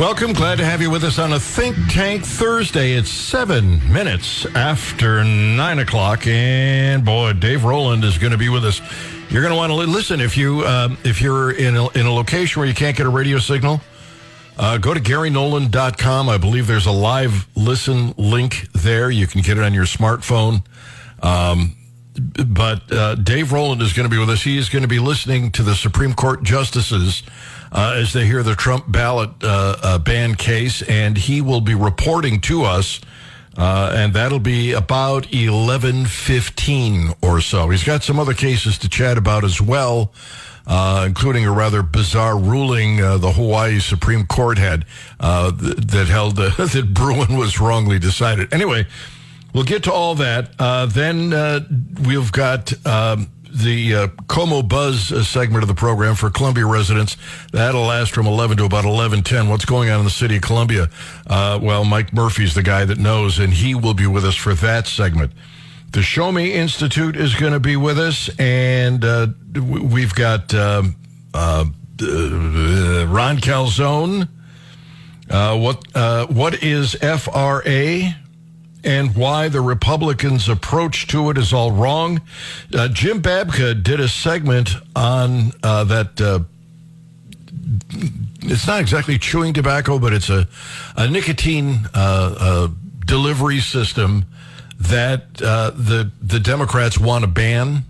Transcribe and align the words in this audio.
Welcome. 0.00 0.32
Glad 0.32 0.56
to 0.56 0.64
have 0.64 0.80
you 0.80 0.88
with 0.88 1.04
us 1.04 1.18
on 1.18 1.34
a 1.34 1.38
Think 1.38 1.76
Tank 1.90 2.24
Thursday. 2.24 2.92
It's 2.92 3.10
seven 3.10 3.92
minutes 3.92 4.46
after 4.56 5.22
nine 5.22 5.78
o'clock, 5.78 6.26
and 6.26 7.04
boy, 7.04 7.34
Dave 7.34 7.64
Roland 7.64 8.02
is 8.02 8.16
going 8.16 8.30
to 8.30 8.38
be 8.38 8.48
with 8.48 8.64
us. 8.64 8.80
You're 9.28 9.42
going 9.42 9.52
to 9.52 9.58
want 9.58 9.70
to 9.70 9.76
listen 9.76 10.22
if 10.22 10.38
you 10.38 10.64
um, 10.64 10.96
if 11.04 11.20
you're 11.20 11.50
in 11.50 11.76
a, 11.76 11.90
in 11.90 12.06
a 12.06 12.10
location 12.14 12.60
where 12.60 12.66
you 12.66 12.74
can't 12.74 12.96
get 12.96 13.04
a 13.04 13.10
radio 13.10 13.38
signal. 13.38 13.82
Uh, 14.56 14.78
go 14.78 14.94
to 14.94 15.00
GaryNolan.com. 15.00 16.30
I 16.30 16.38
believe 16.38 16.66
there's 16.66 16.86
a 16.86 16.92
live 16.92 17.46
listen 17.54 18.14
link 18.16 18.68
there. 18.72 19.10
You 19.10 19.26
can 19.26 19.42
get 19.42 19.58
it 19.58 19.64
on 19.64 19.74
your 19.74 19.84
smartphone. 19.84 20.64
Um, 21.22 21.76
but 22.46 22.90
uh, 22.90 23.16
Dave 23.16 23.52
Roland 23.52 23.82
is 23.82 23.92
going 23.92 24.08
to 24.08 24.10
be 24.10 24.18
with 24.18 24.30
us. 24.30 24.42
He 24.42 24.56
is 24.56 24.70
going 24.70 24.82
to 24.82 24.88
be 24.88 24.98
listening 24.98 25.50
to 25.52 25.62
the 25.62 25.74
Supreme 25.74 26.14
Court 26.14 26.42
justices 26.42 27.22
uh, 27.72 27.94
as 27.96 28.12
they 28.12 28.26
hear 28.26 28.42
the 28.42 28.54
Trump 28.54 28.90
ballot 28.90 29.30
uh, 29.42 29.76
uh 29.82 29.98
ban 29.98 30.34
case, 30.34 30.82
and 30.82 31.16
he 31.16 31.40
will 31.40 31.60
be 31.60 31.74
reporting 31.74 32.40
to 32.42 32.64
us. 32.64 33.00
Uh, 33.56 33.92
and 33.94 34.14
that'll 34.14 34.38
be 34.38 34.72
about 34.72 35.32
eleven 35.32 36.06
fifteen 36.06 37.12
or 37.20 37.40
so. 37.40 37.68
He's 37.68 37.84
got 37.84 38.02
some 38.02 38.18
other 38.18 38.32
cases 38.32 38.78
to 38.78 38.88
chat 38.88 39.18
about 39.18 39.44
as 39.44 39.60
well, 39.60 40.12
uh, 40.66 41.04
including 41.06 41.44
a 41.46 41.52
rather 41.52 41.82
bizarre 41.82 42.38
ruling 42.38 42.98
the 42.98 43.32
Hawaii 43.32 43.80
Supreme 43.80 44.24
Court 44.26 44.56
had 44.56 44.86
th- 45.20 45.76
that 45.76 46.06
held 46.08 46.36
that 46.36 46.90
Bruen 46.94 47.36
was 47.36 47.60
wrongly 47.60 47.98
decided. 47.98 48.52
Anyway. 48.52 48.86
We'll 49.52 49.64
get 49.64 49.82
to 49.82 49.92
all 49.92 50.14
that. 50.14 50.52
Uh, 50.60 50.86
then 50.86 51.30
we've 52.06 52.30
got 52.30 52.72
um, 52.86 53.28
the 53.52 53.94
uh, 53.94 54.06
KOMO 54.26 54.68
Buzz 54.68 55.12
uh, 55.12 55.22
segment 55.24 55.62
of 55.62 55.68
the 55.68 55.74
program 55.74 56.14
for 56.14 56.30
Columbia 56.30 56.66
residents. 56.66 57.16
That'll 57.52 57.82
last 57.82 58.12
from 58.12 58.26
11 58.26 58.58
to 58.58 58.64
about 58.64 58.84
11:10. 58.84 59.48
What's 59.48 59.64
going 59.64 59.90
on 59.90 59.98
in 60.00 60.04
the 60.04 60.10
city 60.10 60.36
of 60.36 60.42
Columbia? 60.42 60.88
Uh, 61.26 61.58
well, 61.62 61.84
Mike 61.84 62.12
Murphy's 62.12 62.54
the 62.54 62.62
guy 62.62 62.84
that 62.84 62.98
knows, 62.98 63.38
and 63.38 63.52
he 63.52 63.74
will 63.74 63.94
be 63.94 64.06
with 64.06 64.24
us 64.24 64.36
for 64.36 64.54
that 64.54 64.86
segment. 64.86 65.32
The 65.92 66.02
Show 66.02 66.30
Me 66.30 66.52
Institute 66.52 67.16
is 67.16 67.34
going 67.34 67.52
to 67.52 67.60
be 67.60 67.76
with 67.76 67.98
us, 67.98 68.30
and 68.38 69.04
uh, 69.04 69.26
we've 69.54 70.14
got 70.14 70.54
um, 70.54 70.94
Ron 71.34 71.74
Calzone. 73.38 74.28
what 75.28 76.30
what 76.30 76.62
is 76.62 76.94
FRA? 76.94 78.19
And 78.84 79.14
why 79.14 79.48
the 79.48 79.60
Republicans' 79.60 80.48
approach 80.48 81.06
to 81.08 81.30
it 81.30 81.38
is 81.38 81.52
all 81.52 81.72
wrong. 81.72 82.20
Uh, 82.74 82.88
Jim 82.88 83.22
Babka 83.22 83.82
did 83.82 84.00
a 84.00 84.08
segment 84.08 84.70
on 84.96 85.52
uh, 85.62 85.84
that. 85.84 86.20
Uh, 86.20 86.40
it's 88.42 88.66
not 88.66 88.80
exactly 88.80 89.18
chewing 89.18 89.52
tobacco, 89.52 89.98
but 89.98 90.12
it's 90.12 90.30
a, 90.30 90.48
a 90.96 91.08
nicotine 91.08 91.86
uh, 91.94 92.34
uh, 92.38 92.68
delivery 93.06 93.60
system 93.60 94.24
that 94.78 95.42
uh, 95.42 95.70
the 95.70 96.10
the 96.22 96.40
Democrats 96.40 96.98
want 96.98 97.22
to 97.22 97.28
ban. 97.28 97.84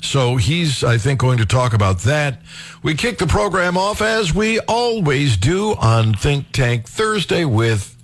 So 0.00 0.36
he's, 0.36 0.84
I 0.84 0.98
think, 0.98 1.18
going 1.20 1.38
to 1.38 1.46
talk 1.46 1.72
about 1.72 2.00
that. 2.00 2.42
We 2.82 2.94
kick 2.94 3.18
the 3.18 3.26
program 3.26 3.78
off 3.78 4.02
as 4.02 4.34
we 4.34 4.60
always 4.60 5.38
do 5.38 5.74
on 5.76 6.12
Think 6.12 6.52
Tank 6.52 6.86
Thursday 6.86 7.46
with 7.46 7.96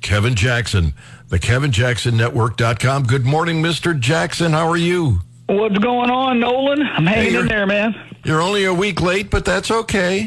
Kevin 0.00 0.34
Jackson 0.34 0.94
the 1.32 1.38
KevinJacksonNetwork.com. 1.38 3.04
Good 3.04 3.24
morning, 3.24 3.62
Mr. 3.62 3.98
Jackson. 3.98 4.52
How 4.52 4.68
are 4.68 4.76
you? 4.76 5.20
What's 5.48 5.78
going 5.78 6.10
on, 6.10 6.40
Nolan? 6.40 6.82
I'm 6.82 7.06
hanging 7.06 7.32
hey, 7.32 7.38
in 7.38 7.48
there, 7.48 7.66
man. 7.66 7.94
You're 8.22 8.42
only 8.42 8.66
a 8.66 8.74
week 8.74 9.00
late, 9.00 9.30
but 9.30 9.42
that's 9.42 9.70
okay. 9.70 10.20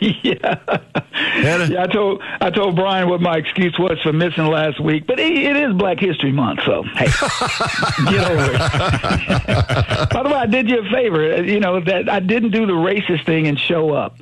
yeah. 0.00 0.58
A, 0.68 1.66
yeah, 1.66 1.82
I 1.82 1.86
told 1.86 2.22
I 2.42 2.50
told 2.50 2.76
Brian 2.76 3.08
what 3.08 3.22
my 3.22 3.38
excuse 3.38 3.74
was 3.78 3.98
for 4.02 4.12
missing 4.12 4.46
last 4.46 4.78
week, 4.80 5.06
but 5.06 5.18
it, 5.18 5.32
it 5.32 5.56
is 5.56 5.72
Black 5.72 5.98
History 5.98 6.30
Month, 6.30 6.60
so 6.66 6.82
hey, 6.82 7.06
get 8.10 8.30
over 8.30 8.52
it. 8.52 10.10
By 10.10 10.22
the 10.22 10.28
way, 10.28 10.34
I 10.34 10.46
did 10.46 10.68
you 10.68 10.80
a 10.80 10.90
favor. 10.90 11.42
You 11.42 11.58
know 11.58 11.80
that 11.80 12.10
I 12.10 12.20
didn't 12.20 12.50
do 12.50 12.66
the 12.66 12.74
racist 12.74 13.24
thing 13.24 13.48
and 13.48 13.58
show 13.58 13.94
up. 13.94 14.18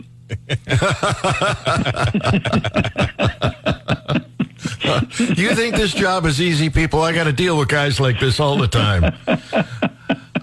you 5.18 5.54
think 5.54 5.76
this 5.76 5.92
job 5.92 6.26
is 6.26 6.40
easy, 6.40 6.70
people? 6.70 7.00
I 7.02 7.12
got 7.12 7.24
to 7.24 7.32
deal 7.32 7.58
with 7.58 7.68
guys 7.68 8.00
like 8.00 8.18
this 8.20 8.40
all 8.40 8.56
the 8.56 8.68
time. 8.68 9.14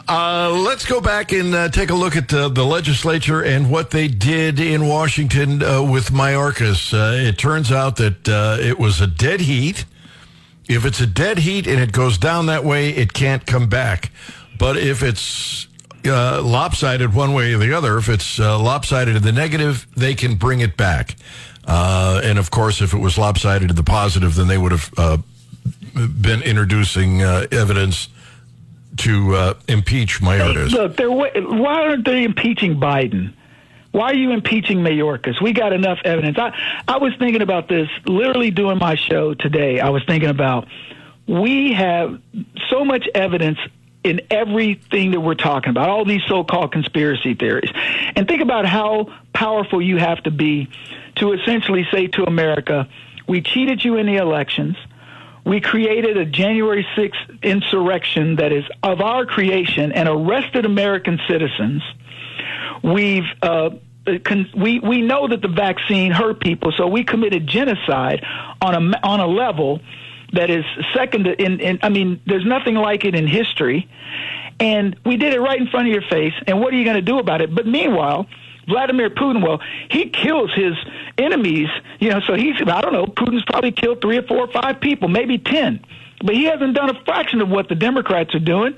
Uh, 0.09 0.57
let's 0.65 0.85
go 0.85 1.01
back 1.01 1.33
and 1.33 1.53
uh, 1.53 1.67
take 1.67 1.89
a 1.89 1.93
look 1.93 2.15
at 2.15 2.33
uh, 2.33 2.47
the 2.47 2.63
legislature 2.63 3.43
and 3.43 3.69
what 3.69 3.91
they 3.91 4.07
did 4.07 4.57
in 4.57 4.87
Washington 4.87 5.61
uh, 5.61 5.83
with 5.83 6.11
Mayorkas. 6.11 6.93
Uh, 6.93 7.27
it 7.27 7.37
turns 7.37 7.73
out 7.73 7.97
that 7.97 8.29
uh, 8.29 8.57
it 8.61 8.79
was 8.79 9.01
a 9.01 9.07
dead 9.07 9.41
heat. 9.41 9.83
If 10.69 10.85
it's 10.85 11.01
a 11.01 11.07
dead 11.07 11.39
heat 11.39 11.67
and 11.67 11.81
it 11.81 11.91
goes 11.91 12.17
down 12.17 12.45
that 12.45 12.63
way, 12.63 12.91
it 12.91 13.11
can't 13.11 13.45
come 13.45 13.67
back. 13.67 14.11
But 14.57 14.77
if 14.77 15.03
it's 15.03 15.67
lopsided 16.05 17.13
one 17.13 17.33
way 17.33 17.53
or 17.53 17.57
the 17.57 17.73
other, 17.73 17.97
if 17.97 18.07
it's 18.07 18.39
lopsided 18.39 19.17
in 19.17 19.23
the 19.23 19.33
negative, 19.33 19.87
they 19.97 20.15
can 20.15 20.35
bring 20.35 20.61
it 20.61 20.77
back. 20.77 21.17
Uh, 21.67 22.21
and 22.23 22.39
of 22.39 22.49
course, 22.49 22.81
if 22.81 22.93
it 22.93 22.99
was 22.99 23.17
lopsided 23.17 23.67
to 23.67 23.73
the 23.73 23.83
positive, 23.83 24.35
then 24.35 24.47
they 24.47 24.57
would 24.57 24.71
have 24.71 24.89
uh, 24.97 25.17
been 25.93 26.41
introducing 26.41 27.21
uh, 27.21 27.45
evidence 27.51 28.07
to 28.97 29.35
uh, 29.35 29.53
impeach 29.67 30.21
Mayorkas. 30.21 30.69
Hey, 30.69 31.05
look, 31.05 31.35
why 31.61 31.87
aren't 31.87 32.05
they 32.05 32.23
impeaching 32.23 32.79
Biden? 32.79 33.33
Why 33.91 34.11
are 34.11 34.15
you 34.15 34.31
impeaching 34.31 34.79
Mayorkas? 34.79 35.41
We 35.41 35.53
got 35.53 35.73
enough 35.73 35.99
evidence. 36.05 36.37
I, 36.37 36.53
I 36.87 36.97
was 36.97 37.13
thinking 37.17 37.41
about 37.41 37.67
this 37.67 37.89
literally 38.05 38.51
doing 38.51 38.77
my 38.77 38.95
show 38.95 39.33
today. 39.33 39.79
I 39.79 39.89
was 39.89 40.03
thinking 40.05 40.29
about 40.29 40.67
we 41.27 41.73
have 41.73 42.21
so 42.69 42.85
much 42.85 43.07
evidence 43.13 43.59
in 44.07 44.21
everything 44.31 45.11
that 45.11 45.19
we're 45.19 45.35
talking 45.35 45.69
about, 45.69 45.89
all 45.89 46.05
these 46.05 46.23
so 46.27 46.43
called 46.43 46.71
conspiracy 46.71 47.33
theories. 47.33 47.69
And 48.15 48.27
think 48.27 48.41
about 48.41 48.65
how 48.65 49.13
powerful 49.33 49.81
you 49.81 49.97
have 49.97 50.23
to 50.23 50.31
be 50.31 50.69
to 51.17 51.33
essentially 51.33 51.85
say 51.91 52.07
to 52.07 52.23
America, 52.23 52.87
we 53.27 53.41
cheated 53.41 53.83
you 53.83 53.97
in 53.97 54.05
the 54.05 54.15
elections. 54.15 54.77
We 55.45 55.61
created 55.61 56.17
a 56.17 56.25
January 56.25 56.85
6th 56.95 57.41
insurrection 57.41 58.37
that 58.37 58.51
is 58.51 58.63
of 58.83 59.01
our 59.01 59.25
creation 59.25 59.91
and 59.91 60.07
arrested 60.09 60.65
American 60.65 61.19
citizens. 61.27 61.83
We've 62.83 63.25
uh, 63.41 63.71
we 64.55 64.79
we 64.79 65.01
know 65.01 65.27
that 65.27 65.41
the 65.41 65.47
vaccine 65.47 66.11
hurt 66.11 66.39
people, 66.39 66.71
so 66.71 66.87
we 66.87 67.03
committed 67.03 67.47
genocide 67.47 68.25
on 68.61 68.93
a 68.93 69.07
on 69.07 69.19
a 69.19 69.27
level 69.27 69.81
that 70.33 70.49
is 70.49 70.65
second 70.93 71.27
in, 71.27 71.59
in 71.59 71.79
I 71.81 71.89
mean, 71.89 72.21
there's 72.25 72.45
nothing 72.45 72.75
like 72.75 73.05
it 73.05 73.15
in 73.15 73.27
history, 73.27 73.89
and 74.59 74.97
we 75.05 75.17
did 75.17 75.33
it 75.33 75.39
right 75.39 75.59
in 75.59 75.67
front 75.67 75.87
of 75.87 75.93
your 75.93 76.03
face. 76.03 76.33
And 76.45 76.59
what 76.59 76.73
are 76.73 76.77
you 76.77 76.83
going 76.83 76.95
to 76.95 77.01
do 77.01 77.19
about 77.19 77.41
it? 77.41 77.53
But 77.53 77.67
meanwhile, 77.67 78.27
Vladimir 78.67 79.09
Putin, 79.09 79.43
well, 79.43 79.61
he 79.89 80.09
kills 80.09 80.53
his 80.53 80.73
enemies, 81.17 81.69
you 81.99 82.09
know, 82.09 82.19
so 82.19 82.35
he's, 82.35 82.55
I 82.61 82.81
don't 82.81 82.93
know, 82.93 83.05
Putin's 83.05 83.45
probably 83.45 83.71
killed 83.71 84.01
three 84.01 84.17
or 84.17 84.23
four 84.23 84.39
or 84.39 84.51
five 84.51 84.81
people, 84.81 85.07
maybe 85.07 85.37
10. 85.37 85.83
But 86.23 86.35
he 86.35 86.45
hasn't 86.45 86.73
done 86.73 86.89
a 86.89 87.03
fraction 87.05 87.41
of 87.41 87.49
what 87.49 87.69
the 87.69 87.75
Democrats 87.75 88.33
are 88.35 88.39
doing 88.39 88.75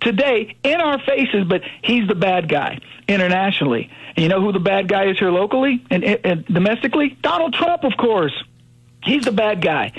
today 0.00 0.56
in 0.62 0.80
our 0.80 0.98
faces, 1.00 1.44
but 1.44 1.62
he's 1.82 2.08
the 2.08 2.14
bad 2.14 2.48
guy 2.48 2.78
internationally. 3.06 3.90
And 4.16 4.22
you 4.22 4.28
know 4.28 4.40
who 4.40 4.52
the 4.52 4.60
bad 4.60 4.88
guy 4.88 5.08
is 5.10 5.18
here 5.18 5.30
locally 5.30 5.84
and, 5.90 6.02
and 6.02 6.44
domestically? 6.46 7.16
Donald 7.22 7.54
Trump, 7.54 7.84
of 7.84 7.96
course. 7.96 8.32
He's 9.02 9.24
the 9.24 9.32
bad 9.32 9.62
guy. 9.62 9.92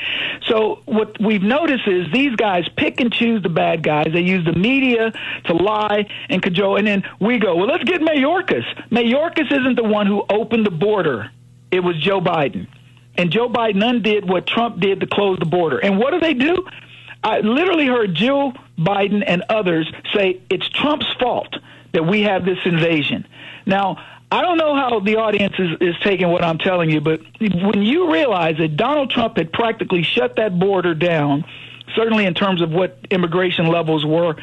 So 0.47 0.81
what 0.85 1.19
we've 1.21 1.41
noticed 1.41 1.87
is 1.87 2.11
these 2.11 2.35
guys 2.35 2.67
pick 2.75 2.99
and 2.99 3.11
choose 3.11 3.41
the 3.41 3.49
bad 3.49 3.81
guys. 3.81 4.07
They 4.11 4.21
use 4.21 4.45
the 4.45 4.53
media 4.53 5.13
to 5.45 5.53
lie 5.53 6.07
and 6.29 6.41
cajole, 6.41 6.77
and 6.77 6.85
then 6.85 7.03
we 7.19 7.39
go, 7.39 7.55
well, 7.55 7.67
let's 7.67 7.83
get 7.85 8.01
Mayorkas. 8.01 8.65
Mayorkas 8.89 9.51
isn't 9.51 9.75
the 9.75 9.83
one 9.83 10.05
who 10.05 10.23
opened 10.29 10.65
the 10.65 10.71
border. 10.71 11.31
It 11.71 11.79
was 11.79 11.95
Joe 12.01 12.19
Biden. 12.19 12.67
And 13.15 13.31
Joe 13.31 13.49
Biden 13.49 13.83
undid 13.83 14.27
what 14.27 14.47
Trump 14.47 14.79
did 14.79 14.99
to 15.01 15.07
close 15.07 15.39
the 15.39 15.45
border. 15.45 15.77
And 15.77 15.97
what 15.97 16.11
do 16.11 16.19
they 16.19 16.33
do? 16.33 16.65
I 17.23 17.39
literally 17.39 17.85
heard 17.85 18.15
Jill 18.15 18.53
Biden 18.77 19.23
and 19.25 19.43
others 19.49 19.91
say 20.13 20.41
it's 20.49 20.67
Trump's 20.69 21.11
fault 21.19 21.57
that 21.91 22.05
we 22.05 22.21
have 22.21 22.45
this 22.45 22.59
invasion. 22.65 23.27
Now, 23.65 24.03
I 24.31 24.41
don't 24.41 24.57
know 24.57 24.75
how 24.75 24.99
the 24.99 25.15
audience 25.15 25.55
is, 25.57 25.77
is 25.81 25.95
taking 26.03 26.27
what 26.29 26.43
I'm 26.43 26.59
telling 26.59 26.91
you, 26.91 27.01
but 27.01 27.21
when 27.39 27.81
you 27.81 28.11
realize 28.13 28.57
that 28.57 28.77
Donald 28.77 29.09
Trump 29.09 29.37
had 29.37 29.51
practically 29.51 30.03
shut 30.03 30.35
that 30.35 30.59
border 30.59 30.93
down, 30.93 31.45
certainly 31.95 32.25
in 32.25 32.35
terms 32.35 32.61
of 32.61 32.69
what 32.71 32.99
immigration 33.09 33.65
levels 33.67 34.05
were 34.05 34.35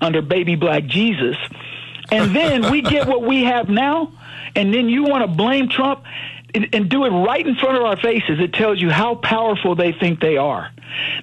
under 0.00 0.22
baby 0.22 0.54
black 0.54 0.86
Jesus, 0.86 1.36
and 2.10 2.34
then 2.34 2.70
we 2.70 2.80
get 2.80 3.06
what 3.06 3.22
we 3.22 3.44
have 3.44 3.68
now, 3.68 4.12
and 4.56 4.72
then 4.72 4.88
you 4.88 5.04
want 5.04 5.22
to 5.22 5.36
blame 5.36 5.68
Trump 5.68 6.04
and, 6.54 6.68
and 6.72 6.88
do 6.88 7.04
it 7.04 7.10
right 7.10 7.46
in 7.46 7.54
front 7.56 7.76
of 7.76 7.82
our 7.82 7.96
faces, 7.96 8.40
it 8.40 8.54
tells 8.54 8.80
you 8.80 8.88
how 8.88 9.14
powerful 9.16 9.74
they 9.74 9.92
think 9.92 10.20
they 10.20 10.36
are. 10.36 10.70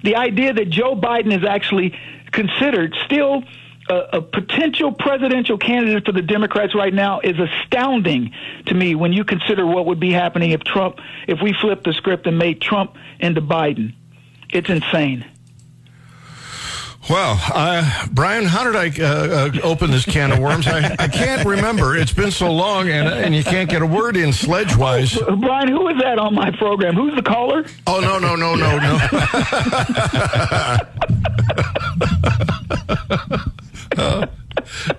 The 0.04 0.16
idea 0.16 0.52
that 0.52 0.68
Joe 0.68 0.94
Biden 0.94 1.36
is 1.36 1.44
actually 1.44 1.98
considered 2.30 2.94
still 3.04 3.42
a, 3.88 3.94
a, 4.18 4.22
potential 4.22 4.92
presidential 4.92 5.58
candidate 5.58 6.04
for 6.04 6.12
the 6.12 6.22
Democrats 6.22 6.74
right 6.74 6.92
now 6.92 7.20
is 7.20 7.36
astounding 7.38 8.32
to 8.66 8.74
me 8.74 8.94
when 8.94 9.12
you 9.12 9.24
consider 9.24 9.66
what 9.66 9.86
would 9.86 10.00
be 10.00 10.12
happening 10.12 10.50
if 10.50 10.60
Trump, 10.60 10.98
if 11.26 11.40
we 11.42 11.52
flipped 11.60 11.84
the 11.84 11.92
script 11.92 12.26
and 12.26 12.38
made 12.38 12.60
Trump 12.60 12.96
into 13.20 13.40
Biden. 13.40 13.94
It's 14.50 14.68
insane. 14.68 15.24
Well, 17.10 17.40
uh, 17.52 18.06
Brian, 18.12 18.44
how 18.44 18.62
did 18.62 18.76
I 18.76 18.88
uh, 19.02 19.48
uh, 19.48 19.50
open 19.64 19.90
this 19.90 20.04
can 20.04 20.30
of 20.30 20.38
worms? 20.38 20.68
I, 20.68 20.94
I 21.00 21.08
can't 21.08 21.44
remember. 21.44 21.96
It's 21.96 22.12
been 22.12 22.30
so 22.30 22.52
long, 22.52 22.88
and 22.88 23.08
and 23.08 23.34
you 23.34 23.42
can't 23.42 23.68
get 23.68 23.82
a 23.82 23.86
word 23.86 24.16
in 24.16 24.32
sledge-wise. 24.32 25.18
Brian, 25.40 25.66
who 25.66 25.88
is 25.88 26.00
that 26.00 26.20
on 26.20 26.32
my 26.32 26.52
program? 26.52 26.94
Who's 26.94 27.16
the 27.16 27.22
caller? 27.22 27.64
Oh 27.88 27.98
no 27.98 28.20
no 28.20 28.36
no 28.36 28.54
no 28.54 28.78
no. 28.78 28.98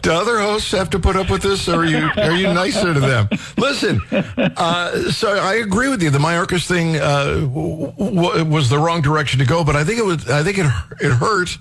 Do 0.02 0.12
other 0.12 0.40
hosts 0.40 0.72
have 0.72 0.90
to 0.92 1.00
put 1.00 1.16
up 1.16 1.30
with 1.30 1.42
this, 1.42 1.70
or 1.70 1.82
are 1.82 1.86
you 1.86 2.10
are 2.18 2.36
you 2.36 2.48
nicer 2.54 2.94
to 2.94 3.00
them? 3.00 3.30
Listen, 3.58 4.02
uh, 4.12 5.12
so 5.12 5.34
I 5.38 5.56
agree 5.56 5.90
with 5.90 6.02
you. 6.02 6.10
The 6.10 6.18
Mayorkas 6.20 6.68
thing 6.68 6.96
uh, 6.98 7.36
w- 7.42 7.92
w- 7.98 8.46
was 8.46 8.70
the 8.70 8.80
wrong 8.80 9.02
direction 9.02 9.40
to 9.40 9.46
go, 9.46 9.64
but 9.64 9.76
I 9.76 9.84
think 9.84 10.00
it 10.00 10.06
was. 10.06 10.30
I 10.30 10.44
think 10.44 10.58
it 10.58 10.66
it 11.00 11.12
hurt 11.12 11.58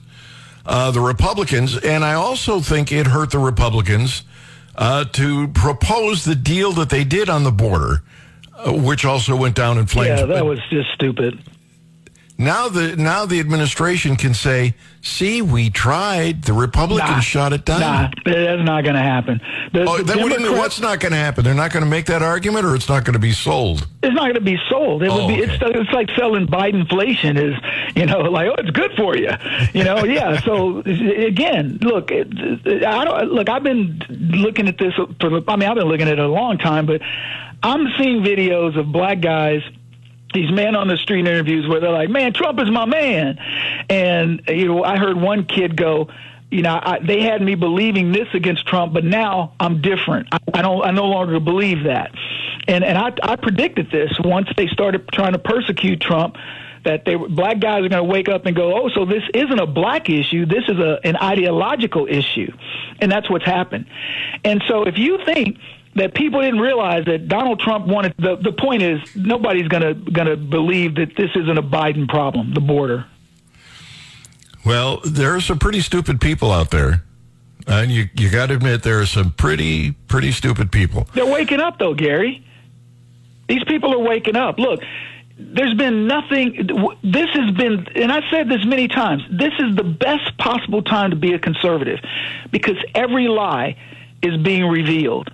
uh, 0.64 0.90
the 0.90 1.00
Republicans, 1.00 1.76
and 1.76 2.04
I 2.04 2.14
also 2.14 2.60
think 2.60 2.92
it 2.92 3.06
hurt 3.06 3.30
the 3.30 3.38
Republicans 3.38 4.22
uh, 4.74 5.04
to 5.12 5.48
propose 5.48 6.24
the 6.24 6.34
deal 6.34 6.72
that 6.72 6.88
they 6.88 7.04
did 7.04 7.28
on 7.28 7.44
the 7.44 7.52
border, 7.52 8.02
uh, 8.56 8.72
which 8.72 9.04
also 9.04 9.36
went 9.36 9.54
down 9.54 9.76
in 9.78 9.86
flames. 9.86 10.20
Yeah, 10.20 10.26
that 10.26 10.46
was 10.46 10.60
just 10.70 10.90
stupid. 10.94 11.38
Now 12.38 12.68
the 12.68 12.96
now 12.96 13.26
the 13.26 13.38
administration 13.40 14.16
can 14.16 14.34
say, 14.34 14.74
"See, 15.02 15.42
we 15.42 15.70
tried. 15.70 16.42
The 16.42 16.52
Republicans 16.52 17.10
nah, 17.10 17.20
shot 17.20 17.52
it 17.52 17.64
down." 17.64 17.80
Nah, 17.80 18.10
that's 18.24 18.62
not 18.64 18.82
going 18.82 18.96
to 18.96 19.02
happen. 19.02 19.40
The, 19.72 19.84
oh, 19.84 19.98
the 19.98 20.14
Democrats, 20.14 20.50
what's 20.50 20.80
not 20.80 20.98
going 20.98 21.12
to 21.12 21.18
happen? 21.18 21.44
They're 21.44 21.54
not 21.54 21.72
going 21.72 21.84
to 21.84 21.90
make 21.90 22.06
that 22.06 22.22
argument, 22.22 22.64
or 22.64 22.74
it's 22.74 22.88
not 22.88 23.04
going 23.04 23.12
to 23.12 23.20
be 23.20 23.32
sold. 23.32 23.86
It's 24.02 24.14
not 24.14 24.24
going 24.24 24.34
to 24.34 24.40
be 24.40 24.58
sold. 24.68 25.02
It 25.02 25.10
oh, 25.10 25.26
would 25.26 25.28
be. 25.28 25.42
Okay. 25.42 25.52
It's, 25.52 25.62
it's 25.62 25.92
like 25.92 26.10
selling 26.16 26.46
Bidenflation. 26.46 27.36
Is 27.36 27.54
you 27.94 28.06
know 28.06 28.20
like 28.30 28.48
oh, 28.48 28.54
it's 28.58 28.70
good 28.70 28.92
for 28.96 29.16
you. 29.16 29.30
You 29.74 29.84
know, 29.84 30.04
yeah. 30.04 30.40
So 30.40 30.78
again, 30.86 31.78
look, 31.82 32.10
I 32.10 33.04
don't 33.04 33.30
look. 33.30 33.48
I've 33.48 33.62
been 33.62 34.00
looking 34.08 34.68
at 34.68 34.78
this 34.78 34.94
for. 34.94 35.42
I 35.48 35.56
mean, 35.56 35.68
I've 35.68 35.76
been 35.76 35.88
looking 35.88 36.08
at 36.08 36.14
it 36.14 36.18
a 36.18 36.28
long 36.28 36.58
time, 36.58 36.86
but 36.86 37.02
I'm 37.62 37.86
seeing 37.98 38.22
videos 38.22 38.78
of 38.78 38.90
black 38.90 39.20
guys 39.20 39.62
these 40.32 40.50
men 40.50 40.76
on 40.76 40.88
the 40.88 40.96
street 40.96 41.26
interviews 41.26 41.68
where 41.68 41.80
they're 41.80 41.90
like, 41.90 42.08
"Man, 42.08 42.32
Trump 42.32 42.60
is 42.60 42.70
my 42.70 42.84
man," 42.84 43.38
and 43.88 44.42
you 44.48 44.66
know, 44.66 44.84
I 44.84 44.98
heard 44.98 45.16
one 45.16 45.44
kid 45.44 45.76
go, 45.76 46.08
"You 46.50 46.62
know, 46.62 46.78
I, 46.82 46.98
they 47.00 47.22
had 47.22 47.42
me 47.42 47.54
believing 47.54 48.12
this 48.12 48.28
against 48.34 48.66
Trump, 48.66 48.92
but 48.92 49.04
now 49.04 49.54
I'm 49.60 49.80
different. 49.80 50.28
I, 50.32 50.38
I 50.54 50.62
don't, 50.62 50.84
I 50.84 50.90
no 50.90 51.06
longer 51.06 51.40
believe 51.40 51.84
that." 51.84 52.12
And 52.68 52.84
and 52.84 52.96
I, 52.96 53.12
I 53.22 53.36
predicted 53.36 53.90
this 53.90 54.12
once 54.22 54.48
they 54.56 54.68
started 54.68 55.08
trying 55.12 55.32
to 55.32 55.38
persecute 55.38 56.00
Trump 56.00 56.36
that 56.84 57.04
they 57.04 57.14
black 57.14 57.60
guys 57.60 57.84
are 57.84 57.88
going 57.88 57.92
to 57.92 58.04
wake 58.04 58.28
up 58.28 58.46
and 58.46 58.56
go, 58.56 58.76
oh, 58.76 58.88
so 58.88 59.04
this 59.04 59.22
isn't 59.34 59.58
a 59.58 59.66
black 59.66 60.08
issue. 60.10 60.46
This 60.46 60.64
is 60.68 60.78
a 60.78 60.98
an 61.04 61.16
ideological 61.16 62.06
issue, 62.06 62.52
and 63.00 63.10
that's 63.10 63.30
what's 63.30 63.44
happened. 63.44 63.86
And 64.44 64.62
so, 64.68 64.84
if 64.84 64.98
you 64.98 65.18
think 65.24 65.58
that 65.94 66.14
people 66.14 66.40
didn't 66.40 66.60
realize 66.60 67.04
that 67.06 67.28
Donald 67.28 67.60
Trump 67.60 67.86
wanted. 67.86 68.14
The 68.18 68.36
the 68.36 68.52
point 68.52 68.82
is 68.82 69.00
nobody's 69.14 69.68
gonna 69.68 69.94
gonna 69.94 70.36
believe 70.36 70.96
that 70.96 71.16
this 71.16 71.30
isn't 71.34 71.58
a 71.58 71.62
Biden 71.62 72.08
problem, 72.08 72.54
the 72.54 72.60
border. 72.60 73.06
Well, 74.64 75.00
there 75.04 75.34
are 75.34 75.40
some 75.40 75.58
pretty 75.58 75.80
stupid 75.80 76.20
people 76.20 76.52
out 76.52 76.70
there. 76.70 77.02
And 77.66 77.92
you 77.92 78.08
you 78.16 78.28
got 78.28 78.46
to 78.46 78.54
admit 78.54 78.82
there 78.82 79.00
are 79.00 79.06
some 79.06 79.30
pretty 79.32 79.92
pretty 79.92 80.32
stupid 80.32 80.72
people. 80.72 81.06
They're 81.14 81.26
waking 81.26 81.60
up 81.60 81.78
though, 81.78 81.94
Gary. 81.94 82.44
These 83.48 83.64
people 83.64 83.94
are 83.94 83.98
waking 83.98 84.34
up. 84.34 84.58
Look, 84.58 84.80
there's 85.38 85.74
been 85.74 86.06
nothing. 86.08 86.68
This 87.02 87.28
has 87.30 87.50
been, 87.52 87.86
and 87.94 88.10
I 88.10 88.28
said 88.30 88.48
this 88.48 88.64
many 88.64 88.88
times. 88.88 89.22
This 89.30 89.52
is 89.58 89.76
the 89.76 89.84
best 89.84 90.36
possible 90.38 90.82
time 90.82 91.10
to 91.10 91.16
be 91.16 91.34
a 91.34 91.38
conservative, 91.38 92.00
because 92.50 92.76
every 92.94 93.28
lie 93.28 93.76
is 94.22 94.36
being 94.38 94.66
revealed 94.66 95.30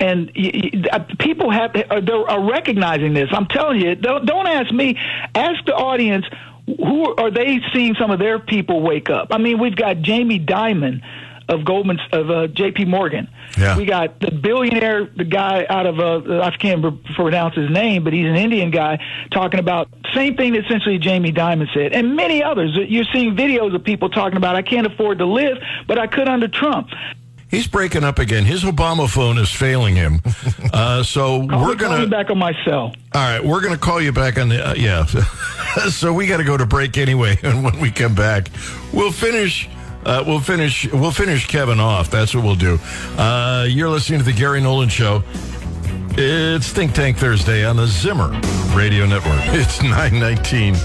and 0.00 0.88
uh, 0.90 1.00
people 1.18 1.50
have 1.50 1.76
uh, 1.76 2.00
are 2.28 2.50
recognizing 2.50 3.14
this. 3.14 3.28
I'm 3.32 3.46
telling 3.46 3.80
you, 3.80 3.94
don't, 3.94 4.26
don't 4.26 4.46
ask 4.46 4.72
me. 4.72 4.96
Ask 5.34 5.64
the 5.66 5.74
audience. 5.74 6.24
Who 6.66 7.14
are 7.16 7.30
they 7.30 7.60
seeing? 7.72 7.94
Some 7.96 8.10
of 8.10 8.18
their 8.18 8.38
people 8.38 8.80
wake 8.80 9.10
up. 9.10 9.28
I 9.30 9.38
mean, 9.38 9.58
we've 9.58 9.76
got 9.76 10.00
Jamie 10.02 10.38
Dimon 10.40 11.02
of 11.50 11.64
Goldman 11.64 11.98
of 12.12 12.30
uh, 12.30 12.46
J.P. 12.46 12.84
Morgan. 12.84 13.28
Yeah. 13.58 13.76
We 13.76 13.84
got 13.84 14.20
the 14.20 14.30
billionaire, 14.30 15.06
the 15.16 15.24
guy 15.24 15.66
out 15.68 15.84
of 15.84 15.98
uh, 15.98 16.40
I 16.40 16.56
can't 16.56 17.04
pronounce 17.14 17.56
his 17.56 17.68
name, 17.68 18.04
but 18.04 18.12
he's 18.12 18.26
an 18.26 18.36
Indian 18.36 18.70
guy 18.70 19.04
talking 19.32 19.58
about 19.58 19.88
same 20.14 20.36
thing 20.36 20.52
that 20.52 20.64
essentially 20.64 20.98
Jamie 20.98 21.32
Dimon 21.32 21.66
said, 21.74 21.92
and 21.92 22.14
many 22.14 22.42
others. 22.42 22.78
You're 22.88 23.04
seeing 23.12 23.36
videos 23.36 23.74
of 23.74 23.82
people 23.82 24.08
talking 24.08 24.36
about 24.36 24.54
I 24.54 24.62
can't 24.62 24.86
afford 24.86 25.18
to 25.18 25.26
live, 25.26 25.58
but 25.88 25.98
I 25.98 26.06
could 26.06 26.28
under 26.28 26.48
Trump. 26.48 26.88
He's 27.50 27.66
breaking 27.66 28.04
up 28.04 28.18
again. 28.18 28.44
His 28.44 28.62
Obama 28.62 29.08
phone 29.10 29.36
is 29.38 29.50
failing 29.50 29.96
him. 29.96 30.20
Uh, 30.72 31.02
so 31.02 31.46
call 31.48 31.66
we're 31.66 31.74
going 31.74 32.00
to 32.00 32.06
back 32.06 32.30
on 32.30 32.38
my 32.38 32.52
cell. 32.64 32.94
All 33.12 33.20
right, 33.20 33.44
we're 33.44 33.60
going 33.60 33.72
to 33.74 33.78
call 33.78 34.00
you 34.00 34.12
back 34.12 34.38
on 34.38 34.48
the 34.50 34.68
uh, 34.70 34.74
yeah. 34.74 35.04
so 35.88 36.12
we 36.12 36.28
got 36.28 36.36
to 36.36 36.44
go 36.44 36.56
to 36.56 36.64
break 36.64 36.96
anyway, 36.96 37.36
and 37.42 37.64
when 37.64 37.78
we 37.80 37.90
come 37.90 38.14
back, 38.14 38.48
we'll 38.92 39.10
finish. 39.10 39.68
Uh, 40.04 40.22
we'll 40.24 40.38
finish. 40.38 40.90
We'll 40.92 41.10
finish 41.10 41.48
Kevin 41.48 41.80
off. 41.80 42.08
That's 42.08 42.34
what 42.34 42.44
we'll 42.44 42.54
do. 42.54 42.78
Uh, 43.18 43.66
you're 43.68 43.88
listening 43.88 44.20
to 44.20 44.24
the 44.24 44.32
Gary 44.32 44.60
Nolan 44.60 44.88
Show. 44.88 45.24
It's 46.12 46.68
Think 46.68 46.92
Tank 46.94 47.16
Thursday 47.16 47.64
on 47.64 47.76
the 47.76 47.86
Zimmer 47.86 48.28
Radio 48.76 49.06
Network. 49.06 49.40
It's 49.46 49.82
919, 49.82 50.76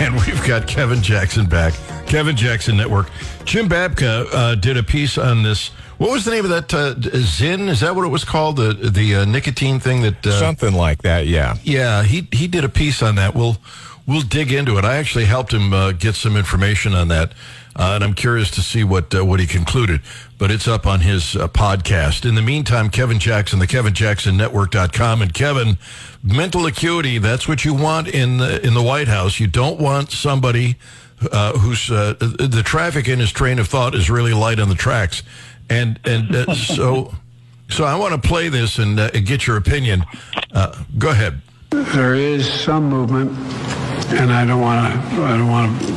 and 0.00 0.14
we've 0.14 0.44
got 0.46 0.66
Kevin 0.66 1.00
Jackson 1.00 1.46
back. 1.46 1.74
Kevin 2.06 2.34
Jackson 2.34 2.76
Network. 2.76 3.08
Jim 3.44 3.68
Babka 3.68 4.26
uh, 4.32 4.54
did 4.56 4.76
a 4.76 4.82
piece 4.82 5.16
on 5.16 5.42
this 5.42 5.70
what 5.98 6.12
was 6.12 6.24
the 6.24 6.30
name 6.30 6.44
of 6.44 6.50
that? 6.50 6.72
Uh, 6.72 6.94
Zyn? 6.94 7.68
Is 7.68 7.80
that 7.80 7.94
what 7.94 8.04
it 8.04 8.08
was 8.08 8.24
called? 8.24 8.56
The 8.56 8.72
the 8.72 9.16
uh, 9.16 9.24
nicotine 9.24 9.80
thing 9.80 10.02
that 10.02 10.24
uh, 10.26 10.38
something 10.38 10.72
like 10.72 11.02
that. 11.02 11.26
Yeah. 11.26 11.56
Yeah. 11.64 12.04
He 12.04 12.26
he 12.32 12.46
did 12.46 12.64
a 12.64 12.68
piece 12.68 13.02
on 13.02 13.16
that. 13.16 13.34
We'll 13.34 13.58
we'll 14.06 14.22
dig 14.22 14.52
into 14.52 14.78
it. 14.78 14.84
I 14.84 14.96
actually 14.96 15.24
helped 15.24 15.52
him 15.52 15.72
uh, 15.72 15.92
get 15.92 16.14
some 16.14 16.36
information 16.36 16.94
on 16.94 17.08
that, 17.08 17.32
uh, 17.74 17.92
and 17.96 18.04
I'm 18.04 18.14
curious 18.14 18.48
to 18.52 18.60
see 18.62 18.84
what 18.84 19.12
uh, 19.12 19.24
what 19.24 19.40
he 19.40 19.46
concluded. 19.46 20.00
But 20.38 20.52
it's 20.52 20.68
up 20.68 20.86
on 20.86 21.00
his 21.00 21.34
podcast. 21.34 22.24
In 22.24 22.36
the 22.36 22.42
meantime, 22.42 22.90
Kevin 22.90 23.18
Jackson, 23.18 23.58
the 23.58 23.66
KevinJacksonNetwork.com, 23.66 25.20
and 25.20 25.34
Kevin, 25.34 25.78
mental 26.22 26.64
acuity. 26.66 27.18
That's 27.18 27.48
what 27.48 27.64
you 27.64 27.74
want 27.74 28.06
in 28.06 28.38
the 28.38 28.64
in 28.64 28.74
the 28.74 28.82
White 28.82 29.08
House. 29.08 29.40
You 29.40 29.48
don't 29.48 29.80
want 29.80 30.12
somebody. 30.12 30.76
Uh, 31.32 31.58
who's 31.58 31.90
uh, 31.90 32.14
the 32.20 32.62
traffic 32.64 33.08
in 33.08 33.18
his 33.18 33.32
train 33.32 33.58
of 33.58 33.66
thought 33.66 33.92
is 33.92 34.08
really 34.08 34.32
light 34.32 34.60
on 34.60 34.68
the 34.68 34.76
tracks 34.76 35.24
and 35.70 35.98
and 36.04 36.34
uh, 36.34 36.54
so 36.54 37.12
so 37.68 37.84
I 37.84 37.94
want 37.96 38.20
to 38.20 38.28
play 38.28 38.48
this 38.48 38.78
and 38.78 38.98
uh, 38.98 39.10
get 39.10 39.46
your 39.46 39.56
opinion. 39.56 40.04
Uh, 40.52 40.82
go 40.96 41.10
ahead. 41.10 41.40
There 41.70 42.14
is 42.14 42.50
some 42.50 42.88
movement, 42.88 43.30
and 44.12 44.32
I 44.32 44.46
don't 44.46 44.60
want 44.60 44.92
to. 44.92 45.22
I 45.22 45.36
don't 45.36 45.48
want 45.48 45.80
to. 45.80 45.92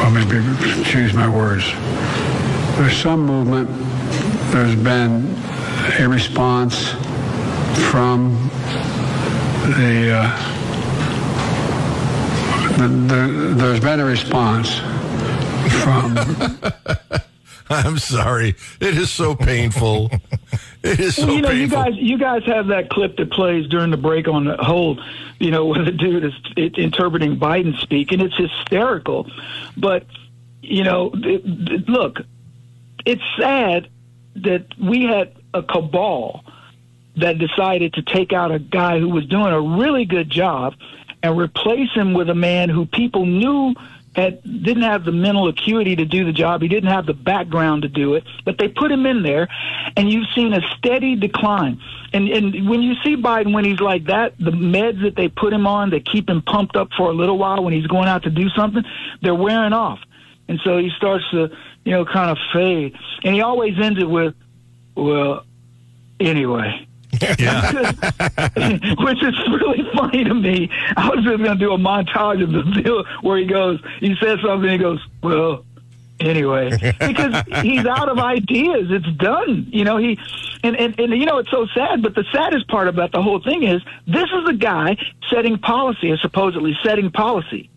Well, 0.00 0.10
maybe 0.10 0.84
choose 0.84 1.14
my 1.14 1.28
words. 1.28 1.64
There's 2.76 2.96
some 2.96 3.24
movement. 3.24 3.68
There's 4.52 4.74
been 4.74 5.34
a 5.98 6.08
response 6.08 6.90
from 7.90 8.50
the. 9.78 10.12
Uh, 10.12 10.52
the, 12.78 12.88
the 12.88 13.54
there's 13.54 13.80
been 13.80 14.00
a 14.00 14.04
response 14.04 14.80
from 15.82 16.14
I'm 17.70 17.98
sorry. 17.98 18.54
It 18.80 18.96
is 18.96 19.10
so 19.10 19.34
painful. 19.34 20.10
it 20.82 21.00
is 21.00 21.16
so 21.16 21.28
you 21.28 21.42
know, 21.42 21.48
painful. 21.48 21.56
you 21.56 21.68
guys, 21.68 21.94
you 21.96 22.18
guys 22.18 22.44
have 22.44 22.68
that 22.68 22.90
clip 22.90 23.16
that 23.16 23.30
plays 23.32 23.66
during 23.68 23.90
the 23.90 23.96
break 23.96 24.28
on 24.28 24.44
the 24.44 24.56
hold. 24.56 25.00
You 25.40 25.50
know, 25.50 25.66
where 25.66 25.84
the 25.84 25.90
dude 25.90 26.24
is 26.24 26.34
interpreting 26.56 27.38
Biden 27.38 27.76
speak, 27.80 28.12
and 28.12 28.22
it's 28.22 28.36
hysterical. 28.36 29.28
But 29.76 30.06
you 30.62 30.84
know, 30.84 31.08
look, 31.88 32.20
it's 33.04 33.22
sad 33.38 33.88
that 34.36 34.66
we 34.78 35.04
had 35.04 35.34
a 35.54 35.62
cabal 35.62 36.44
that 37.16 37.38
decided 37.38 37.94
to 37.94 38.02
take 38.02 38.32
out 38.32 38.52
a 38.52 38.58
guy 38.58 38.98
who 38.98 39.08
was 39.08 39.26
doing 39.26 39.52
a 39.52 39.60
really 39.60 40.04
good 40.04 40.30
job 40.30 40.74
and 41.22 41.36
replace 41.36 41.90
him 41.92 42.12
with 42.12 42.28
a 42.28 42.34
man 42.34 42.68
who 42.68 42.84
people 42.86 43.24
knew 43.24 43.74
had 44.16 44.42
didn't 44.42 44.82
have 44.82 45.04
the 45.04 45.12
mental 45.12 45.46
acuity 45.48 45.94
to 45.96 46.04
do 46.04 46.24
the 46.24 46.32
job. 46.32 46.62
He 46.62 46.68
didn't 46.68 46.90
have 46.90 47.04
the 47.04 47.14
background 47.14 47.82
to 47.82 47.88
do 47.88 48.14
it, 48.14 48.24
but 48.44 48.56
they 48.58 48.68
put 48.68 48.90
him 48.90 49.04
in 49.04 49.22
there, 49.22 49.48
and 49.96 50.10
you've 50.10 50.26
seen 50.34 50.54
a 50.54 50.60
steady 50.76 51.16
decline. 51.16 51.80
And 52.12 52.28
and 52.28 52.68
when 52.68 52.82
you 52.82 52.94
see 53.04 53.16
Biden 53.16 53.52
when 53.52 53.64
he's 53.64 53.80
like 53.80 54.04
that, 54.04 54.38
the 54.38 54.50
meds 54.50 55.02
that 55.02 55.16
they 55.16 55.28
put 55.28 55.52
him 55.52 55.66
on 55.66 55.90
that 55.90 56.06
keep 56.06 56.28
him 56.28 56.40
pumped 56.40 56.76
up 56.76 56.88
for 56.96 57.10
a 57.10 57.12
little 57.12 57.36
while 57.36 57.62
when 57.62 57.74
he's 57.74 57.86
going 57.86 58.08
out 58.08 58.22
to 58.22 58.30
do 58.30 58.48
something, 58.50 58.84
they're 59.20 59.34
wearing 59.34 59.74
off. 59.74 60.00
And 60.48 60.60
so 60.64 60.78
he 60.78 60.90
starts 60.96 61.24
to, 61.32 61.50
you 61.84 61.92
know, 61.92 62.04
kind 62.04 62.30
of 62.30 62.38
fade. 62.52 62.96
And 63.22 63.34
he 63.34 63.42
always 63.42 63.74
ends 63.78 64.00
it 64.00 64.08
with, 64.08 64.34
well, 64.94 65.44
anyway. 66.18 66.86
Yeah. 67.20 67.72
Which 68.98 69.22
is 69.22 69.48
really 69.48 69.88
funny 69.94 70.24
to 70.24 70.34
me. 70.34 70.70
I 70.96 71.08
was 71.08 71.24
just 71.24 71.38
going 71.38 71.44
to 71.44 71.54
do 71.56 71.72
a 71.72 71.78
montage 71.78 72.42
of 72.42 72.52
the 72.52 72.82
deal 72.82 73.04
where 73.22 73.38
he 73.38 73.46
goes, 73.46 73.80
he 74.00 74.16
says 74.20 74.38
something, 74.44 74.70
he 74.70 74.78
goes, 74.78 75.04
well, 75.22 75.64
anyway, 76.20 76.70
because 76.98 77.44
he's 77.62 77.86
out 77.86 78.08
of 78.08 78.18
ideas. 78.18 78.88
It's 78.90 79.10
done. 79.16 79.66
You 79.70 79.84
know, 79.84 79.96
he, 79.96 80.18
and, 80.62 80.76
and, 80.76 80.98
and, 80.98 81.16
you 81.16 81.26
know, 81.26 81.38
it's 81.38 81.50
so 81.50 81.66
sad, 81.74 82.02
but 82.02 82.14
the 82.14 82.24
saddest 82.32 82.68
part 82.68 82.88
about 82.88 83.12
the 83.12 83.22
whole 83.22 83.40
thing 83.40 83.62
is 83.62 83.82
this 84.06 84.24
is 84.24 84.48
a 84.48 84.54
guy 84.54 84.96
setting 85.30 85.58
policy, 85.58 86.10
or 86.10 86.16
supposedly 86.18 86.76
setting 86.82 87.10
policy 87.10 87.70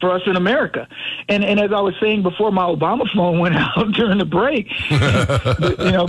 for 0.00 0.10
us 0.10 0.22
in 0.26 0.36
America. 0.36 0.88
And 1.28 1.44
and 1.44 1.60
as 1.60 1.72
I 1.72 1.80
was 1.80 1.94
saying 2.00 2.22
before 2.22 2.50
my 2.50 2.64
Obama 2.64 3.08
phone 3.14 3.38
went 3.38 3.54
out 3.76 3.92
during 3.92 4.18
the 4.18 4.26
break, 4.26 4.68
you 4.90 5.92
know, 5.92 6.06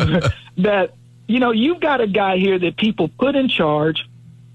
that 0.58 0.94
you 1.28 1.40
know, 1.40 1.52
you've 1.52 1.80
got 1.80 2.02
a 2.02 2.08
guy 2.08 2.38
here 2.38 2.60
that 2.60 2.78
people 2.78 3.10
put 3.20 3.36
in 3.36 3.48
charge 3.48 4.06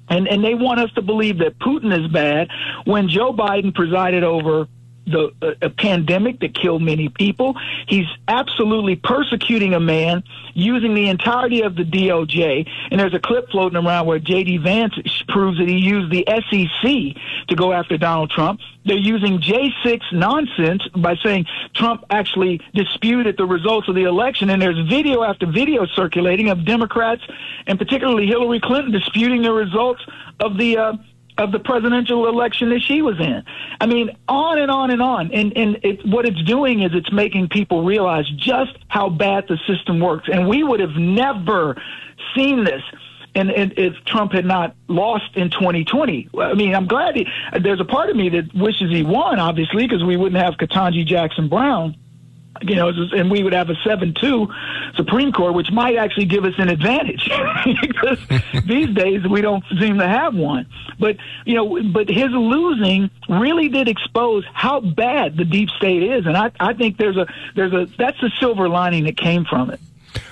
and, 0.08 0.26
and 0.28 0.42
they 0.42 0.54
want 0.54 0.80
us 0.80 0.90
to 0.92 1.02
believe 1.02 1.38
that 1.38 1.58
Putin 1.58 1.96
is 1.98 2.10
bad 2.10 2.48
when 2.84 3.08
Joe 3.08 3.32
Biden 3.32 3.75
presided 3.75 4.25
over 4.25 4.68
the 5.10 5.32
a, 5.42 5.66
a 5.66 5.70
pandemic 5.70 6.40
that 6.40 6.54
killed 6.54 6.82
many 6.82 7.08
people. 7.08 7.56
He's 7.86 8.06
absolutely 8.26 8.96
persecuting 8.96 9.74
a 9.74 9.80
man 9.80 10.22
using 10.54 10.94
the 10.94 11.08
entirety 11.08 11.62
of 11.62 11.76
the 11.76 11.84
DOJ. 11.84 12.68
And 12.90 13.00
there's 13.00 13.14
a 13.14 13.18
clip 13.18 13.50
floating 13.50 13.76
around 13.76 14.06
where 14.06 14.18
J.D. 14.18 14.58
Vance 14.58 14.94
proves 15.28 15.58
that 15.58 15.68
he 15.68 15.76
used 15.76 16.10
the 16.10 16.24
SEC 16.26 17.48
to 17.48 17.56
go 17.56 17.72
after 17.72 17.96
Donald 17.96 18.30
Trump. 18.30 18.60
They're 18.84 18.96
using 18.96 19.38
J6 19.38 20.00
nonsense 20.12 20.82
by 20.96 21.16
saying 21.22 21.46
Trump 21.74 22.04
actually 22.10 22.60
disputed 22.74 23.36
the 23.36 23.44
results 23.44 23.88
of 23.88 23.94
the 23.94 24.04
election. 24.04 24.50
And 24.50 24.62
there's 24.62 24.78
video 24.88 25.22
after 25.22 25.46
video 25.46 25.84
circulating 25.86 26.48
of 26.48 26.64
Democrats 26.64 27.22
and 27.66 27.78
particularly 27.78 28.26
Hillary 28.26 28.60
Clinton 28.60 28.92
disputing 28.92 29.42
the 29.42 29.52
results 29.52 30.00
of 30.40 30.56
the 30.56 30.78
uh, 30.78 30.92
of 31.38 31.52
the 31.52 31.61
presidential 31.61 32.28
election 32.28 32.71
that 32.71 32.83
she 32.83 33.00
was 33.00 33.18
in. 33.21 33.45
I 33.80 33.87
mean, 33.87 34.11
on 34.26 34.59
and 34.59 34.71
on 34.71 34.90
and 34.90 35.00
on. 35.00 35.33
And 35.33 35.57
and 35.57 35.78
it, 35.83 36.04
what 36.04 36.26
it's 36.26 36.42
doing 36.42 36.83
is 36.83 36.90
it's 36.95 37.12
making 37.12 37.49
people 37.49 37.85
realize 37.85 38.28
just 38.37 38.76
how 38.88 39.09
bad 39.09 39.47
the 39.49 39.57
system 39.66 40.00
works. 40.00 40.28
And 40.30 40.49
we 40.49 40.62
would 40.62 40.80
have 40.80 40.97
never 40.97 41.80
seen 42.35 42.64
this. 42.64 42.83
And, 43.35 43.52
and 43.52 43.73
if 43.76 43.95
Trump 44.04 44.33
had 44.33 44.45
not 44.45 44.75
lost 44.88 45.37
in 45.37 45.50
2020, 45.50 46.30
I 46.40 46.54
mean, 46.54 46.75
I'm 46.75 46.88
glad 46.88 47.14
he, 47.14 47.26
there's 47.61 47.78
a 47.78 47.85
part 47.85 48.11
of 48.11 48.16
me 48.16 48.30
that 48.30 48.52
wishes 48.52 48.90
he 48.90 49.04
won, 49.04 49.38
obviously, 49.38 49.87
because 49.87 50.02
we 50.02 50.16
wouldn't 50.16 50.42
have 50.42 50.54
Ketanji 50.54 51.07
Jackson 51.07 51.49
Brown 51.49 51.95
you 52.62 52.75
know, 52.75 52.88
and 52.88 53.31
we 53.31 53.43
would 53.43 53.52
have 53.52 53.71
a 53.71 53.76
seven-two 53.85 54.49
Supreme 54.95 55.33
Court, 55.33 55.55
which 55.55 55.71
might 55.71 55.97
actually 55.97 56.25
give 56.25 56.45
us 56.45 56.55
an 56.59 56.69
advantage 56.69 57.31
because 57.81 58.19
these 58.64 58.95
days 58.95 59.26
we 59.26 59.40
don't 59.40 59.64
seem 59.78 59.99
to 59.99 60.09
have 60.09 60.35
one. 60.35 60.67
But 60.99 61.17
you 61.45 61.55
know, 61.55 61.83
but 61.93 62.09
his 62.09 62.31
losing 62.31 63.11
really 63.28 63.69
did 63.69 63.88
expose 63.88 64.45
how 64.52 64.81
bad 64.81 65.37
the 65.37 65.45
deep 65.45 65.71
state 65.71 66.02
is, 66.02 66.26
and 66.26 66.37
I, 66.37 66.50
I 66.59 66.75
think 66.75 66.97
there's 66.97 67.17
a 67.17 67.26
there's 67.55 67.73
a 67.73 67.87
that's 67.97 68.21
the 68.21 68.31
silver 68.40 68.69
lining 68.69 69.05
that 69.05 69.17
came 69.17 69.45
from 69.45 69.71
it. 69.71 69.81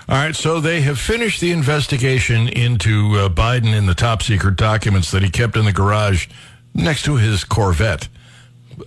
All 0.08 0.16
right, 0.16 0.34
so 0.34 0.60
they 0.60 0.80
have 0.82 0.98
finished 0.98 1.40
the 1.40 1.52
investigation 1.52 2.48
into 2.48 3.14
uh, 3.16 3.28
Biden 3.28 3.74
in 3.74 3.86
the 3.86 3.94
top 3.94 4.22
secret 4.22 4.56
documents 4.56 5.10
that 5.10 5.22
he 5.22 5.30
kept 5.30 5.56
in 5.56 5.64
the 5.64 5.72
garage 5.72 6.28
next 6.74 7.04
to 7.04 7.16
his 7.16 7.44
Corvette 7.44 8.08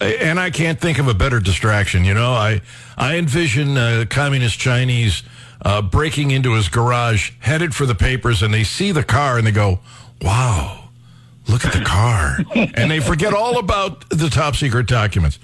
and 0.02 0.40
I 0.40 0.50
can't 0.50 0.80
think 0.80 1.00
of 1.00 1.08
a 1.08 1.14
better 1.14 1.40
distraction. 1.40 2.04
You 2.04 2.14
know, 2.14 2.32
I 2.32 2.62
I 2.98 3.18
envision 3.18 3.78
uh, 3.78 4.06
communist 4.10 4.60
Chinese 4.60 5.24
uh, 5.62 5.82
breaking 5.82 6.32
into 6.32 6.54
his 6.54 6.70
garage, 6.70 7.32
headed 7.40 7.76
for 7.76 7.86
the 7.86 7.96
papers, 7.96 8.42
and 8.42 8.54
they 8.54 8.64
see 8.64 8.92
the 8.92 9.04
car 9.04 9.38
and 9.38 9.46
they 9.46 9.52
go, 9.52 9.80
"Wow, 10.22 10.90
look 11.48 11.66
at 11.66 11.74
the 11.74 11.84
car," 11.84 12.38
and 12.56 12.92
they 12.92 13.00
forget 13.00 13.34
all 13.34 13.58
about 13.60 14.10
the 14.10 14.30
top 14.30 14.56
secret 14.56 14.88
documents. 14.88 15.40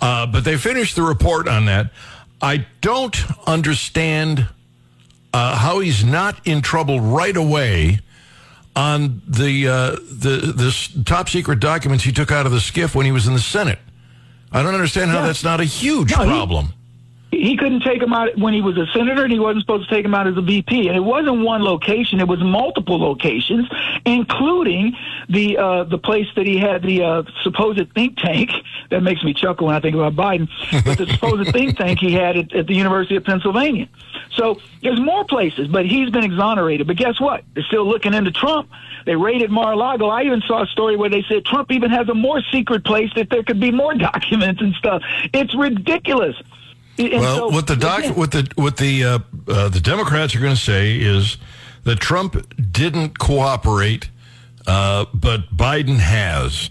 Uh, 0.00 0.26
but 0.26 0.44
they 0.44 0.56
finished 0.56 0.96
the 0.96 1.02
report 1.02 1.48
on 1.48 1.66
that. 1.66 1.90
I 2.40 2.66
don't 2.80 3.16
understand 3.48 4.48
uh, 5.32 5.56
how 5.56 5.80
he's 5.80 6.04
not 6.04 6.46
in 6.46 6.62
trouble 6.62 7.00
right 7.00 7.36
away 7.36 7.98
on 8.76 9.22
the 9.26 9.68
uh, 9.68 9.90
the 9.96 10.52
this 10.54 10.88
top 11.04 11.28
secret 11.28 11.58
documents 11.58 12.04
he 12.04 12.12
took 12.12 12.30
out 12.30 12.46
of 12.46 12.52
the 12.52 12.58
SCIF 12.58 12.94
when 12.94 13.04
he 13.04 13.12
was 13.12 13.26
in 13.26 13.34
the 13.34 13.40
Senate. 13.40 13.80
I 14.50 14.62
don't 14.62 14.74
understand 14.74 15.10
how 15.10 15.20
yeah. 15.20 15.26
that's 15.26 15.44
not 15.44 15.60
a 15.60 15.64
huge 15.64 16.10
no, 16.10 16.24
problem. 16.24 16.72
He, 17.30 17.56
couldn't 17.56 17.82
take 17.82 18.02
him 18.02 18.12
out 18.12 18.36
when 18.38 18.54
he 18.54 18.62
was 18.62 18.76
a 18.78 18.86
senator, 18.94 19.24
and 19.24 19.32
he 19.32 19.38
wasn't 19.38 19.62
supposed 19.62 19.88
to 19.88 19.94
take 19.94 20.04
him 20.04 20.14
out 20.14 20.26
as 20.26 20.36
a 20.36 20.40
VP. 20.40 20.88
And 20.88 20.96
it 20.96 21.00
wasn't 21.00 21.42
one 21.42 21.62
location; 21.62 22.20
it 22.20 22.28
was 22.28 22.42
multiple 22.42 22.98
locations, 22.98 23.68
including 24.06 24.96
the 25.28 25.58
uh, 25.58 25.84
the 25.84 25.98
place 25.98 26.26
that 26.36 26.46
he 26.46 26.58
had 26.58 26.82
the 26.82 27.02
uh, 27.02 27.22
supposed 27.42 27.92
think 27.94 28.16
tank. 28.18 28.50
That 28.90 29.02
makes 29.02 29.22
me 29.22 29.34
chuckle 29.34 29.66
when 29.66 29.76
I 29.76 29.80
think 29.80 29.94
about 29.94 30.16
Biden. 30.16 30.48
But 30.82 30.96
the 30.96 31.06
supposed 31.08 31.46
think 31.52 31.76
tank 31.76 31.98
he 31.98 32.14
had 32.14 32.38
at, 32.38 32.54
at 32.54 32.66
the 32.66 32.74
University 32.74 33.16
of 33.16 33.24
Pennsylvania. 33.24 33.86
So 34.34 34.60
there's 34.82 34.98
more 34.98 35.26
places, 35.26 35.68
but 35.68 35.84
he's 35.84 36.08
been 36.08 36.24
exonerated. 36.24 36.86
But 36.86 36.96
guess 36.96 37.20
what? 37.20 37.44
They're 37.54 37.64
still 37.64 37.86
looking 37.86 38.14
into 38.14 38.30
Trump. 38.30 38.70
They 39.04 39.16
raided 39.16 39.50
Mar-a-Lago. 39.50 40.08
I 40.08 40.22
even 40.22 40.42
saw 40.46 40.62
a 40.62 40.66
story 40.66 40.96
where 40.96 41.10
they 41.10 41.22
said 41.28 41.44
Trump 41.44 41.70
even 41.70 41.90
has 41.90 42.08
a 42.08 42.14
more 42.14 42.40
secret 42.52 42.84
place 42.84 43.10
that 43.16 43.30
there 43.30 43.42
could 43.42 43.60
be 43.60 43.70
more 43.70 43.94
documents 44.10 44.60
and 44.60 44.74
stuff. 44.74 45.02
It's 45.32 45.54
ridiculous. 45.54 46.36
And 46.98 47.20
well, 47.20 47.36
so, 47.36 47.48
what 47.48 47.66
the 47.66 47.76
doc, 47.76 48.16
what 48.16 48.32
the 48.32 48.48
what 48.56 48.76
the 48.76 49.04
uh, 49.04 49.18
uh, 49.46 49.68
the 49.68 49.80
Democrats 49.80 50.34
are 50.34 50.40
going 50.40 50.54
to 50.54 50.60
say 50.60 50.96
is 50.96 51.36
that 51.84 52.00
Trump 52.00 52.36
didn't 52.72 53.18
cooperate, 53.18 54.10
uh, 54.66 55.06
but 55.14 55.56
Biden 55.56 55.98
has, 55.98 56.70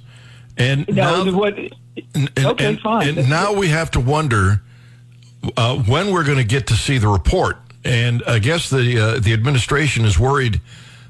and 0.57 0.88
now, 0.93 1.31
what, 1.31 1.57
and, 1.57 2.29
okay, 2.38 2.65
and, 2.65 2.79
fine. 2.81 3.17
And 3.17 3.29
now 3.29 3.53
we 3.53 3.69
have 3.69 3.89
to 3.91 4.01
wonder 4.01 4.62
uh, 5.55 5.77
when 5.77 6.12
we're 6.12 6.25
going 6.25 6.39
to 6.39 6.43
get 6.43 6.67
to 6.67 6.74
see 6.74 6.98
the 6.98 7.07
report. 7.07 7.57
And 7.86 8.22
I 8.27 8.39
guess 8.39 8.69
the 8.69 9.00
uh, 9.00 9.19
the 9.19 9.31
administration 9.31 10.03
is 10.03 10.19
worried 10.19 10.60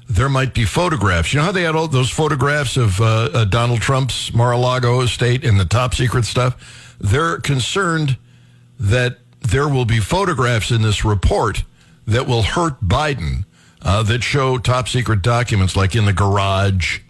there 0.08 0.28
might 0.28 0.54
be 0.54 0.64
photographs. 0.64 1.34
You 1.34 1.40
know 1.40 1.46
how 1.46 1.52
they 1.52 1.62
had 1.62 1.76
all 1.76 1.86
those 1.86 2.10
photographs 2.10 2.76
of 2.76 3.00
uh, 3.00 3.44
Donald 3.44 3.82
Trump's 3.82 4.32
Mar-a-Lago 4.32 5.02
estate 5.02 5.44
and 5.44 5.60
the 5.60 5.66
top 5.66 5.94
secret 5.94 6.24
stuff? 6.24 6.96
They're 6.98 7.38
concerned 7.38 8.16
that 8.78 9.18
there 9.40 9.68
will 9.68 9.84
be 9.84 10.00
photographs 10.00 10.70
in 10.70 10.82
this 10.82 11.04
report 11.04 11.64
that 12.06 12.26
will 12.26 12.42
hurt 12.42 12.80
Biden 12.80 13.44
uh, 13.82 14.02
that 14.04 14.22
show 14.22 14.58
top 14.58 14.88
secret 14.88 15.22
documents 15.22 15.76
like 15.76 15.94
in 15.94 16.04
the 16.04 16.12
garage. 16.12 17.00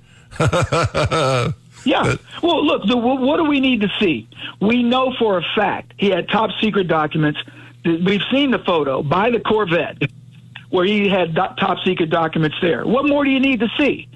yeah. 1.84 2.16
Well, 2.42 2.64
look, 2.64 2.86
the, 2.86 2.96
what 2.96 3.36
do 3.36 3.44
we 3.44 3.60
need 3.60 3.80
to 3.80 3.88
see? 3.98 4.28
We 4.60 4.82
know 4.82 5.14
for 5.18 5.38
a 5.38 5.42
fact 5.54 5.94
he 5.96 6.10
had 6.10 6.28
top 6.28 6.50
secret 6.60 6.88
documents. 6.88 7.40
We've 7.84 8.22
seen 8.30 8.50
the 8.50 8.58
photo 8.58 9.02
by 9.02 9.30
the 9.30 9.40
Corvette 9.40 10.02
where 10.70 10.84
he 10.84 11.08
had 11.08 11.34
top 11.34 11.78
secret 11.84 12.10
documents 12.10 12.56
there. 12.60 12.86
What 12.86 13.06
more 13.06 13.24
do 13.24 13.30
you 13.30 13.40
need 13.40 13.60
to 13.60 13.68
see? 13.78 14.08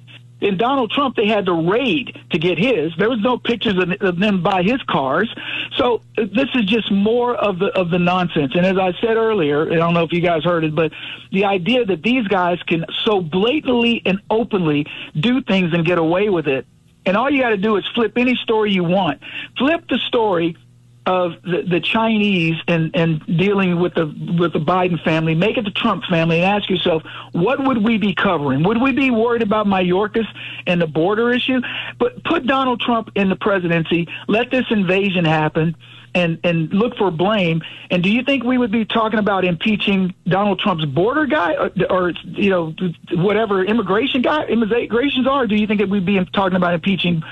In 0.43 0.57
Donald 0.57 0.91
Trump, 0.91 1.15
they 1.15 1.29
had 1.29 1.47
to 1.47 1.53
raid 1.71 2.19
to 2.31 2.39
get 2.39 2.59
his. 2.59 2.93
There 2.99 3.09
was 3.09 3.21
no 3.21 3.39
pictures 3.39 3.75
of, 3.79 4.19
them 4.19 4.43
by 4.43 4.65
his 4.65 4.83
cars. 4.89 5.33
So 5.77 6.03
uh, 6.19 6.25
this 6.35 6.49
is 6.55 6.65
just 6.65 6.91
more 6.91 7.37
of 7.37 7.61
the 7.61 7.67
of 7.79 7.91
the 7.91 8.01
nonsense. 8.01 8.53
And 8.57 8.67
as 8.67 8.77
I 8.77 8.93
said 9.01 9.17
earlier, 9.17 9.71
I 9.71 9.77
don't 9.77 9.95
know 9.95 10.03
if 10.03 10.13
you 10.13 10.21
guys 10.21 10.43
heard 10.43 10.65
it, 10.65 10.75
but 10.75 10.91
the 11.31 11.45
idea 11.45 11.85
that 11.85 12.03
these 12.03 12.27
guys 12.27 12.61
can 12.65 12.85
so 13.05 13.21
blatantly 13.21 14.03
and 14.05 14.21
openly 14.31 14.85
do 15.19 15.43
things 15.43 15.73
and 15.73 15.87
get 15.87 15.99
away 15.99 16.29
with 16.29 16.49
it, 16.49 16.67
and 17.07 17.17
all 17.17 17.31
you 17.31 17.41
got 17.41 17.51
to 17.51 17.57
do 17.57 17.77
is 17.77 17.85
flip 17.95 18.19
any 18.19 18.35
story 18.35 18.73
you 18.73 18.83
want. 18.83 19.21
Flip 19.57 19.85
the 19.89 19.99
story 20.09 20.57
of 21.05 21.33
the, 21.43 21.63
the 21.69 21.81
Chinese 21.81 22.57
and, 22.69 22.91
and 22.95 23.25
dealing 23.27 23.81
with 23.81 23.95
the 23.95 24.07
with 24.39 24.53
the 24.53 24.61
Biden 24.61 25.03
family, 25.03 25.35
make 25.35 25.57
it 25.57 25.65
the 25.65 25.73
Trump 25.73 26.05
family, 26.05 26.41
and 26.41 26.45
ask 26.45 26.71
yourself, 26.71 27.03
what 27.33 27.65
would 27.65 27.83
we 27.83 27.99
be 27.99 28.15
covering? 28.15 28.63
Would 28.63 28.81
we 28.81 28.93
be 28.93 29.11
worried 29.11 29.43
about 29.43 29.67
Mayorkas 29.67 30.27
and 30.67 30.81
the 30.81 30.87
border 30.87 31.33
issue? 31.33 31.61
But 31.99 32.23
put 32.25 32.47
Donald 32.47 32.81
Trump 32.81 33.11
in 33.17 33.29
the 33.29 33.37
presidency, 33.37 34.07
let 34.29 34.51
this 34.51 34.65
invasion 34.71 35.25
happen, 35.25 35.77
and 36.15 36.39
and 36.45 36.73
look 36.73 36.97
for 36.97 37.11
blame. 37.11 37.63
And 37.91 38.03
do 38.03 38.11
you 38.11 38.23
think 38.23 38.45
we 38.45 38.57
would 38.57 38.71
be 38.71 38.85
talking 38.85 39.19
about 39.19 39.45
impeaching 39.45 40.15
Donald 40.27 40.61
Trump's 40.61 40.85
border 40.85 41.27
guy, 41.27 41.55
or, 41.55 41.71
or 41.91 42.13
you 42.25 42.51
know 42.51 42.75
whatever 43.13 43.65
immigration 43.65 44.23
guy 44.23 44.45
immigrations 44.45 45.27
are? 45.27 45.49
Do 45.49 45.57
you 45.57 45.67
think 45.67 45.81
that 45.81 45.89
we'd 45.89 46.07
be 46.07 46.25
talking 46.27 46.57
about 46.57 46.75
impeaching 46.75 47.25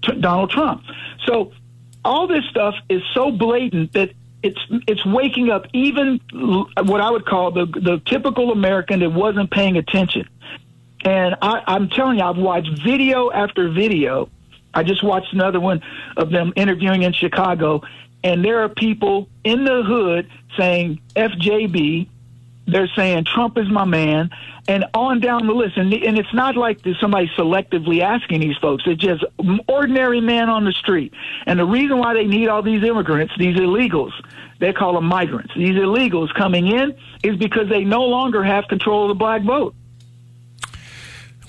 Donald 0.00 0.50
Trump? 0.50 0.82
So 1.26 1.52
all 2.08 2.26
this 2.26 2.44
stuff 2.50 2.74
is 2.88 3.02
so 3.12 3.30
blatant 3.30 3.92
that 3.92 4.10
it's 4.42 4.58
it's 4.86 5.04
waking 5.04 5.50
up 5.50 5.66
even 5.74 6.18
what 6.32 7.02
I 7.02 7.10
would 7.10 7.26
call 7.26 7.50
the 7.50 7.66
the 7.66 8.00
typical 8.06 8.50
American 8.50 9.00
that 9.00 9.10
wasn't 9.10 9.50
paying 9.50 9.76
attention. 9.76 10.26
And 11.04 11.36
I, 11.42 11.62
I'm 11.66 11.90
telling 11.90 12.18
you, 12.18 12.24
I've 12.24 12.38
watched 12.38 12.82
video 12.82 13.30
after 13.30 13.68
video. 13.68 14.30
I 14.72 14.84
just 14.84 15.02
watched 15.04 15.34
another 15.34 15.60
one 15.60 15.82
of 16.16 16.30
them 16.30 16.52
interviewing 16.56 17.02
in 17.02 17.12
Chicago, 17.12 17.82
and 18.24 18.42
there 18.42 18.62
are 18.62 18.70
people 18.70 19.28
in 19.44 19.64
the 19.64 19.82
hood 19.82 20.30
saying 20.56 21.00
FJB. 21.14 22.08
They're 22.68 22.88
saying 22.94 23.24
Trump 23.24 23.56
is 23.56 23.68
my 23.68 23.84
man, 23.84 24.30
and 24.68 24.84
on 24.92 25.20
down 25.20 25.46
the 25.46 25.54
list. 25.54 25.78
And, 25.78 25.92
and 25.92 26.18
it's 26.18 26.32
not 26.34 26.54
like 26.54 26.80
somebody 27.00 27.28
selectively 27.36 28.00
asking 28.00 28.40
these 28.40 28.56
folks. 28.58 28.84
It's 28.86 29.00
just 29.00 29.24
ordinary 29.66 30.20
man 30.20 30.50
on 30.50 30.64
the 30.64 30.72
street. 30.72 31.14
And 31.46 31.58
the 31.58 31.64
reason 31.64 31.98
why 31.98 32.12
they 32.12 32.26
need 32.26 32.48
all 32.48 32.62
these 32.62 32.84
immigrants, 32.84 33.32
these 33.38 33.56
illegals, 33.56 34.12
they 34.58 34.72
call 34.74 34.94
them 34.94 35.06
migrants. 35.06 35.52
These 35.56 35.76
illegals 35.76 36.32
coming 36.34 36.68
in 36.68 36.94
is 37.22 37.36
because 37.36 37.68
they 37.70 37.84
no 37.84 38.04
longer 38.04 38.44
have 38.44 38.68
control 38.68 39.04
of 39.04 39.08
the 39.08 39.14
black 39.14 39.42
vote. 39.42 39.74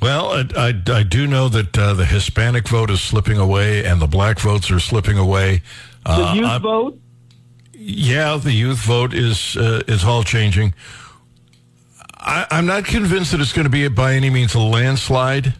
Well, 0.01 0.31
I, 0.31 0.45
I, 0.55 0.99
I 0.99 1.03
do 1.03 1.27
know 1.27 1.49
that 1.49 1.77
uh, 1.77 1.93
the 1.93 2.05
Hispanic 2.05 2.69
vote 2.69 2.89
is 2.89 3.01
slipping 3.01 3.37
away 3.37 3.83
and 3.83 4.01
the 4.01 4.07
black 4.07 4.39
votes 4.39 4.71
are 4.71 4.79
slipping 4.79 5.17
away. 5.17 5.61
Uh, 6.05 6.33
the 6.33 6.39
youth 6.39 6.49
I'm, 6.49 6.61
vote? 6.61 6.99
Yeah, 7.73 8.37
the 8.37 8.53
youth 8.53 8.79
vote 8.79 9.13
is 9.13 9.57
uh, 9.57 9.83
is 9.87 10.03
all 10.03 10.23
changing. 10.23 10.73
I, 12.19 12.47
am 12.51 12.65
not 12.65 12.85
convinced 12.85 13.31
that 13.31 13.39
it's 13.39 13.53
going 13.53 13.65
to 13.65 13.69
be 13.69 13.87
by 13.87 14.13
any 14.13 14.29
means 14.29 14.53
a 14.53 14.59
landslide, 14.59 15.53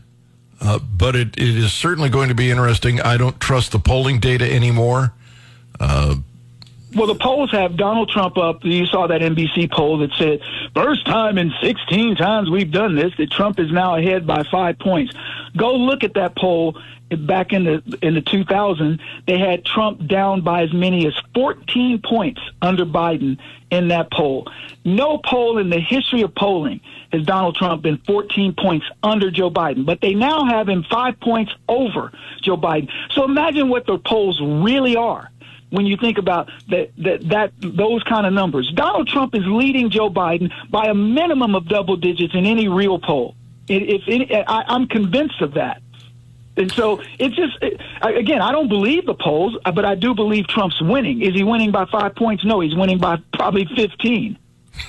uh, 0.62 0.80
but 0.80 1.16
it, 1.16 1.38
it 1.38 1.56
is 1.56 1.72
certainly 1.72 2.10
going 2.10 2.30
to 2.30 2.36
be 2.36 2.52
interesting. 2.52 3.00
I 3.02 3.18
don't 3.18 3.40
trust 3.40 3.72
the 3.72 3.80
polling 3.80 4.20
data 4.20 4.52
anymore. 4.52 5.14
Uh, 5.80 6.16
well, 6.96 7.08
the 7.08 7.16
polls 7.16 7.52
have 7.52 7.78
Donald 7.78 8.10
Trump 8.10 8.38
up. 8.38 8.64
You 8.66 8.86
saw 8.88 9.08
that 9.08 9.22
NBC 9.22 9.72
poll 9.72 10.00
that 10.00 10.12
said, 10.18 10.42
first 10.74 11.06
time 11.06 11.38
in 11.38 11.54
16 11.62 12.16
times 12.16 12.50
we've 12.50 12.72
done 12.72 12.96
this, 12.96 13.14
that 13.18 13.32
Trump 13.32 13.60
is 13.60 13.72
now 13.72 13.96
ahead 13.96 14.26
by 14.26 14.44
five 14.52 14.80
points. 14.80 15.14
Go 15.58 15.76
look 15.76 16.04
at 16.04 16.14
that 16.16 16.36
poll 16.36 16.78
back 17.18 17.54
in 17.54 17.64
the 17.64 17.98
in 18.02 18.16
the 18.16 18.22
2000. 18.22 19.00
They 19.28 19.38
had 19.38 19.66
Trump 19.66 20.08
down 20.08 20.42
by 20.42 20.64
as 20.64 20.74
many 20.74 21.08
as 21.08 21.14
14 21.34 22.02
points 22.04 22.42
under 22.62 22.86
Biden 22.86 23.38
in 23.72 23.88
that 23.90 24.12
poll. 24.12 24.52
No 24.86 25.18
poll 25.18 25.58
in 25.58 25.70
the 25.70 25.80
history 25.80 26.22
of 26.22 26.34
polling 26.36 26.82
has 27.12 27.26
Donald 27.26 27.56
Trump 27.56 27.82
been 27.82 27.98
14 28.06 28.54
points 28.54 28.86
under 29.04 29.32
Joe 29.32 29.50
Biden, 29.50 29.86
but 29.86 30.02
they 30.02 30.14
now 30.14 30.46
have 30.46 30.70
him 30.70 30.86
five 30.90 31.20
points 31.20 31.52
over 31.68 32.12
Joe 32.42 32.58
Biden. 32.58 32.90
So 33.12 33.24
imagine 33.24 33.70
what 33.70 33.86
the 33.86 33.98
polls 33.98 34.40
really 34.42 34.96
are 34.96 35.30
when 35.72 35.86
you 35.86 35.98
think 35.98 36.18
about 36.18 36.50
that, 36.70 36.92
that, 36.98 37.30
that 37.30 37.52
those 37.60 38.04
kind 38.04 38.26
of 38.26 38.34
numbers. 38.34 38.72
Donald 38.76 39.08
Trump 39.08 39.36
is 39.36 39.44
leading 39.46 39.90
Joe 39.90 40.10
Biden 40.10 40.52
by 40.70 40.88
a 40.88 40.94
minimum 40.94 41.56
of 41.56 41.68
double 41.68 41.96
digits 41.96 42.34
in 42.34 42.46
any 42.46 42.68
real 42.68 43.00
poll. 43.00 43.36
If, 43.70 44.04
I, 44.48 44.64
I'm 44.68 44.88
convinced 44.88 45.42
of 45.42 45.54
that. 45.54 45.82
And 46.58 46.72
so 46.74 47.02
it's 47.18 47.36
just, 47.36 47.58
it, 47.62 47.80
again, 48.02 48.42
I 48.42 48.52
don't 48.52 48.68
believe 48.68 49.06
the 49.06 49.14
polls, 49.14 49.58
but 49.64 49.86
I 49.86 49.96
do 49.96 50.14
believe 50.14 50.48
Trump's 50.48 50.82
winning. 50.82 51.22
Is 51.22 51.34
he 51.34 51.44
winning 51.44 51.72
by 51.72 51.86
five 51.86 52.16
points? 52.16 52.44
No, 52.44 52.60
he's 52.60 52.76
winning 52.76 52.98
by 52.98 53.18
probably 53.34 53.66
15. 53.76 54.38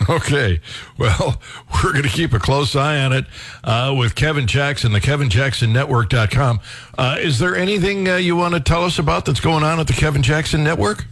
Okay. 0.09 0.61
Well, 0.99 1.41
we're 1.83 1.91
going 1.91 2.05
to 2.05 2.09
keep 2.11 2.33
a 2.33 2.39
close 2.39 2.77
eye 2.77 3.03
on 3.03 3.13
it 3.13 3.25
uh, 3.65 3.93
with 3.99 4.15
Kevin 4.15 4.47
Jackson, 4.47 4.93
the 4.93 5.01
KevinJacksonNetwork.com. 5.01 6.61
Uh, 6.97 7.17
is 7.19 7.41
there 7.41 7.57
anything 7.57 8.09
uh, 8.09 8.15
you 8.15 8.37
want 8.37 8.55
to 8.55 8.61
tell 8.61 8.85
us 8.85 9.01
about 9.01 9.25
that's 9.25 9.41
going 9.41 9.65
on 9.65 9.81
at 9.81 9.89
the 9.89 9.93
Kevin 9.93 10.23
Jackson 10.23 10.63
Network? 10.63 11.07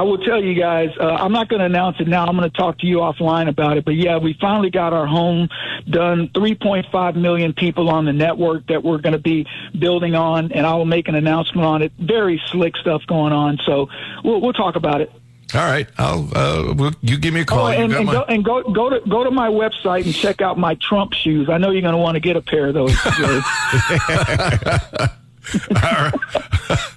I 0.00 0.02
will 0.02 0.16
tell 0.16 0.42
you 0.42 0.54
guys, 0.54 0.88
uh, 0.98 1.04
I'm 1.04 1.30
not 1.30 1.50
going 1.50 1.60
to 1.60 1.66
announce 1.66 2.00
it 2.00 2.08
now. 2.08 2.24
I'm 2.24 2.34
going 2.34 2.50
to 2.50 2.56
talk 2.56 2.78
to 2.78 2.86
you 2.86 3.00
offline 3.00 3.50
about 3.50 3.76
it. 3.76 3.84
But 3.84 3.96
yeah, 3.96 4.16
we 4.16 4.34
finally 4.40 4.70
got 4.70 4.94
our 4.94 5.06
home 5.06 5.50
done. 5.90 6.28
3.5 6.28 7.16
million 7.16 7.52
people 7.52 7.90
on 7.90 8.06
the 8.06 8.12
network 8.14 8.66
that 8.68 8.82
we're 8.82 8.96
going 8.96 9.12
to 9.12 9.18
be 9.18 9.46
building 9.78 10.14
on, 10.14 10.52
and 10.52 10.66
I 10.66 10.72
will 10.72 10.86
make 10.86 11.08
an 11.08 11.16
announcement 11.16 11.66
on 11.66 11.82
it. 11.82 11.92
Very 11.98 12.40
slick 12.46 12.78
stuff 12.78 13.02
going 13.06 13.34
on. 13.34 13.58
So 13.66 13.90
we'll, 14.24 14.40
we'll 14.40 14.54
talk 14.54 14.74
about 14.74 15.02
it. 15.02 15.12
All 15.52 15.60
right, 15.60 15.86
I'll 15.98 16.30
uh, 16.34 16.72
we'll, 16.72 16.92
you 17.02 17.18
give 17.18 17.34
me 17.34 17.40
a 17.40 17.44
call. 17.44 17.66
Oh, 17.66 17.70
and, 17.70 17.92
and, 17.92 18.06
my... 18.06 18.12
go, 18.14 18.22
and 18.22 18.42
go 18.42 18.62
go 18.72 18.88
to 18.88 19.00
go 19.06 19.22
to 19.22 19.30
my 19.30 19.50
website 19.50 20.06
and 20.06 20.14
check 20.14 20.40
out 20.40 20.56
my 20.56 20.76
Trump 20.76 21.12
shoes. 21.12 21.50
I 21.50 21.58
know 21.58 21.72
you're 21.72 21.82
going 21.82 21.92
to 21.92 21.98
want 21.98 22.14
to 22.14 22.20
get 22.20 22.36
a 22.36 22.40
pair 22.40 22.68
of 22.68 22.74
those. 22.74 22.96
All 25.76 25.92
right. 25.92 26.78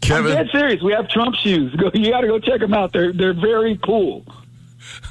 Kevin, 0.00 0.32
I'm 0.36 0.46
dead 0.46 0.52
serious. 0.52 0.82
We 0.82 0.92
have 0.92 1.08
Trump 1.08 1.34
shoes. 1.36 1.74
Go, 1.74 1.90
you 1.94 2.10
got 2.10 2.20
to 2.20 2.26
go 2.26 2.38
check 2.38 2.60
them 2.60 2.74
out. 2.74 2.92
They're 2.92 3.12
they're 3.12 3.34
very 3.34 3.78
cool. 3.78 4.24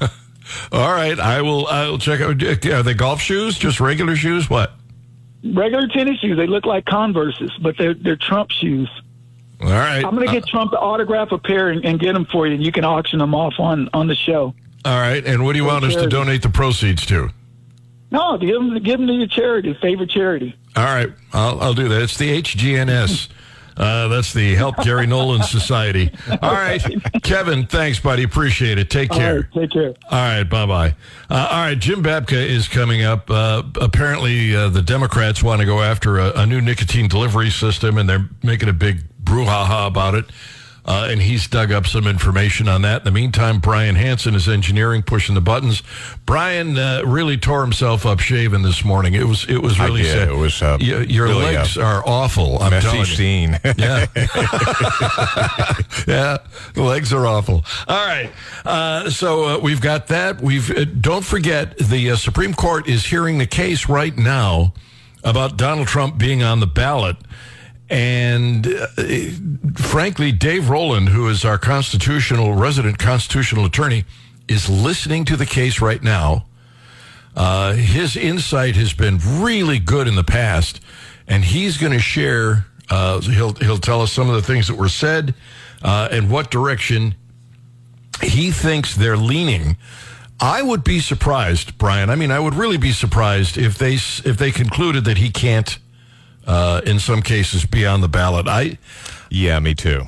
All 0.72 0.92
right, 0.92 1.18
I 1.18 1.42
will. 1.42 1.66
I 1.66 1.88
will 1.88 1.98
check 1.98 2.20
out. 2.20 2.42
Are 2.42 2.82
they 2.82 2.94
golf 2.94 3.20
shoes? 3.20 3.58
Just 3.58 3.80
regular 3.80 4.16
shoes? 4.16 4.48
What? 4.48 4.72
Regular 5.44 5.88
tennis 5.88 6.18
shoes. 6.20 6.36
They 6.36 6.46
look 6.46 6.66
like 6.66 6.84
Converse's, 6.86 7.52
but 7.60 7.76
they're 7.78 7.94
they're 7.94 8.16
Trump 8.16 8.50
shoes. 8.50 8.88
All 9.60 9.68
right. 9.70 10.04
I'm 10.04 10.14
going 10.14 10.26
to 10.26 10.32
get 10.32 10.44
uh, 10.44 10.50
Trump 10.50 10.72
to 10.72 10.78
autograph 10.78 11.32
a 11.32 11.38
pair 11.38 11.70
and, 11.70 11.84
and, 11.84 11.98
get 11.98 12.12
them 12.12 12.26
for 12.26 12.46
you, 12.46 12.54
and 12.54 12.64
you 12.64 12.72
can 12.72 12.84
auction 12.84 13.18
them 13.18 13.34
off 13.34 13.54
on, 13.58 13.88
on 13.94 14.06
the 14.06 14.14
show. 14.14 14.54
All 14.84 15.00
right. 15.00 15.24
And 15.24 15.44
what 15.44 15.52
do 15.52 15.58
you 15.58 15.64
want 15.64 15.84
us 15.84 15.94
to 15.94 16.06
donate 16.06 16.42
the 16.42 16.50
proceeds 16.50 17.06
to? 17.06 17.30
No, 18.10 18.36
give 18.38 18.54
them, 18.54 18.82
give 18.82 18.98
them 18.98 19.06
to 19.08 19.14
your 19.14 19.26
charity, 19.26 19.76
favorite 19.80 20.10
charity. 20.10 20.54
All 20.76 20.84
right. 20.84 21.10
I'll, 21.32 21.60
I'll 21.60 21.74
do 21.74 21.88
that. 21.88 22.02
It's 22.02 22.18
the 22.18 22.42
HGNS. 22.42 23.28
Uh, 23.76 24.08
that's 24.08 24.32
the 24.32 24.54
Help 24.54 24.76
Gary 24.82 25.06
Nolan 25.06 25.42
Society. 25.42 26.10
All 26.42 26.52
right, 26.52 26.82
Kevin, 27.22 27.66
thanks, 27.66 28.00
buddy. 28.00 28.22
Appreciate 28.22 28.78
it. 28.78 28.88
Take 28.88 29.10
care. 29.10 29.42
take 29.54 29.70
care. 29.70 29.94
All 30.10 30.18
right, 30.18 30.44
bye 30.44 30.66
bye. 30.66 30.94
Uh, 31.28 31.48
all 31.50 31.62
right, 31.62 31.78
Jim 31.78 32.02
Babka 32.02 32.32
is 32.32 32.68
coming 32.68 33.02
up. 33.02 33.30
Uh, 33.30 33.62
apparently, 33.80 34.54
uh, 34.56 34.68
the 34.68 34.82
Democrats 34.82 35.42
want 35.42 35.60
to 35.60 35.66
go 35.66 35.82
after 35.82 36.18
a, 36.18 36.32
a, 36.40 36.46
new 36.46 36.60
nicotine 36.60 37.08
delivery 37.08 37.50
system, 37.50 37.98
and 37.98 38.08
they're 38.08 38.28
making 38.42 38.68
a 38.68 38.72
big 38.72 39.02
brouhaha 39.22 39.86
about 39.86 40.14
it. 40.14 40.24
Uh, 40.88 41.08
and 41.10 41.20
he's 41.20 41.48
dug 41.48 41.72
up 41.72 41.84
some 41.84 42.06
information 42.06 42.68
on 42.68 42.82
that. 42.82 43.00
In 43.00 43.04
the 43.06 43.10
meantime, 43.10 43.58
Brian 43.58 43.96
Hanson 43.96 44.36
is 44.36 44.48
engineering, 44.48 45.02
pushing 45.02 45.34
the 45.34 45.40
buttons. 45.40 45.82
Brian 46.24 46.78
uh, 46.78 47.02
really 47.04 47.36
tore 47.36 47.62
himself 47.62 48.06
up 48.06 48.20
shaving 48.20 48.62
this 48.62 48.84
morning. 48.84 49.14
It 49.14 49.24
was 49.26 49.44
it 49.48 49.60
was 49.60 49.80
really 49.80 50.04
sad. 50.04 50.28
It 50.28 50.36
was 50.36 50.62
uh, 50.62 50.78
y- 50.80 51.06
your 51.08 51.26
really 51.26 51.42
legs 51.42 51.76
are 51.76 52.06
awful. 52.06 52.62
I'm 52.62 52.70
messy 52.70 52.86
telling 52.86 53.00
you. 53.00 53.04
scene. 53.06 53.50
yeah, 53.64 54.06
yeah, 56.06 56.38
the 56.74 56.82
legs 56.82 57.12
are 57.12 57.26
awful. 57.26 57.64
All 57.88 58.06
right, 58.06 58.30
uh, 58.64 59.10
so 59.10 59.44
uh, 59.44 59.58
we've 59.58 59.80
got 59.80 60.06
that. 60.08 60.40
We've 60.40 60.70
uh, 60.70 60.84
don't 60.84 61.24
forget 61.24 61.76
the 61.78 62.14
Supreme 62.16 62.54
Court 62.54 62.88
is 62.88 63.04
hearing 63.06 63.38
the 63.38 63.46
case 63.46 63.88
right 63.88 64.16
now 64.16 64.72
about 65.24 65.56
Donald 65.56 65.88
Trump 65.88 66.16
being 66.18 66.42
on 66.42 66.60
the 66.60 66.66
ballot. 66.66 67.16
And 67.88 68.66
uh, 68.66 68.86
frankly, 69.76 70.32
Dave 70.32 70.68
Roland, 70.68 71.10
who 71.10 71.28
is 71.28 71.44
our 71.44 71.58
constitutional 71.58 72.54
resident 72.54 72.98
constitutional 72.98 73.64
attorney, 73.64 74.04
is 74.48 74.68
listening 74.68 75.24
to 75.26 75.36
the 75.36 75.46
case 75.46 75.80
right 75.80 76.02
now. 76.02 76.46
Uh, 77.36 77.74
his 77.74 78.16
insight 78.16 78.76
has 78.76 78.92
been 78.92 79.18
really 79.40 79.78
good 79.78 80.08
in 80.08 80.14
the 80.14 80.24
past, 80.24 80.80
and 81.28 81.44
he's 81.44 81.76
going 81.76 81.92
to 81.92 81.98
share. 81.98 82.66
Uh, 82.90 83.20
he'll 83.20 83.54
he'll 83.54 83.78
tell 83.78 84.00
us 84.00 84.12
some 84.12 84.28
of 84.28 84.34
the 84.34 84.42
things 84.42 84.68
that 84.68 84.76
were 84.76 84.88
said 84.88 85.34
uh, 85.82 86.08
and 86.10 86.30
what 86.30 86.50
direction 86.50 87.14
he 88.22 88.50
thinks 88.50 88.94
they're 88.94 89.16
leaning. 89.16 89.76
I 90.40 90.62
would 90.62 90.84
be 90.84 91.00
surprised, 91.00 91.78
Brian. 91.78 92.10
I 92.10 92.16
mean, 92.16 92.30
I 92.30 92.38
would 92.38 92.54
really 92.54 92.76
be 92.76 92.92
surprised 92.92 93.56
if 93.56 93.78
they 93.78 93.94
if 93.94 94.36
they 94.38 94.50
concluded 94.50 95.04
that 95.04 95.18
he 95.18 95.30
can't 95.30 95.78
uh, 96.46 96.80
in 96.86 96.98
some 96.98 97.22
cases 97.22 97.66
be 97.66 97.84
on 97.84 98.00
the 98.00 98.08
ballot. 98.08 98.46
I, 98.48 98.78
yeah, 99.30 99.58
me 99.58 99.74
too. 99.74 100.04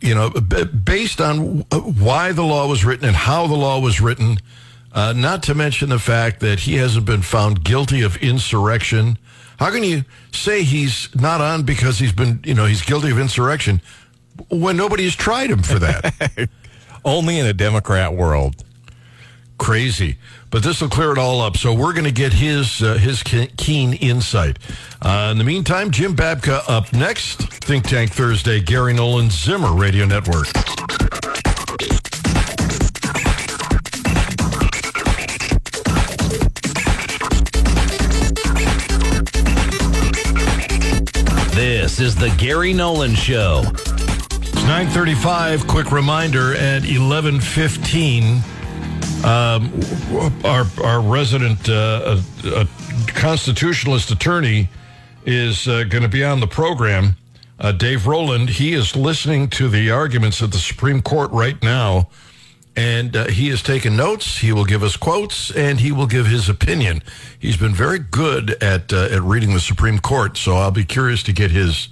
You 0.00 0.14
know, 0.14 0.30
b- 0.30 0.64
based 0.64 1.20
on 1.20 1.60
why 1.70 2.32
the 2.32 2.42
law 2.42 2.68
was 2.68 2.84
written 2.84 3.06
and 3.06 3.16
how 3.16 3.46
the 3.46 3.54
law 3.54 3.80
was 3.80 4.00
written, 4.00 4.38
uh, 4.92 5.12
not 5.16 5.42
to 5.44 5.54
mention 5.54 5.88
the 5.88 5.98
fact 5.98 6.40
that 6.40 6.60
he 6.60 6.74
hasn't 6.74 7.06
been 7.06 7.22
found 7.22 7.64
guilty 7.64 8.02
of 8.02 8.16
insurrection. 8.16 9.18
How 9.58 9.70
can 9.70 9.82
you 9.82 10.04
say 10.32 10.62
he's 10.62 11.14
not 11.14 11.40
on 11.40 11.64
because 11.64 11.98
he's 11.98 12.12
been, 12.12 12.40
you 12.44 12.54
know, 12.54 12.64
he's 12.66 12.82
guilty 12.82 13.10
of 13.10 13.18
insurrection 13.18 13.80
when 14.48 14.76
nobody's 14.76 15.14
tried 15.14 15.50
him 15.50 15.62
for 15.62 15.78
that? 15.78 16.48
Only 17.04 17.38
in 17.38 17.46
a 17.46 17.52
Democrat 17.52 18.14
world. 18.14 18.64
Crazy 19.58 20.16
but 20.50 20.62
this 20.62 20.80
will 20.80 20.88
clear 20.88 21.12
it 21.12 21.18
all 21.18 21.40
up. 21.40 21.56
So 21.56 21.72
we're 21.72 21.92
going 21.92 22.04
to 22.04 22.12
get 22.12 22.32
his 22.32 22.82
uh, 22.82 22.94
his 22.94 23.22
keen 23.22 23.94
insight. 23.94 24.58
Uh, 25.00 25.28
in 25.32 25.38
the 25.38 25.44
meantime, 25.44 25.90
Jim 25.90 26.14
Babka 26.14 26.62
up 26.68 26.92
next. 26.92 27.38
Think 27.64 27.86
Tank 27.88 28.12
Thursday. 28.12 28.60
Gary 28.60 28.92
Nolan 28.92 29.30
Zimmer 29.30 29.72
Radio 29.72 30.04
Network. 30.04 30.46
This 41.54 42.00
is 42.00 42.16
the 42.16 42.34
Gary 42.38 42.72
Nolan 42.72 43.14
Show. 43.14 43.62
It's 43.64 44.62
935. 44.62 45.66
Quick 45.66 45.92
reminder 45.92 46.54
at 46.54 46.82
1115. 46.82 48.42
Um, 49.24 49.70
our 50.44 50.64
our 50.82 51.00
resident 51.00 51.68
uh, 51.68 52.20
uh, 52.44 52.64
constitutionalist 53.08 54.10
attorney 54.10 54.70
is 55.26 55.68
uh, 55.68 55.84
going 55.84 56.02
to 56.02 56.08
be 56.08 56.24
on 56.24 56.40
the 56.40 56.46
program. 56.46 57.16
Uh, 57.58 57.72
Dave 57.72 58.06
Roland, 58.06 58.48
he 58.48 58.72
is 58.72 58.96
listening 58.96 59.48
to 59.50 59.68
the 59.68 59.90
arguments 59.90 60.42
at 60.42 60.52
the 60.52 60.58
Supreme 60.58 61.02
Court 61.02 61.30
right 61.32 61.62
now, 61.62 62.08
and 62.74 63.14
uh, 63.14 63.26
he 63.26 63.50
has 63.50 63.62
taken 63.62 63.94
notes. 63.94 64.38
He 64.38 64.52
will 64.52 64.64
give 64.64 64.82
us 64.82 64.96
quotes, 64.96 65.50
and 65.50 65.80
he 65.80 65.92
will 65.92 66.06
give 66.06 66.26
his 66.26 66.48
opinion. 66.48 67.02
He's 67.38 67.58
been 67.58 67.74
very 67.74 67.98
good 67.98 68.62
at 68.62 68.90
uh, 68.90 69.08
at 69.12 69.20
reading 69.20 69.52
the 69.52 69.60
Supreme 69.60 69.98
Court, 69.98 70.38
so 70.38 70.54
I'll 70.54 70.70
be 70.70 70.86
curious 70.86 71.22
to 71.24 71.32
get 71.32 71.50
his 71.50 71.90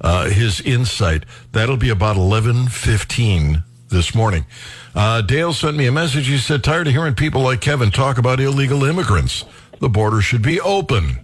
uh, 0.00 0.30
his 0.30 0.60
insight. 0.60 1.24
That'll 1.50 1.76
be 1.76 1.90
about 1.90 2.16
eleven 2.16 2.68
fifteen 2.68 3.64
this 3.88 4.14
morning. 4.14 4.46
Uh, 4.94 5.22
Dale 5.22 5.52
sent 5.52 5.76
me 5.76 5.86
a 5.86 5.92
message. 5.92 6.26
He 6.26 6.38
said, 6.38 6.64
"Tired 6.64 6.86
of 6.86 6.92
hearing 6.92 7.14
people 7.14 7.42
like 7.42 7.60
Kevin 7.60 7.90
talk 7.90 8.18
about 8.18 8.40
illegal 8.40 8.84
immigrants. 8.84 9.44
The 9.78 9.88
border 9.88 10.20
should 10.20 10.42
be 10.42 10.60
open." 10.60 11.20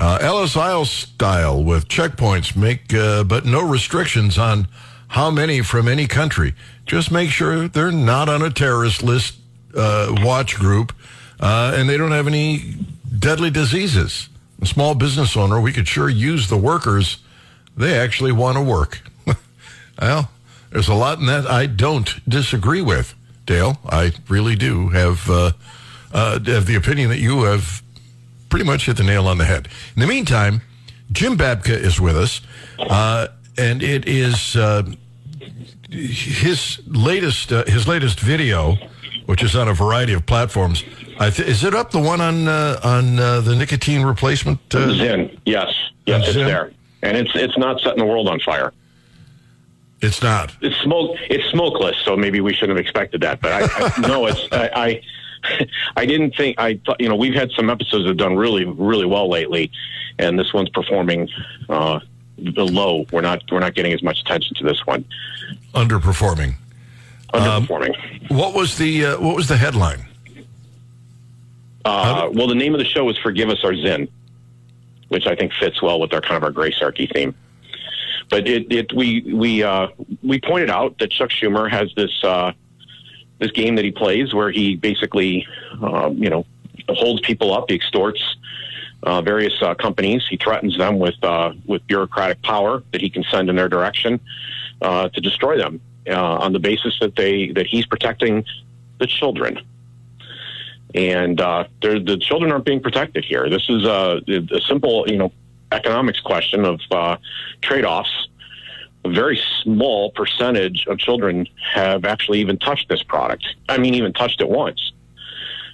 Uh, 0.00 0.18
Ellis 0.20 0.56
Isle 0.56 0.84
style 0.84 1.62
with 1.62 1.88
checkpoints, 1.88 2.54
make 2.54 2.94
uh, 2.94 3.24
but 3.24 3.44
no 3.44 3.60
restrictions 3.60 4.38
on 4.38 4.68
how 5.08 5.30
many 5.30 5.60
from 5.62 5.88
any 5.88 6.06
country. 6.06 6.54
Just 6.86 7.10
make 7.10 7.30
sure 7.30 7.66
they're 7.66 7.90
not 7.90 8.28
on 8.28 8.42
a 8.42 8.50
terrorist 8.50 9.02
list 9.02 9.36
uh, 9.74 10.14
watch 10.18 10.56
group, 10.56 10.92
uh, 11.40 11.74
and 11.76 11.88
they 11.88 11.96
don't 11.96 12.12
have 12.12 12.26
any 12.26 12.76
deadly 13.18 13.50
diseases. 13.50 14.28
A 14.62 14.66
small 14.66 14.94
business 14.94 15.36
owner, 15.36 15.60
we 15.60 15.72
could 15.72 15.88
sure 15.88 16.08
use 16.08 16.48
the 16.48 16.56
workers. 16.56 17.18
They 17.76 17.98
actually 17.98 18.32
want 18.32 18.56
to 18.56 18.62
work. 18.62 19.00
well, 20.00 20.30
there's 20.70 20.88
a 20.88 20.94
lot 20.94 21.18
in 21.18 21.26
that 21.26 21.46
I 21.46 21.66
don't 21.66 22.08
disagree 22.28 22.82
with, 22.82 23.14
Dale. 23.46 23.78
I 23.88 24.12
really 24.28 24.56
do 24.56 24.88
have 24.90 25.28
uh, 25.30 25.52
uh, 26.12 26.38
have 26.40 26.66
the 26.66 26.74
opinion 26.76 27.10
that 27.10 27.18
you 27.18 27.44
have 27.44 27.82
pretty 28.48 28.64
much 28.64 28.86
hit 28.86 28.96
the 28.96 29.04
nail 29.04 29.26
on 29.26 29.38
the 29.38 29.44
head. 29.44 29.68
In 29.94 30.00
the 30.00 30.06
meantime, 30.06 30.62
Jim 31.12 31.36
Babka 31.36 31.70
is 31.76 32.00
with 32.00 32.16
us, 32.16 32.40
uh, 32.78 33.28
and 33.56 33.82
it 33.82 34.06
is 34.06 34.56
uh, 34.56 34.82
his 35.90 36.80
latest 36.86 37.52
uh, 37.52 37.64
his 37.64 37.88
latest 37.88 38.20
video, 38.20 38.76
which 39.26 39.42
is 39.42 39.56
on 39.56 39.68
a 39.68 39.74
variety 39.74 40.12
of 40.12 40.26
platforms. 40.26 40.84
I 41.18 41.30
th- 41.30 41.48
is 41.48 41.64
it 41.64 41.74
up 41.74 41.90
the 41.90 41.98
one 42.00 42.20
on 42.20 42.46
uh, 42.46 42.80
on 42.84 43.18
uh, 43.18 43.40
the 43.40 43.56
nicotine 43.56 44.02
replacement? 44.02 44.60
Uh, 44.74 44.88
Zyn, 44.88 45.38
yes, 45.46 45.72
yes, 46.06 46.26
it's 46.26 46.34
there, 46.36 46.72
and 47.02 47.16
it's 47.16 47.30
it's 47.34 47.56
not 47.58 47.80
setting 47.80 47.98
the 47.98 48.06
world 48.06 48.28
on 48.28 48.38
fire. 48.40 48.72
It's 50.00 50.22
not. 50.22 50.54
It's 50.60 50.76
smoke. 50.76 51.16
It's 51.28 51.44
smokeless, 51.50 51.96
so 52.04 52.16
maybe 52.16 52.40
we 52.40 52.52
shouldn't 52.54 52.78
have 52.78 52.84
expected 52.84 53.20
that. 53.22 53.40
But 53.40 53.52
I, 53.52 53.60
I 53.62 54.00
no, 54.08 54.26
it's 54.26 54.46
I, 54.52 54.70
I. 54.74 55.02
I 55.96 56.04
didn't 56.04 56.34
think 56.34 56.58
I 56.58 56.80
thought 56.84 57.00
you 57.00 57.08
know 57.08 57.14
we've 57.14 57.34
had 57.34 57.52
some 57.52 57.70
episodes 57.70 58.04
that 58.04 58.08
have 58.08 58.16
done 58.16 58.36
really 58.36 58.64
really 58.64 59.06
well 59.06 59.30
lately, 59.30 59.70
and 60.18 60.36
this 60.36 60.52
one's 60.52 60.68
performing 60.68 61.28
uh, 61.68 62.00
low. 62.36 63.06
We're 63.12 63.20
not 63.20 63.44
we're 63.50 63.60
not 63.60 63.74
getting 63.74 63.92
as 63.92 64.02
much 64.02 64.20
attention 64.20 64.56
to 64.56 64.64
this 64.64 64.84
one. 64.84 65.04
Underperforming. 65.74 66.54
Underperforming. 67.32 68.30
What 68.32 68.52
was 68.52 68.78
the 68.78 69.06
uh, 69.06 69.20
what 69.20 69.36
was 69.36 69.46
the 69.46 69.56
headline? 69.56 70.08
uh, 71.84 72.28
well, 72.32 72.46
the 72.48 72.54
name 72.54 72.74
of 72.74 72.78
the 72.78 72.84
show 72.84 73.08
is 73.08 73.16
"Forgive 73.18 73.48
Us 73.48 73.62
Our 73.62 73.72
Zyn," 73.72 74.08
which 75.08 75.26
I 75.26 75.36
think 75.36 75.52
fits 75.52 75.80
well 75.80 76.00
with 76.00 76.12
our 76.12 76.20
kind 76.20 76.36
of 76.36 76.42
our 76.42 76.50
Grace 76.50 76.82
Archy 76.82 77.06
theme. 77.06 77.34
But 78.28 78.46
it, 78.46 78.70
it 78.70 78.92
we 78.92 79.22
we 79.32 79.62
uh, 79.62 79.88
we 80.22 80.40
pointed 80.40 80.70
out 80.70 80.98
that 80.98 81.10
Chuck 81.10 81.30
Schumer 81.30 81.70
has 81.70 81.92
this 81.96 82.12
uh, 82.22 82.52
this 83.38 83.50
game 83.52 83.76
that 83.76 83.84
he 83.84 83.90
plays 83.90 84.34
where 84.34 84.50
he 84.50 84.76
basically 84.76 85.46
um, 85.80 86.18
you 86.18 86.28
know 86.28 86.44
holds 86.88 87.20
people 87.22 87.52
up, 87.52 87.68
he 87.68 87.76
extorts 87.76 88.22
uh, 89.02 89.22
various 89.22 89.54
uh, 89.62 89.74
companies, 89.74 90.26
he 90.28 90.36
threatens 90.36 90.76
them 90.76 90.98
with 90.98 91.14
uh, 91.22 91.52
with 91.66 91.86
bureaucratic 91.86 92.42
power 92.42 92.82
that 92.92 93.00
he 93.00 93.10
can 93.10 93.24
send 93.30 93.48
in 93.48 93.56
their 93.56 93.68
direction 93.68 94.20
uh, 94.82 95.08
to 95.08 95.20
destroy 95.20 95.56
them 95.56 95.80
uh, 96.08 96.38
on 96.38 96.52
the 96.52 96.58
basis 96.58 96.98
that 97.00 97.16
they 97.16 97.52
that 97.52 97.66
he's 97.66 97.86
protecting 97.86 98.44
the 98.98 99.06
children. 99.06 99.60
And 100.94 101.40
uh, 101.40 101.64
the 101.82 102.18
children 102.18 102.50
aren't 102.50 102.64
being 102.64 102.80
protected 102.80 103.24
here. 103.24 103.50
This 103.50 103.68
is 103.68 103.84
a, 103.84 104.22
a 104.26 104.60
simple, 104.62 105.04
you 105.06 105.18
know, 105.18 105.32
economics 105.72 106.20
question 106.20 106.64
of 106.64 106.80
uh, 106.90 107.16
trade-offs. 107.60 108.28
A 109.04 109.10
very 109.10 109.40
small 109.62 110.10
percentage 110.10 110.86
of 110.88 110.98
children 110.98 111.46
have 111.72 112.04
actually 112.04 112.40
even 112.40 112.58
touched 112.58 112.88
this 112.88 113.02
product. 113.02 113.46
I 113.68 113.78
mean, 113.78 113.94
even 113.94 114.12
touched 114.12 114.40
it 114.40 114.48
once. 114.48 114.92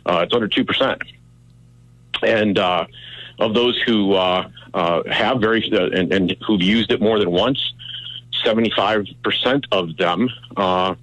Uh, 0.04 0.20
it's 0.24 0.34
under 0.34 0.46
two 0.46 0.64
percent, 0.64 1.02
and 2.22 2.58
uh, 2.58 2.84
of 3.38 3.54
those 3.54 3.80
who 3.86 4.12
uh, 4.12 4.46
uh, 4.74 5.02
have 5.10 5.40
very 5.40 5.72
uh, 5.72 5.86
and, 5.86 6.12
and 6.12 6.36
who've 6.46 6.60
used 6.60 6.92
it 6.92 7.00
more 7.00 7.18
than 7.18 7.30
once, 7.30 7.72
seventy-five 8.44 9.06
percent 9.22 9.66
of 9.72 9.96
them 9.96 10.28
are 10.58 10.96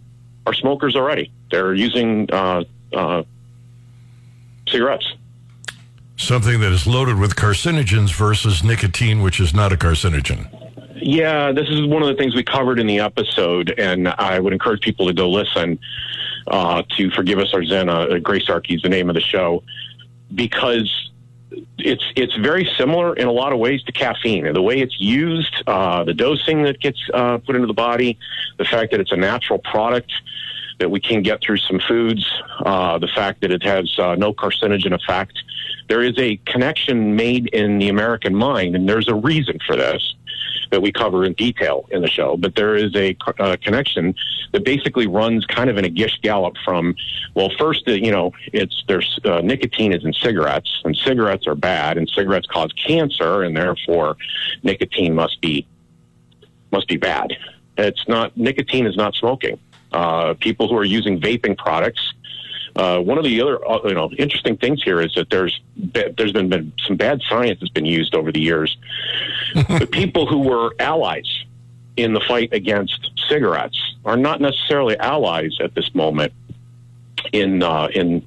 smokers 0.54 0.96
already. 0.96 1.32
They're 1.50 1.74
using 1.74 2.28
cigarettes. 4.68 5.14
Something 6.22 6.60
that 6.60 6.72
is 6.72 6.86
loaded 6.86 7.18
with 7.18 7.36
carcinogens 7.36 8.14
versus 8.14 8.64
nicotine, 8.64 9.24
which 9.24 9.40
is 9.40 9.56
not 9.56 9.74
a 9.74 9.76
carcinogen. 9.76 10.48
Yeah, 10.96 11.52
this 11.52 11.68
is 11.68 11.88
one 11.88 12.04
of 12.04 12.10
the 12.10 12.14
things 12.14 12.36
we 12.36 12.44
covered 12.44 12.80
in 12.80 12.86
the 12.86 13.00
episode, 13.00 13.74
and 13.80 14.08
I 14.08 14.40
would 14.40 14.54
encourage 14.54 14.82
people 14.82 15.08
to 15.08 15.14
go 15.14 15.28
listen 15.32 15.80
uh, 16.46 16.84
to 16.98 17.10
"Forgive 17.10 17.40
Us 17.40 17.52
Our 17.56 17.62
Zyn." 17.62 17.90
Uh, 17.90 18.20
Grace 18.20 18.48
Archy 18.50 18.76
is 18.76 18.84
the 18.84 18.90
name 18.90 19.10
of 19.10 19.16
the 19.16 19.22
show 19.22 19.64
because 20.36 21.10
it's 21.80 22.04
it's 22.16 22.36
very 22.36 22.70
similar 22.78 23.16
in 23.16 23.28
a 23.28 23.32
lot 23.32 23.52
of 23.52 23.58
ways 23.58 23.82
to 23.86 23.92
caffeine. 23.92 24.46
And 24.46 24.56
the 24.56 24.62
way 24.62 24.80
it's 24.80 25.02
used, 25.02 25.64
uh, 25.66 26.04
the 26.04 26.14
dosing 26.14 26.62
that 26.64 26.80
gets 26.80 27.00
uh, 27.16 27.40
put 27.40 27.56
into 27.56 27.68
the 27.68 27.74
body, 27.74 28.20
the 28.60 28.66
fact 28.66 28.92
that 28.92 29.00
it's 29.00 29.12
a 29.12 29.18
natural 29.18 29.58
product 29.58 30.12
that 30.78 30.90
we 30.92 31.00
can 31.00 31.24
get 31.24 31.42
through 31.42 31.58
some 31.58 31.80
foods, 31.80 32.24
uh, 32.64 33.00
the 33.00 33.08
fact 33.08 33.42
that 33.42 33.52
it 33.52 33.64
has 33.64 33.92
uh, 33.98 34.14
no 34.16 34.34
carcinogen 34.34 34.94
effect. 34.94 35.42
There 35.92 36.04
is 36.04 36.18
a 36.20 36.38
connection 36.46 37.18
made 37.18 37.48
in 37.48 37.78
the 37.78 37.90
American 37.90 38.34
mind, 38.34 38.78
and 38.78 38.88
there's 38.88 39.10
a 39.10 39.14
reason 39.14 39.60
for 39.68 39.76
this 39.76 40.16
that 40.72 40.82
we 40.82 40.90
cover 40.90 41.26
in 41.26 41.34
detail 41.34 41.86
in 41.92 42.02
the 42.02 42.08
show. 42.08 42.38
But 42.38 42.56
there 42.56 42.78
is 42.78 42.96
a 42.96 43.14
uh, 43.40 43.58
connection 43.62 44.16
that 44.54 44.64
basically 44.64 45.08
runs 45.08 45.46
kind 45.46 45.70
of 45.70 45.78
in 45.78 45.84
a 45.84 45.90
gish 45.90 46.18
gallop 46.22 46.56
from, 46.64 46.96
well, 47.34 47.50
first, 47.60 47.90
uh, 47.90 47.92
you 47.92 48.10
know, 48.10 48.32
it's 48.54 48.86
there's 48.88 49.20
uh, 49.26 49.42
nicotine 49.42 49.92
is 49.92 50.06
in 50.06 50.14
cigarettes, 50.14 50.82
and 50.86 50.96
cigarettes 50.96 51.46
are 51.46 51.56
bad, 51.56 51.98
and 51.98 52.10
cigarettes 52.10 52.48
cause 52.48 52.72
cancer, 52.72 53.44
and 53.44 53.58
therefore 53.58 54.16
nicotine 54.64 55.14
must 55.14 55.42
be 55.42 55.68
must 56.72 56.88
be 56.88 56.96
bad. 56.96 57.36
It's 57.78 58.08
not 58.08 58.38
nicotine 58.38 58.86
is 58.86 58.96
not 58.96 59.14
smoking. 59.16 59.60
Uh, 59.92 60.36
people 60.36 60.70
who 60.70 60.78
are 60.78 60.86
using 60.86 61.20
vaping 61.20 61.58
products. 61.58 62.14
Uh, 62.76 63.00
one 63.00 63.18
of 63.18 63.24
the 63.24 63.42
other, 63.42 63.68
uh, 63.70 63.80
you 63.84 63.94
know, 63.94 64.10
interesting 64.18 64.58
things 64.58 64.82
here 64.84 65.02
is 65.02 65.14
that 65.16 65.30
there's 65.30 65.60
there's 65.76 66.32
been, 66.32 66.50
been 66.50 66.72
some 66.86 66.96
bad 66.96 67.22
science 67.28 67.60
that's 67.60 67.72
been 67.72 67.86
used 67.86 68.16
over 68.16 68.32
the 68.32 68.40
years. 68.40 68.78
the 69.56 69.88
people 69.92 70.26
who 70.26 70.40
were 70.40 70.74
allies 70.80 71.44
in 71.98 72.14
the 72.14 72.22
fight 72.22 72.54
against 72.54 73.12
cigarettes 73.28 73.80
are 74.06 74.18
not 74.18 74.40
necessarily 74.40 74.98
allies 74.98 75.58
at 75.60 75.76
this 75.76 75.94
moment 75.94 76.32
in 77.34 77.62
uh, 77.62 77.88
in 77.94 78.26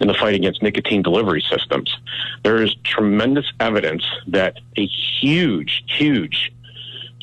in 0.00 0.08
the 0.08 0.14
fight 0.14 0.34
against 0.34 0.62
nicotine 0.62 1.02
delivery 1.02 1.44
systems. 1.50 1.94
There 2.42 2.62
is 2.62 2.74
tremendous 2.84 3.50
evidence 3.58 4.04
that 4.28 4.58
a 4.76 4.86
huge, 4.86 5.84
huge 5.86 6.52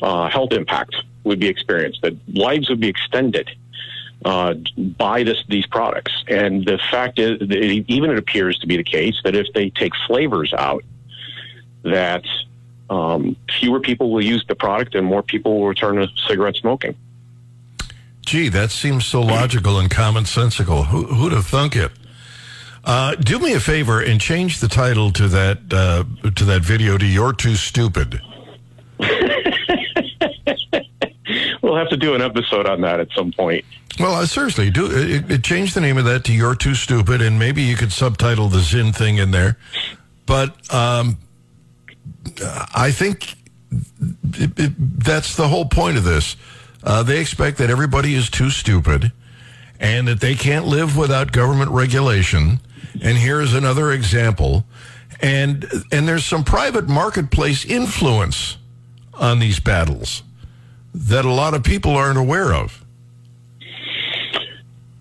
uh, 0.02 0.28
health 0.28 0.52
impact 0.52 0.96
would 1.24 1.40
be 1.40 1.48
experienced, 1.48 2.02
that 2.02 2.14
lives 2.28 2.68
would 2.68 2.80
be 2.80 2.88
extended 2.88 3.50
uh, 4.24 4.54
by 4.76 5.22
this 5.22 5.44
these 5.48 5.66
products. 5.66 6.12
And 6.28 6.64
the 6.64 6.78
fact 6.90 7.18
is, 7.18 7.38
it, 7.40 7.84
even 7.88 8.10
it 8.10 8.18
appears 8.18 8.58
to 8.58 8.66
be 8.66 8.76
the 8.76 8.84
case 8.84 9.20
that 9.24 9.34
if 9.34 9.46
they 9.54 9.70
take 9.70 9.92
flavors 10.06 10.52
out, 10.52 10.84
that 11.82 12.24
um, 12.90 13.36
fewer 13.60 13.80
people 13.80 14.10
will 14.10 14.24
use 14.24 14.44
the 14.48 14.54
product 14.54 14.94
and 14.94 15.06
more 15.06 15.22
people 15.22 15.60
will 15.60 15.68
return 15.68 15.96
to 15.96 16.08
cigarette 16.26 16.56
smoking. 16.56 16.96
Gee, 18.26 18.48
that 18.50 18.70
seems 18.70 19.06
so 19.06 19.22
logical 19.22 19.78
and 19.78 19.90
commonsensical. 19.90 20.86
Who, 20.86 21.06
who'd 21.06 21.32
have 21.32 21.46
thunk 21.46 21.76
it? 21.76 21.92
Uh, 22.84 23.14
do 23.14 23.38
me 23.38 23.54
a 23.54 23.60
favor 23.60 24.00
and 24.00 24.20
change 24.20 24.60
the 24.60 24.68
title 24.68 25.10
to 25.12 25.28
that 25.28 25.58
uh, 25.72 26.04
to 26.30 26.44
that 26.44 26.62
video 26.62 26.98
to 26.98 27.06
"You're 27.06 27.32
Too 27.32 27.54
Stupid." 27.54 28.20
We'll 31.68 31.76
have 31.76 31.90
to 31.90 31.98
do 31.98 32.14
an 32.14 32.22
episode 32.22 32.66
on 32.66 32.80
that 32.80 32.98
at 32.98 33.12
some 33.14 33.30
point. 33.30 33.62
Well, 34.00 34.14
uh, 34.14 34.24
seriously, 34.24 34.70
do 34.70 34.86
it, 34.86 35.30
it, 35.30 35.44
change 35.44 35.74
the 35.74 35.82
name 35.82 35.98
of 35.98 36.06
that 36.06 36.24
to 36.24 36.32
"You're 36.32 36.54
Too 36.54 36.74
Stupid," 36.74 37.20
and 37.20 37.38
maybe 37.38 37.60
you 37.60 37.76
could 37.76 37.92
subtitle 37.92 38.48
the 38.48 38.60
Zyn 38.60 38.96
thing 38.96 39.18
in 39.18 39.32
there. 39.32 39.58
But 40.24 40.72
um, 40.72 41.18
I 42.74 42.90
think 42.90 43.34
it, 44.32 44.58
it, 44.58 44.72
that's 45.04 45.36
the 45.36 45.48
whole 45.48 45.66
point 45.66 45.98
of 45.98 46.04
this. 46.04 46.36
Uh, 46.82 47.02
they 47.02 47.20
expect 47.20 47.58
that 47.58 47.68
everybody 47.68 48.14
is 48.14 48.30
too 48.30 48.48
stupid, 48.48 49.12
and 49.78 50.08
that 50.08 50.20
they 50.20 50.34
can't 50.34 50.64
live 50.64 50.96
without 50.96 51.32
government 51.32 51.70
regulation. 51.70 52.60
And 53.02 53.18
here's 53.18 53.52
another 53.52 53.92
example. 53.92 54.64
And 55.20 55.66
and 55.92 56.08
there's 56.08 56.24
some 56.24 56.44
private 56.44 56.88
marketplace 56.88 57.66
influence 57.66 58.56
on 59.12 59.38
these 59.38 59.60
battles. 59.60 60.22
That 60.94 61.24
a 61.24 61.30
lot 61.30 61.54
of 61.54 61.62
people 61.62 61.96
aren't 61.96 62.18
aware 62.18 62.52
of. 62.52 62.84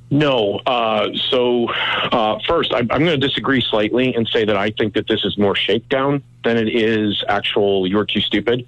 No. 0.10 0.60
Uh, 0.66 1.10
so, 1.30 1.68
uh, 1.68 2.40
first, 2.48 2.74
I'm 2.74 2.88
going 2.88 3.06
to 3.06 3.18
disagree 3.18 3.62
slightly 3.62 4.14
and 4.16 4.28
say 4.28 4.46
that 4.46 4.56
I 4.56 4.72
think 4.72 4.94
that 4.94 5.08
this 5.08 5.26
is 5.26 5.38
more 5.38 5.56
shakedown 5.56 6.24
than 6.44 6.58
it 6.58 6.74
is 6.74 7.24
actual 7.28 7.88
you're 7.88 8.06
too 8.06 8.22
stupid. 8.22 8.66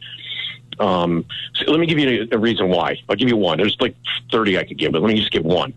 Um, 0.79 1.25
so 1.53 1.69
let 1.71 1.79
me 1.79 1.85
give 1.85 1.99
you 1.99 2.27
a, 2.31 2.35
a 2.35 2.37
reason 2.37 2.69
why. 2.69 2.97
I'll 3.07 3.15
give 3.15 3.27
you 3.27 3.37
one. 3.37 3.57
There's 3.57 3.77
like 3.79 3.95
30 4.31 4.57
I 4.57 4.63
could 4.63 4.77
give, 4.77 4.91
but 4.91 5.01
let 5.01 5.09
me 5.09 5.19
just 5.19 5.31
give 5.31 5.43
one. 5.43 5.73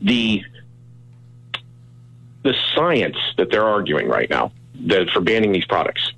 The 0.00 0.42
the 2.44 2.54
science 2.74 3.16
that 3.36 3.50
they're 3.50 3.66
arguing 3.66 4.06
right 4.08 4.30
now 4.30 4.52
that 4.86 5.10
for 5.10 5.20
banning 5.20 5.52
these 5.52 5.64
products 5.64 6.12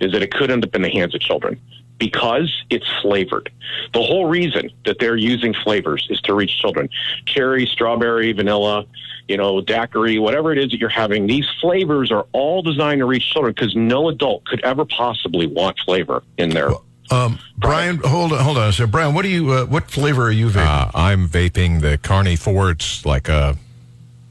is 0.00 0.10
that 0.12 0.22
it 0.22 0.32
could 0.32 0.50
end 0.50 0.64
up 0.64 0.74
in 0.74 0.82
the 0.82 0.88
hands 0.88 1.14
of 1.14 1.20
children 1.20 1.60
because 1.98 2.52
it's 2.70 2.86
flavored. 3.02 3.50
The 3.92 4.02
whole 4.02 4.26
reason 4.26 4.70
that 4.84 4.98
they're 4.98 5.16
using 5.16 5.54
flavors 5.54 6.06
is 6.10 6.20
to 6.22 6.34
reach 6.34 6.58
children. 6.60 6.88
Cherry, 7.24 7.66
strawberry, 7.66 8.32
vanilla, 8.32 8.86
you 9.28 9.36
know, 9.36 9.60
daiquiri, 9.60 10.18
whatever 10.18 10.52
it 10.52 10.58
is 10.58 10.70
that 10.70 10.78
you're 10.78 10.88
having, 10.88 11.26
these 11.26 11.46
flavors 11.60 12.12
are 12.12 12.26
all 12.32 12.62
designed 12.62 13.00
to 13.00 13.06
reach 13.06 13.30
children 13.32 13.54
because 13.54 13.74
no 13.74 14.08
adult 14.08 14.44
could 14.44 14.62
ever 14.64 14.84
possibly 14.84 15.46
want 15.46 15.78
flavor 15.84 16.22
in 16.38 16.50
their. 16.50 16.70
Um, 17.10 17.38
Brian, 17.56 17.98
hold 17.98 18.32
on, 18.32 18.40
hold 18.40 18.58
on. 18.58 18.72
So, 18.72 18.86
Brian, 18.86 19.14
what 19.14 19.22
do 19.22 19.28
you? 19.28 19.50
Uh, 19.50 19.64
what 19.66 19.90
flavor 19.90 20.24
are 20.24 20.30
you 20.30 20.48
vaping? 20.48 20.66
Uh, 20.66 20.90
I'm 20.94 21.28
vaping 21.28 21.80
the 21.80 21.98
Carney 21.98 22.36
Forge, 22.36 23.02
like 23.04 23.28
a 23.28 23.56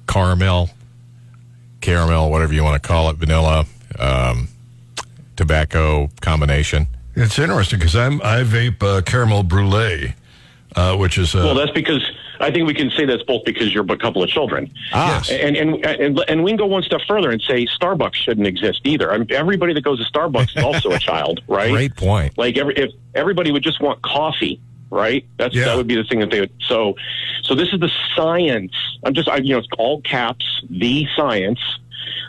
caramel, 0.08 0.69
caramel, 1.82 2.30
whatever 2.30 2.54
you 2.54 2.63
want 2.63 2.82
to 2.82 2.86
call 2.86 3.10
it, 3.10 3.15
vanilla, 3.15 3.65
um, 3.97 4.49
tobacco 5.38 6.10
combination. 6.21 6.88
It's 7.15 7.39
interesting 7.39 7.80
because 7.80 7.95
I'm 7.95 8.21
I 8.21 8.43
vape 8.43 8.82
uh, 8.84 9.01
caramel 9.01 9.43
brulee, 9.43 10.15
uh, 10.75 10.95
which 10.97 11.17
is 11.17 11.36
uh, 11.36 11.39
Well, 11.45 11.56
that's 11.56 11.71
because 11.71 12.04
I 12.39 12.51
think 12.51 12.67
we 12.67 12.73
can 12.73 12.89
say 12.91 13.06
that's 13.06 13.23
both 13.23 13.45
because 13.45 13.73
you're 13.73 13.86
a 13.89 13.97
couple 13.97 14.21
of 14.21 14.30
children. 14.30 14.71
Ah. 14.93 15.15
Yes. 15.17 15.30
And, 15.32 15.56
and 15.56 15.86
and 15.86 16.19
and 16.28 16.43
we 16.43 16.51
can 16.51 16.58
go 16.58 16.65
one 16.65 16.84
step 16.84 17.01
further 17.08 17.32
and 17.32 17.41
say 17.41 17.65
Starbucks 17.65 18.15
shouldn't 18.15 18.47
exist 18.47 18.82
either. 18.84 19.12
I 19.13 19.17
mean, 19.17 19.28
everybody 19.32 19.73
that 19.73 19.82
goes 19.84 20.06
to 20.06 20.12
Starbucks 20.12 20.58
is 20.58 20.63
also 20.63 20.91
a 20.91 20.99
child, 20.99 21.41
right? 21.47 21.71
Great 21.71 21.95
point. 21.95 22.38
Like 22.38 22.58
every 22.58 22.75
if 22.75 22.91
everybody 23.13 23.51
would 23.51 23.63
just 23.63 23.82
want 23.82 24.01
coffee, 24.01 24.60
right? 24.89 25.25
That's 25.38 25.56
Yeah. 25.56 25.65
that 25.65 25.78
would 25.78 25.88
be 25.88 25.95
the 25.95 26.04
thing 26.04 26.19
that 26.19 26.30
they 26.32 26.41
would. 26.41 26.51
So, 26.67 26.95
so 27.43 27.56
this 27.56 27.69
is 27.73 27.80
the 27.80 27.91
science. 28.15 28.73
I'm 29.04 29.13
just, 29.13 29.30
I, 29.30 29.38
you 29.38 29.54
know, 29.54 29.60
it's 29.60 29.67
all 29.78 30.01
caps. 30.01 30.45
The 30.69 31.08
science 31.15 31.60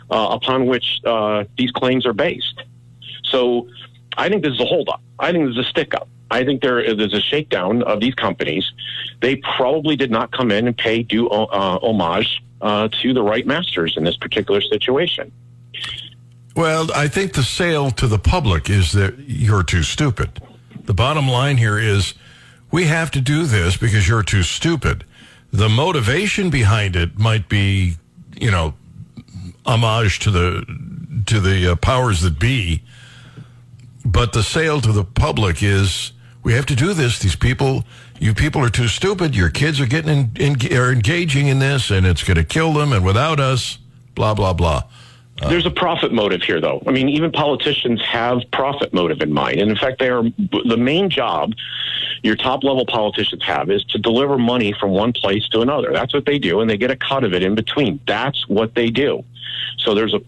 uh, 0.09 0.29
upon 0.31 0.67
which 0.67 1.01
uh, 1.05 1.43
these 1.57 1.71
claims 1.71 2.05
are 2.05 2.13
based. 2.13 2.61
So, 3.23 3.67
I 4.17 4.29
think 4.29 4.43
this 4.43 4.53
is 4.53 4.59
a 4.59 4.65
holdup. 4.65 5.01
I 5.19 5.31
think 5.31 5.47
this 5.47 5.57
is 5.57 5.65
a 5.65 5.69
stick 5.69 5.93
up. 5.93 6.09
I 6.29 6.43
think 6.43 6.61
there 6.61 6.79
is 6.79 7.13
a 7.13 7.21
shakedown 7.21 7.83
of 7.83 8.01
these 8.01 8.15
companies. 8.15 8.69
They 9.21 9.37
probably 9.37 9.95
did 9.95 10.11
not 10.11 10.31
come 10.31 10.51
in 10.51 10.67
and 10.67 10.77
pay 10.77 11.03
due 11.03 11.29
uh, 11.29 11.79
homage 11.79 12.43
uh, 12.61 12.89
to 13.01 13.13
the 13.13 13.21
right 13.21 13.45
masters 13.45 13.95
in 13.95 14.03
this 14.03 14.17
particular 14.17 14.59
situation. 14.61 15.31
Well, 16.55 16.91
I 16.93 17.07
think 17.07 17.33
the 17.33 17.43
sale 17.43 17.91
to 17.91 18.07
the 18.07 18.17
public 18.17 18.69
is 18.69 18.91
that 18.93 19.17
you're 19.19 19.63
too 19.63 19.83
stupid. 19.83 20.41
The 20.85 20.93
bottom 20.93 21.29
line 21.29 21.57
here 21.57 21.77
is 21.77 22.13
we 22.71 22.85
have 22.85 23.11
to 23.11 23.21
do 23.21 23.45
this 23.45 23.77
because 23.77 24.07
you're 24.07 24.23
too 24.23 24.43
stupid. 24.43 25.05
The 25.53 25.69
motivation 25.69 26.49
behind 26.49 26.95
it 26.95 27.17
might 27.17 27.47
be, 27.47 27.97
you 28.35 28.51
know, 28.51 28.73
homage 29.65 30.19
to 30.19 30.31
the 30.31 30.65
to 31.27 31.39
the 31.39 31.73
uh, 31.73 31.75
powers 31.75 32.21
that 32.21 32.39
be, 32.39 32.83
but 34.17 34.33
the 34.33 34.41
sale 34.41 34.81
to 34.81 34.91
the 34.91 35.03
public 35.03 35.61
is 35.61 36.11
we 36.41 36.53
have 36.53 36.65
to 36.65 36.75
do 36.75 36.95
this. 36.95 37.19
These 37.19 37.35
people, 37.35 37.83
you 38.19 38.33
people 38.33 38.63
are 38.63 38.69
too 38.69 38.87
stupid. 38.87 39.35
Your 39.35 39.51
kids 39.51 39.79
are 39.79 39.85
getting 39.85 40.31
in, 40.39 40.57
in, 40.57 40.75
are 40.75 40.91
engaging 40.91 41.49
in 41.49 41.59
this, 41.59 41.91
and 41.91 42.03
it's 42.03 42.23
going 42.23 42.37
to 42.37 42.43
kill 42.43 42.73
them. 42.73 42.93
And 42.93 43.05
without 43.05 43.39
us, 43.39 43.77
blah 44.15 44.33
blah 44.33 44.53
blah. 44.53 44.85
Uh, 45.39 45.49
There's 45.49 45.67
a 45.67 45.71
profit 45.71 46.11
motive 46.11 46.41
here, 46.41 46.59
though. 46.59 46.81
I 46.87 46.91
mean, 46.91 47.09
even 47.09 47.31
politicians 47.31 48.01
have 48.05 48.39
profit 48.51 48.91
motive 48.91 49.21
in 49.21 49.31
mind. 49.31 49.59
And 49.59 49.69
in 49.69 49.77
fact, 49.77 49.99
they 49.99 50.09
are 50.09 50.23
the 50.23 50.77
main 50.77 51.11
job 51.11 51.53
your 52.23 52.35
top 52.35 52.63
level 52.63 52.87
politicians 52.87 53.43
have 53.43 53.69
is 53.69 53.83
to 53.85 53.99
deliver 53.99 54.39
money 54.39 54.73
from 54.79 54.91
one 54.91 55.13
place 55.13 55.47
to 55.49 55.61
another. 55.61 55.91
That's 55.93 56.15
what 56.15 56.25
they 56.25 56.39
do, 56.39 56.59
and 56.59 56.67
they 56.67 56.77
get 56.77 56.89
a 56.89 56.95
cut 56.95 57.23
of 57.23 57.35
it 57.35 57.43
in 57.43 57.53
between. 57.53 57.99
That's 58.07 58.47
what 58.47 58.73
they 58.73 58.89
do. 58.89 59.23
So 59.77 59.93
there's 59.93 60.13
a, 60.13 60.21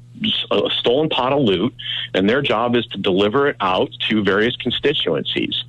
a 0.51 0.69
stolen 0.79 1.09
pot 1.09 1.33
of 1.33 1.41
loot, 1.41 1.73
and 2.13 2.29
their 2.29 2.41
job 2.41 2.75
is 2.75 2.85
to 2.87 2.97
deliver 2.97 3.47
it 3.47 3.55
out 3.59 3.89
to 4.09 4.23
various 4.23 4.55
constituencies. 4.55 5.63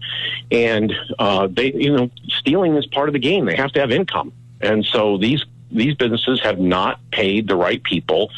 And 0.51 0.93
uh, 1.19 1.49
they, 1.51 1.73
you 1.73 1.97
know, 1.97 2.11
stealing 2.29 2.77
is 2.77 2.87
part 2.87 3.09
of 3.09 3.13
the 3.13 3.19
game. 3.19 3.47
They 3.47 3.57
have 3.57 3.73
to 3.73 3.81
have 3.81 3.91
income, 3.91 4.33
and 4.61 4.85
so 4.85 5.19
these 5.19 5.45
these 5.73 5.95
businesses 5.95 6.41
have 6.41 6.59
not 6.59 6.99
paid 7.13 7.47
the 7.47 7.55
right 7.55 7.83
people 7.83 8.31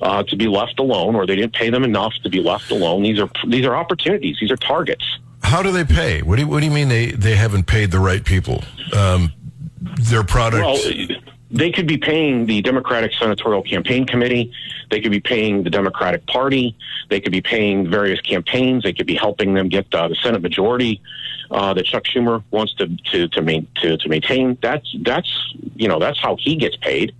uh, 0.00 0.22
to 0.24 0.36
be 0.36 0.48
left 0.48 0.78
alone, 0.78 1.14
or 1.14 1.26
they 1.26 1.36
didn't 1.36 1.54
pay 1.54 1.68
them 1.68 1.84
enough 1.84 2.14
to 2.22 2.30
be 2.30 2.40
left 2.40 2.70
alone. 2.70 3.02
These 3.02 3.20
are 3.20 3.30
these 3.46 3.66
are 3.66 3.76
opportunities. 3.76 4.38
These 4.40 4.50
are 4.50 4.56
targets. 4.56 5.04
How 5.42 5.62
do 5.62 5.72
they 5.72 5.84
pay? 5.84 6.22
What 6.22 6.36
do 6.36 6.42
you, 6.42 6.48
what 6.48 6.60
do 6.60 6.66
you 6.66 6.70
mean 6.70 6.88
they, 6.88 7.12
they 7.12 7.34
haven't 7.34 7.66
paid 7.66 7.90
the 7.90 7.98
right 7.98 8.24
people? 8.24 8.62
Um, 8.96 9.32
their 9.80 10.22
product. 10.22 10.64
Well, 10.64 10.76
they 11.50 11.72
could 11.72 11.86
be 11.86 11.98
paying 11.98 12.46
the 12.46 12.62
Democratic 12.62 13.12
Senatorial 13.12 13.62
Campaign 13.62 14.06
Committee. 14.06 14.52
They 14.90 15.00
could 15.00 15.10
be 15.10 15.20
paying 15.20 15.64
the 15.64 15.70
Democratic 15.70 16.26
Party. 16.26 16.76
They 17.08 17.20
could 17.20 17.32
be 17.32 17.40
paying 17.40 17.90
various 17.90 18.20
campaigns. 18.20 18.84
They 18.84 18.92
could 18.92 19.06
be 19.06 19.16
helping 19.16 19.54
them 19.54 19.68
get 19.68 19.92
uh, 19.92 20.08
the 20.08 20.14
Senate 20.16 20.42
majority 20.42 21.02
uh, 21.50 21.74
that 21.74 21.84
Chuck 21.86 22.04
Schumer 22.04 22.42
wants 22.50 22.74
to 22.74 22.86
to 23.12 23.28
to, 23.28 23.42
main, 23.42 23.66
to 23.76 23.96
to 23.96 24.08
maintain. 24.08 24.58
That's 24.62 24.94
that's 25.02 25.54
you 25.74 25.88
know 25.88 25.98
that's 25.98 26.20
how 26.20 26.36
he 26.36 26.56
gets 26.56 26.76
paid. 26.76 27.12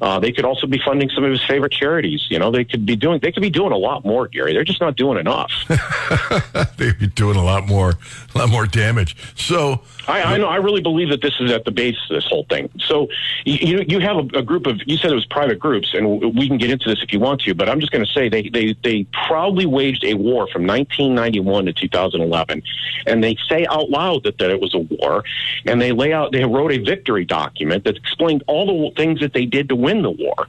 Uh, 0.00 0.18
they 0.18 0.32
could 0.32 0.44
also 0.44 0.66
be 0.66 0.80
funding 0.84 1.10
some 1.10 1.24
of 1.24 1.30
his 1.30 1.42
favorite 1.44 1.72
charities. 1.72 2.26
You 2.30 2.38
know, 2.38 2.50
they 2.50 2.64
could 2.64 2.86
be 2.86 2.96
doing 2.96 3.20
they 3.20 3.32
could 3.32 3.42
be 3.42 3.50
doing 3.50 3.72
a 3.72 3.76
lot 3.76 4.04
more, 4.04 4.28
Gary. 4.28 4.52
They're 4.52 4.64
just 4.64 4.80
not 4.80 4.96
doing 4.96 5.18
enough. 5.18 5.50
they'd 6.76 6.98
be 6.98 7.06
doing 7.06 7.36
a 7.36 7.44
lot 7.44 7.66
more, 7.66 7.94
a 8.34 8.38
lot 8.38 8.48
more 8.48 8.66
damage. 8.66 9.16
So 9.36 9.82
I, 10.08 10.22
I 10.22 10.36
know. 10.38 10.48
I 10.48 10.56
really 10.56 10.82
believe 10.82 11.10
that 11.10 11.22
this 11.22 11.34
is 11.40 11.50
at 11.52 11.64
the 11.64 11.70
base 11.70 11.96
of 12.10 12.16
this 12.16 12.26
whole 12.26 12.44
thing. 12.48 12.70
So 12.78 13.08
you 13.44 13.84
you 13.86 14.00
have 14.00 14.16
a, 14.16 14.38
a 14.38 14.42
group 14.42 14.66
of 14.66 14.80
you 14.86 14.96
said 14.96 15.10
it 15.10 15.14
was 15.14 15.26
private 15.26 15.58
groups, 15.58 15.94
and 15.94 16.34
we 16.36 16.48
can 16.48 16.58
get 16.58 16.70
into 16.70 16.88
this 16.88 17.02
if 17.02 17.12
you 17.12 17.20
want 17.20 17.40
to. 17.42 17.54
But 17.54 17.68
I'm 17.68 17.80
just 17.80 17.92
going 17.92 18.04
to 18.04 18.12
say 18.12 18.28
they 18.28 18.48
they 18.48 18.76
they 18.82 19.06
proudly 19.26 19.66
waged 19.66 20.04
a 20.04 20.14
war 20.14 20.46
from 20.48 20.66
1991 20.66 21.66
to 21.66 21.72
2011, 21.72 22.62
and 23.06 23.24
they 23.24 23.36
say 23.48 23.66
out 23.66 23.90
loud 23.90 24.24
that 24.24 24.38
that 24.38 24.50
it 24.50 24.60
was 24.60 24.74
a 24.74 24.78
war, 24.78 25.24
and 25.66 25.80
they 25.80 25.92
lay 25.92 26.12
out 26.12 26.32
they 26.32 26.44
wrote 26.44 26.72
a 26.72 26.78
victory 26.78 27.24
document 27.24 27.84
that 27.84 27.96
explained 27.96 28.44
all 28.46 28.66
the 28.66 28.94
things 28.96 29.20
that 29.20 29.32
they 29.32 29.46
did 29.46 29.68
to 29.68 29.76
win 29.84 30.02
the 30.02 30.10
war. 30.10 30.48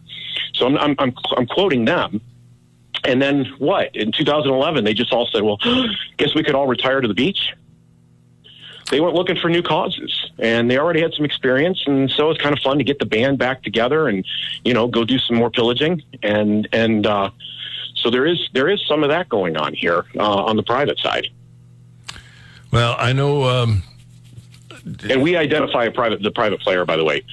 So 0.54 0.66
I'm 0.66 0.78
I'm 0.78 0.96
I'm, 0.98 1.14
I'm 1.38 1.48
quoting 1.48 1.86
them. 1.86 2.22
And 3.04 3.22
then 3.22 3.46
what? 3.60 3.96
In 3.96 4.12
2011, 4.12 4.84
they 4.84 4.94
just 4.94 5.14
all 5.14 5.28
said, 5.28 5.44
"Well, 5.44 5.58
guess 6.18 6.34
we 6.34 6.44
could 6.44 6.56
all 6.56 6.68
retire 6.68 7.02
to 7.02 7.08
the 7.08 7.14
beach." 7.14 7.54
they 8.92 9.02
went 9.02 9.16
looking 9.16 9.36
for 9.36 9.50
new 9.50 9.64
causes 9.64 10.30
and 10.38 10.70
they 10.70 10.78
already 10.78 11.02
had 11.02 11.12
some 11.12 11.26
experience 11.26 11.82
and 11.88 12.12
so 12.12 12.30
it's 12.30 12.40
kind 12.40 12.56
of 12.56 12.62
fun 12.62 12.78
to 12.78 12.84
get 12.84 13.00
the 13.00 13.06
band 13.08 13.40
back 13.40 13.64
together 13.64 14.08
and 14.08 14.24
you 14.64 14.76
know 14.76 14.88
go 14.88 15.04
do 15.04 15.18
some 15.18 15.36
more 15.36 15.50
pillaging 15.50 16.04
and 16.22 16.70
and 16.72 17.08
uh, 17.08 17.32
so 17.96 18.12
there 18.12 18.28
is 18.28 18.48
there 18.54 18.70
is 18.70 18.80
some 18.88 19.02
of 19.02 19.10
that 19.10 19.28
going 19.28 19.58
on 19.58 19.74
here 19.74 20.06
uh, 20.18 20.44
on 20.44 20.56
the 20.56 20.62
private 20.62 21.00
side 21.00 21.28
well, 22.76 22.98
I 23.00 23.14
know. 23.14 23.44
Um, 23.44 23.84
and 25.10 25.22
we 25.22 25.38
identify 25.38 25.86
a 25.86 25.92
private 25.92 26.22
the 26.22 26.32
private 26.32 26.60
player 26.60 26.84
by 26.84 26.98
the 26.98 27.06
way 27.06 27.24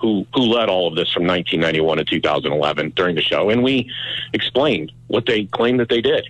who 0.00 0.26
who 0.34 0.42
led 0.42 0.68
all 0.68 0.88
of 0.88 0.94
this 0.94 1.12
from 1.12 1.26
1991 1.26 1.98
to 1.98 2.04
2011 2.04 2.90
during 2.96 3.14
the 3.14 3.22
show 3.22 3.50
and 3.50 3.62
we 3.62 3.90
explained 4.32 4.90
what 5.08 5.26
they 5.26 5.44
claimed 5.46 5.78
that 5.80 5.88
they 5.88 6.00
did 6.00 6.28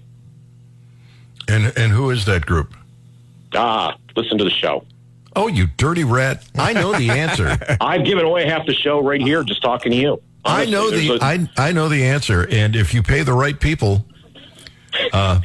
and 1.49 1.73
and 1.77 1.93
who 1.93 2.11
is 2.11 2.25
that 2.27 2.45
group? 2.47 2.75
ah 3.55 3.97
listen 4.17 4.39
to 4.39 4.45
the 4.45 4.51
show 4.51 4.85
Oh, 5.37 5.47
you 5.47 5.69
dirty 5.77 6.03
rat! 6.03 6.45
I 6.59 6.73
know 6.73 6.93
the 6.93 7.09
answer. 7.11 7.57
i've 7.81 8.05
given 8.05 8.25
away 8.25 8.47
half 8.49 8.67
the 8.67 8.75
show 8.75 9.01
right 9.01 9.21
here 9.23 9.45
just 9.45 9.63
talking 9.63 9.93
to 9.93 9.97
you 9.99 10.21
I 10.45 10.65
know 10.65 10.91
the 10.91 11.13
a- 11.13 11.19
I 11.25 11.49
I 11.57 11.73
know 11.73 11.89
the 11.89 12.03
answer. 12.05 12.47
And 12.51 12.75
if 12.75 12.93
you 12.95 13.03
pay 13.03 13.23
the 13.23 13.35
right 13.35 13.59
people, 13.61 14.05
uh, 15.13 15.41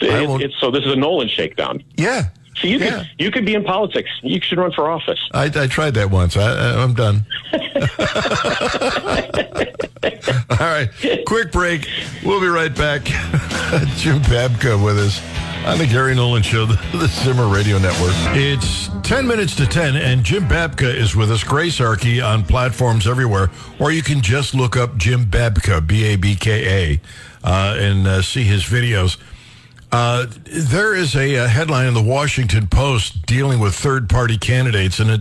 it- 0.00 0.42
it's, 0.42 0.54
so 0.60 0.70
this 0.70 0.84
is 0.84 0.92
a 0.92 0.96
nolan 0.96 1.28
shakedown 1.28 1.82
yeah. 1.96 2.28
So 2.60 2.68
you 2.68 2.78
Yeah. 2.78 2.90
could 2.98 3.06
you 3.18 3.30
could 3.30 3.44
be 3.46 3.54
in 3.54 3.64
politics. 3.64 4.10
You 4.22 4.40
should 4.40 4.58
run 4.58 4.72
for 4.72 4.90
office. 4.90 5.18
I, 5.32 5.44
I 5.54 5.66
tried 5.66 5.94
that 5.94 6.10
once. 6.10 6.36
I, 6.36 6.82
I'm 6.82 6.94
done. 6.94 7.24
All 10.58 10.66
right, 10.66 10.88
quick 11.26 11.52
break. 11.52 11.88
We'll 12.24 12.40
be 12.40 12.46
right 12.46 12.74
back. 12.74 13.04
Jim 13.96 14.20
Babka 14.22 14.82
with 14.82 14.98
us 14.98 15.20
on 15.66 15.78
the 15.78 15.86
Gary 15.86 16.14
Nolan 16.14 16.42
Show, 16.42 16.64
the, 16.64 16.76
the 16.96 17.08
Zimmer 17.08 17.46
Radio 17.48 17.78
Network. 17.78 18.12
It's 18.36 18.88
10 19.02 19.26
minutes 19.26 19.54
to 19.56 19.66
10, 19.66 19.96
and 19.96 20.24
Jim 20.24 20.44
Babka 20.44 20.92
is 20.94 21.14
with 21.16 21.30
us, 21.30 21.42
Grace 21.44 21.80
Archy, 21.80 22.20
on 22.20 22.44
platforms 22.44 23.06
everywhere, 23.06 23.50
or 23.80 23.90
you 23.90 24.02
can 24.02 24.20
just 24.22 24.54
look 24.54 24.76
up 24.76 24.96
Jim 24.96 25.24
Babka, 25.26 25.86
B 25.86 26.04
A 26.04 26.16
B 26.16 26.36
K 26.36 26.92
A, 26.94 27.00
uh, 27.44 27.76
and 27.78 28.06
uh, 28.06 28.22
see 28.22 28.44
his 28.44 28.62
videos. 28.62 29.18
Uh, 29.92 30.26
there 30.44 30.94
is 30.94 31.14
a, 31.14 31.34
a 31.36 31.48
headline 31.48 31.86
in 31.86 31.94
the 31.94 32.02
Washington 32.02 32.66
Post 32.66 33.24
dealing 33.26 33.60
with 33.60 33.74
third 33.74 34.08
party 34.08 34.36
candidates, 34.36 34.98
and 34.98 35.10
it, 35.10 35.20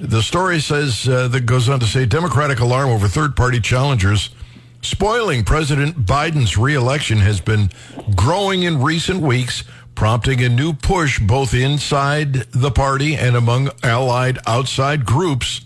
the 0.00 0.22
story 0.22 0.60
says 0.60 1.08
uh, 1.08 1.28
that 1.28 1.46
goes 1.46 1.68
on 1.68 1.80
to 1.80 1.86
say 1.86 2.04
Democratic 2.04 2.60
alarm 2.60 2.90
over 2.90 3.08
third 3.08 3.36
party 3.36 3.60
challengers 3.60 4.30
spoiling 4.82 5.44
President 5.44 6.04
Biden's 6.04 6.58
reelection 6.58 7.18
has 7.18 7.40
been 7.40 7.70
growing 8.14 8.64
in 8.64 8.82
recent 8.82 9.20
weeks, 9.20 9.64
prompting 9.94 10.42
a 10.42 10.48
new 10.48 10.72
push 10.72 11.18
both 11.20 11.54
inside 11.54 12.34
the 12.52 12.70
party 12.70 13.16
and 13.16 13.36
among 13.36 13.70
allied 13.82 14.38
outside 14.46 15.06
groups 15.06 15.62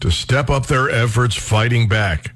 to 0.00 0.10
step 0.10 0.50
up 0.50 0.66
their 0.66 0.90
efforts 0.90 1.36
fighting 1.36 1.88
back. 1.88 2.32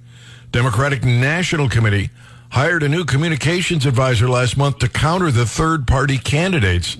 Democratic 0.52 1.04
National 1.04 1.68
Committee 1.68 2.10
hired 2.50 2.82
a 2.82 2.88
new 2.88 3.04
communications 3.04 3.86
advisor 3.86 4.28
last 4.28 4.56
month 4.56 4.78
to 4.78 4.88
counter 4.88 5.30
the 5.30 5.46
third 5.46 5.86
party 5.86 6.18
candidates, 6.18 6.96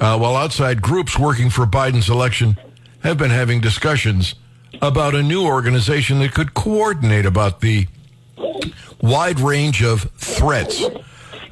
uh, 0.00 0.18
while 0.18 0.36
outside 0.36 0.82
groups 0.82 1.18
working 1.18 1.50
for 1.50 1.64
Biden's 1.66 2.08
election 2.08 2.56
have 3.00 3.16
been 3.16 3.30
having 3.30 3.60
discussions 3.60 4.34
about 4.82 5.14
a 5.14 5.22
new 5.22 5.44
organization 5.44 6.18
that 6.18 6.34
could 6.34 6.54
coordinate 6.54 7.24
about 7.24 7.60
the 7.60 7.86
wide 9.00 9.40
range 9.40 9.82
of 9.82 10.02
threats. 10.16 10.84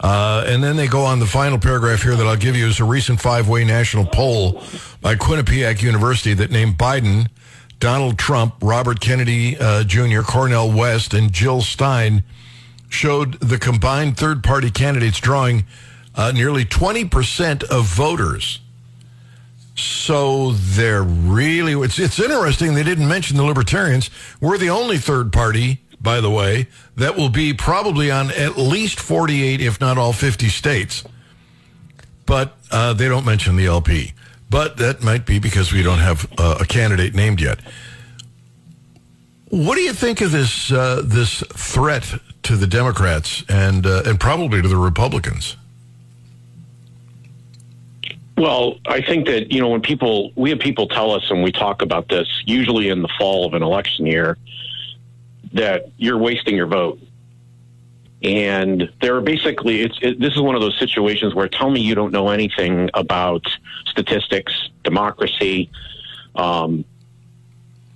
Uh, 0.00 0.44
and 0.46 0.62
then 0.62 0.76
they 0.76 0.86
go 0.86 1.02
on 1.02 1.18
the 1.18 1.26
final 1.26 1.58
paragraph 1.58 2.02
here 2.02 2.14
that 2.14 2.26
I'll 2.26 2.36
give 2.36 2.56
you 2.56 2.66
is 2.66 2.80
a 2.80 2.84
recent 2.84 3.20
five 3.20 3.48
way 3.48 3.64
national 3.64 4.04
poll 4.04 4.62
by 5.00 5.14
Quinnipiac 5.14 5.82
University 5.82 6.34
that 6.34 6.50
named 6.50 6.76
Biden, 6.76 7.28
Donald 7.78 8.18
Trump, 8.18 8.54
Robert 8.60 9.00
Kennedy 9.00 9.56
uh, 9.58 9.82
Jr., 9.84 10.20
Cornel 10.20 10.70
West, 10.70 11.14
and 11.14 11.32
Jill 11.32 11.62
Stein 11.62 12.22
showed 12.94 13.34
the 13.40 13.58
combined 13.58 14.16
third 14.16 14.42
party 14.42 14.70
candidates 14.70 15.18
drawing 15.18 15.64
uh, 16.14 16.32
nearly 16.32 16.64
20% 16.64 17.64
of 17.64 17.84
voters. 17.84 18.60
So 19.76 20.52
they're 20.52 21.02
really, 21.02 21.72
it's, 21.72 21.98
it's 21.98 22.20
interesting 22.20 22.74
they 22.74 22.84
didn't 22.84 23.08
mention 23.08 23.36
the 23.36 23.42
libertarians. 23.42 24.08
We're 24.40 24.58
the 24.58 24.70
only 24.70 24.98
third 24.98 25.32
party, 25.32 25.80
by 26.00 26.20
the 26.20 26.30
way, 26.30 26.68
that 26.96 27.16
will 27.16 27.28
be 27.28 27.52
probably 27.52 28.10
on 28.10 28.30
at 28.30 28.56
least 28.56 29.00
48, 29.00 29.60
if 29.60 29.80
not 29.80 29.98
all 29.98 30.12
50 30.12 30.48
states. 30.48 31.02
But 32.26 32.56
uh, 32.70 32.92
they 32.92 33.08
don't 33.08 33.26
mention 33.26 33.56
the 33.56 33.66
LP. 33.66 34.12
But 34.48 34.76
that 34.76 35.02
might 35.02 35.26
be 35.26 35.40
because 35.40 35.72
we 35.72 35.82
don't 35.82 35.98
have 35.98 36.30
uh, 36.38 36.58
a 36.60 36.64
candidate 36.64 37.14
named 37.14 37.40
yet. 37.40 37.58
What 39.48 39.74
do 39.74 39.80
you 39.80 39.92
think 39.92 40.20
of 40.20 40.32
this 40.32 40.72
uh, 40.72 41.02
this 41.04 41.40
threat 41.52 42.14
to 42.44 42.56
the 42.56 42.66
Democrats 42.66 43.44
and 43.48 43.86
uh, 43.86 44.02
and 44.06 44.18
probably 44.20 44.62
to 44.62 44.68
the 44.68 44.76
Republicans? 44.76 45.56
Well, 48.36 48.80
I 48.86 49.00
think 49.00 49.26
that, 49.26 49.52
you 49.52 49.60
know, 49.60 49.68
when 49.68 49.80
people, 49.80 50.32
we 50.34 50.50
have 50.50 50.58
people 50.58 50.88
tell 50.88 51.12
us 51.12 51.30
and 51.30 51.42
we 51.42 51.52
talk 51.52 51.82
about 51.82 52.08
this, 52.08 52.26
usually 52.44 52.88
in 52.88 53.00
the 53.00 53.08
fall 53.16 53.46
of 53.46 53.54
an 53.54 53.62
election 53.62 54.06
year, 54.06 54.36
that 55.52 55.92
you're 55.98 56.18
wasting 56.18 56.56
your 56.56 56.66
vote. 56.66 56.98
And 58.22 58.90
there 59.00 59.14
are 59.14 59.20
basically, 59.20 59.82
it's, 59.82 59.96
it, 60.02 60.18
this 60.18 60.34
is 60.34 60.40
one 60.40 60.56
of 60.56 60.62
those 60.62 60.76
situations 60.80 61.32
where 61.32 61.48
tell 61.48 61.70
me 61.70 61.80
you 61.80 61.94
don't 61.94 62.10
know 62.10 62.30
anything 62.30 62.90
about 62.94 63.46
statistics, 63.86 64.70
democracy, 64.82 65.70
um, 66.34 66.84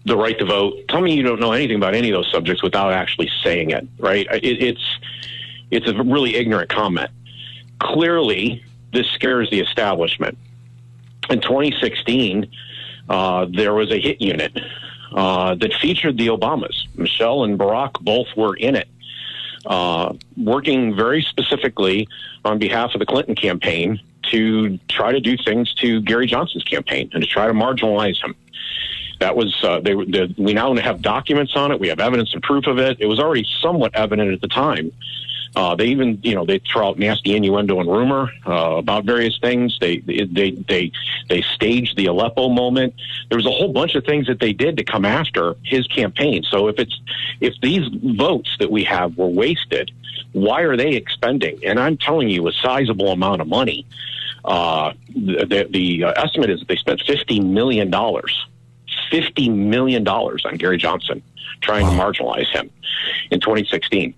the 0.09 0.17
right 0.17 0.39
to 0.39 0.45
vote. 0.45 0.89
Tell 0.89 1.01
me 1.01 1.15
you 1.15 1.23
don't 1.23 1.41
know 1.41 1.53
anything 1.53 1.77
about 1.77 1.95
any 1.95 2.11
of 2.11 2.15
those 2.15 2.31
subjects 2.31 2.63
without 2.63 2.93
actually 2.93 3.31
saying 3.43 3.71
it, 3.71 3.87
right? 3.99 4.27
It, 4.33 4.63
it's, 4.63 4.99
it's 5.71 5.89
a 5.89 6.03
really 6.03 6.37
ignorant 6.37 6.71
comment. 6.71 7.11
Clearly, 7.81 8.65
this 8.93 9.07
scares 9.09 9.51
the 9.51 9.61
establishment. 9.61 10.37
In 11.31 11.41
2016, 11.41 12.51
uh, 13.09 13.47
there 13.51 13.75
was 13.75 13.91
a 13.91 14.01
hit 14.01 14.21
unit 14.21 14.59
uh, 15.13 15.55
that 15.55 15.73
featured 15.75 16.19
the 16.19 16.29
Obamas. 16.29 16.87
Michelle 16.97 17.45
and 17.45 17.59
Barack 17.59 18.01
both 18.01 18.29
were 18.37 18.55
in 18.57 18.77
it, 18.77 18.89
uh, 19.67 20.15
working 20.37 20.95
very 20.95 21.23
specifically 21.23 22.09
on 22.45 22.59
behalf 22.59 22.95
of 22.95 23.01
the 23.01 23.07
Clinton 23.07 23.35
campaign 23.35 24.01
to 24.31 24.79
try 24.89 25.13
to 25.13 25.21
do 25.21 25.37
things 25.37 25.73
to 25.75 26.01
Gary 26.03 26.27
Johnson's 26.27 26.65
campaign 26.65 27.11
and 27.13 27.23
to 27.23 27.29
try 27.29 27.47
to 27.47 27.53
marginalize 27.53 28.23
him. 28.23 28.35
That 29.19 29.35
was 29.37 29.57
uh, 29.65 29.81
they, 29.81 29.95
the, 29.95 30.35
we 30.39 30.55
now 30.55 30.75
have 30.77 31.03
documents 31.03 31.57
on 31.57 31.73
it. 31.73 31.81
We 31.81 31.89
have 31.89 32.01
evidence 32.01 32.33
and 32.35 32.43
proof 32.43 32.67
of 32.67 32.79
it. 32.79 32.99
It 33.01 33.07
was 33.07 33.19
already 33.19 33.47
somewhat 33.61 33.95
evident 33.95 34.33
at 34.33 34.41
the 34.41 34.49
time 34.49 34.93
uh, 35.57 35.75
they 35.75 35.87
even, 35.87 36.21
you 36.23 36.35
know, 36.35 36.45
they 36.45 36.59
throw 36.59 36.89
out 36.89 36.99
nasty 36.99 37.35
innuendo 37.35 37.81
and 37.81 37.91
rumor 37.91 38.31
uh, 38.47 38.77
about 38.77 39.05
various 39.05 39.39
things. 39.39 39.79
They 39.81 39.99
they 39.99 40.53
they 40.53 40.93
they 41.29 41.43
staged 41.43 41.97
the 41.97 42.07
Aleppo 42.07 42.49
moment. 42.49 42.95
There 43.29 43.37
was 43.37 43.47
a 43.47 43.51
whole 43.51 43.73
bunch 43.73 43.95
of 43.95 44.05
things 44.05 44.27
that 44.27 44.41
they 44.41 44.53
did 44.53 44.77
to 44.77 44.85
come 44.85 45.05
after 45.05 45.57
his 45.65 45.87
campaign. 45.87 46.43
So 46.45 46.69
if 46.69 46.79
it's 46.79 47.01
if 47.41 47.55
these 47.61 47.89
votes 47.89 48.57
that 48.61 48.71
we 48.71 48.85
have 48.85 49.17
were 49.17 49.27
wasted, 49.27 49.91
why 50.33 50.63
are 50.63 50.77
they 50.77 50.91
expending? 50.91 51.59
And 51.65 51.81
I'm 51.81 51.97
telling 51.97 52.29
you, 52.29 52.47
a 52.49 52.53
sizable 52.53 53.09
amount 53.11 53.41
of 53.41 53.49
money. 53.49 53.87
Uh, 54.45 54.93
the 55.15 55.67
the 55.69 56.05
uh, 56.05 56.13
estimate 56.13 56.51
is 56.51 56.61
that 56.61 56.69
they 56.69 56.77
spent 56.77 57.01
fifty 57.03 57.41
million 57.41 57.91
dollars, 57.91 58.47
fifty 59.11 59.49
million 59.49 60.05
dollars 60.05 60.45
on 60.45 60.57
Gary 60.57 60.79
Johnson, 60.79 61.23
trying 61.61 61.87
wow. 61.87 62.13
to 62.13 62.23
marginalize 62.23 62.47
him 62.47 62.71
in 63.31 63.41
2016. 63.41 64.15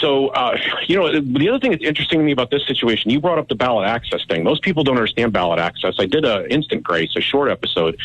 So, 0.00 0.28
uh, 0.28 0.56
you 0.86 0.96
know, 0.96 1.20
the 1.20 1.48
other 1.48 1.58
thing 1.58 1.72
that's 1.72 1.84
interesting 1.84 2.20
to 2.20 2.24
me 2.24 2.32
about 2.32 2.50
this 2.50 2.66
situation, 2.66 3.10
you 3.10 3.20
brought 3.20 3.38
up 3.38 3.48
the 3.48 3.54
ballot 3.54 3.86
access 3.86 4.24
thing. 4.24 4.44
Most 4.44 4.62
people 4.62 4.82
don't 4.82 4.96
understand 4.96 5.32
ballot 5.32 5.58
access. 5.58 5.96
I 5.98 6.06
did 6.06 6.24
a 6.24 6.50
instant 6.52 6.82
grace, 6.82 7.14
a 7.16 7.20
short 7.20 7.50
episode 7.50 7.98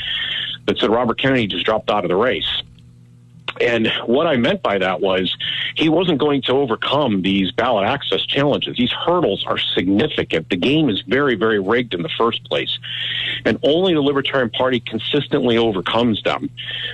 that 0.65 0.77
said 0.79 0.89
Robert 0.89 1.17
Kennedy 1.19 1.47
just 1.47 1.65
dropped 1.65 1.89
out 1.89 2.03
of 2.03 2.09
the 2.09 2.15
race. 2.15 2.63
And 3.61 3.87
what 4.05 4.27
I 4.27 4.35
meant 4.35 4.61
by 4.61 4.77
that 4.77 5.01
was 5.01 5.35
he 5.75 5.89
wasn't 5.89 6.19
going 6.19 6.41
to 6.43 6.51
overcome 6.53 7.21
these 7.21 7.51
ballot 7.51 7.85
access 7.85 8.25
challenges. 8.25 8.75
These 8.77 8.91
hurdles 8.91 9.45
are 9.45 9.57
significant. 9.57 10.49
The 10.49 10.57
game 10.57 10.89
is 10.89 11.01
very, 11.07 11.35
very 11.35 11.59
rigged 11.59 11.93
in 11.93 12.01
the 12.01 12.09
first 12.17 12.43
place. 12.45 12.77
And 13.45 13.57
only 13.63 13.93
the 13.93 14.01
Libertarian 14.01 14.49
Party 14.49 14.79
consistently 14.79 15.57
overcomes 15.57 16.21
them. 16.23 16.49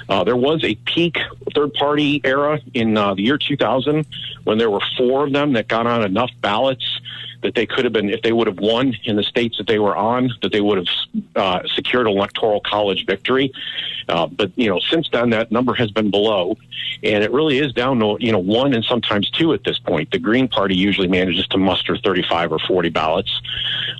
Uh, 0.08 0.24
there 0.24 0.36
was 0.36 0.64
a 0.64 0.76
peak 0.76 1.18
third 1.56 1.74
party 1.74 2.22
era 2.24 2.60
in 2.74 2.98
uh, 2.98 3.14
the 3.16 3.24
year 3.24 3.38
2000 3.38 4.06
when 4.44 4.58
there 4.58 4.70
were 4.70 4.82
four 4.98 5.26
of 5.26 5.34
them 5.34 5.54
that 5.54 5.68
got 5.68 5.88
on 5.88 6.04
enough 6.04 6.32
ballots 6.42 7.02
that 7.44 7.56
they 7.56 7.66
could 7.66 7.84
have 7.84 7.94
been, 7.94 8.10
if 8.10 8.22
they 8.22 8.32
would 8.32 8.48
have 8.48 8.60
won 8.60 8.96
in 9.04 9.16
the 9.16 9.24
states 9.24 9.58
that 9.58 9.68
they 9.68 9.80
were 9.80 9.96
on, 9.96 10.32
that 10.42 10.52
they 10.52 10.62
would 10.62 10.78
have 10.78 10.88
uh, 11.36 11.68
secured 11.68 12.08
an 12.08 12.14
electoral 12.14 12.62
college 12.62 13.06
victory. 13.06 13.52
Uh, 14.10 14.28
but 14.28 14.52
you 14.56 14.70
know, 14.70 14.80
since 14.80 15.10
then 15.12 15.30
that 15.30 15.52
number 15.52 15.74
has 15.74 15.92
been 15.92 16.12
below, 16.12 16.58
and 17.04 17.24
it 17.24 17.32
really 17.32 17.60
is 17.60 17.72
down 17.74 18.00
to 18.00 18.18
you 18.20 18.32
know 18.32 18.40
one 18.40 18.74
and 18.74 18.84
sometimes 18.84 19.30
two 19.30 19.54
at 19.54 19.64
this 19.64 19.80
point. 19.80 20.12
The 20.12 20.20
Green 20.20 20.48
Party 20.48 20.76
usually 20.76 21.08
manages 21.08 21.48
to 21.48 21.58
muster 21.58 21.98
35 21.98 22.52
or 22.52 22.60
40 22.60 22.90
ballots, 22.90 23.42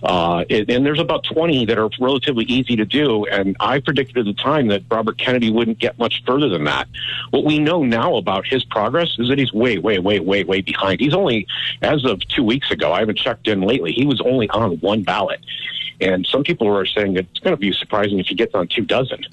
uh, 0.04 0.44
and 0.50 0.86
there's 0.86 1.00
about 1.00 1.24
20 1.24 1.66
that 1.66 1.78
are 1.78 1.90
relatively 2.00 2.46
easy 2.46 2.76
to 2.76 2.86
do. 2.86 3.26
And 3.26 3.56
I 3.60 3.80
predicted 3.80 4.18
at 4.18 4.26
the 4.26 4.34
time 4.34 4.68
that 4.68 4.84
Robert 4.90 5.18
Kennedy 5.18 5.52
wouldn't 5.52 5.80
get 5.80 5.98
much 5.98 6.24
further 6.26 6.50
than 6.50 6.66
that. 6.66 6.88
What 7.30 7.46
we 7.46 7.60
know 7.60 7.84
now 7.84 8.16
about 8.16 8.46
his 8.46 8.64
progress 8.66 9.16
is 9.20 9.30
that 9.30 9.38
he's 9.38 9.54
way, 9.54 9.78
way, 9.78 10.00
way, 10.00 10.20
way, 10.20 10.44
way 10.44 10.62
behind. 10.62 11.00
He's 11.00 11.14
only, 11.14 11.48
as 11.82 12.06
of 12.06 12.28
two 12.28 12.44
weeks 12.44 12.72
ago, 12.72 12.92
I 12.92 13.00
haven't 13.00 13.18
checked 13.18 13.31
in 13.48 13.62
lately. 13.62 13.92
He 13.92 14.06
was 14.06 14.22
only 14.22 14.50
on 14.50 14.78
one 14.80 15.04
ballot. 15.04 15.40
And 16.00 16.26
some 16.26 16.44
people 16.44 16.68
are 16.68 16.86
saying 16.86 17.16
it's 17.16 17.40
going 17.40 17.56
to 17.56 17.60
be 17.60 17.72
surprising 17.72 18.20
if 18.20 18.28
he 18.28 18.36
gets 18.36 18.56
on 18.56 18.68
two 18.68 18.84
dozen. 18.84 19.24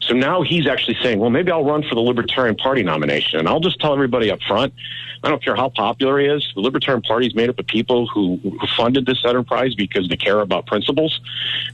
So 0.00 0.14
now 0.14 0.42
he's 0.42 0.66
actually 0.66 0.96
saying, 1.02 1.18
well, 1.18 1.30
maybe 1.30 1.50
I'll 1.50 1.64
run 1.64 1.82
for 1.82 1.94
the 1.94 2.00
Libertarian 2.00 2.56
Party 2.56 2.82
nomination. 2.82 3.38
And 3.38 3.48
I'll 3.48 3.60
just 3.60 3.80
tell 3.80 3.92
everybody 3.92 4.30
up 4.30 4.40
front, 4.42 4.74
I 5.22 5.30
don't 5.30 5.42
care 5.42 5.56
how 5.56 5.70
popular 5.70 6.18
he 6.18 6.26
is. 6.26 6.46
The 6.54 6.60
Libertarian 6.60 7.00
Party 7.00 7.26
is 7.26 7.34
made 7.34 7.48
up 7.48 7.58
of 7.58 7.66
people 7.66 8.06
who, 8.06 8.38
who 8.42 8.66
funded 8.76 9.06
this 9.06 9.24
enterprise 9.24 9.74
because 9.74 10.08
they 10.08 10.16
care 10.16 10.40
about 10.40 10.66
principles. 10.66 11.20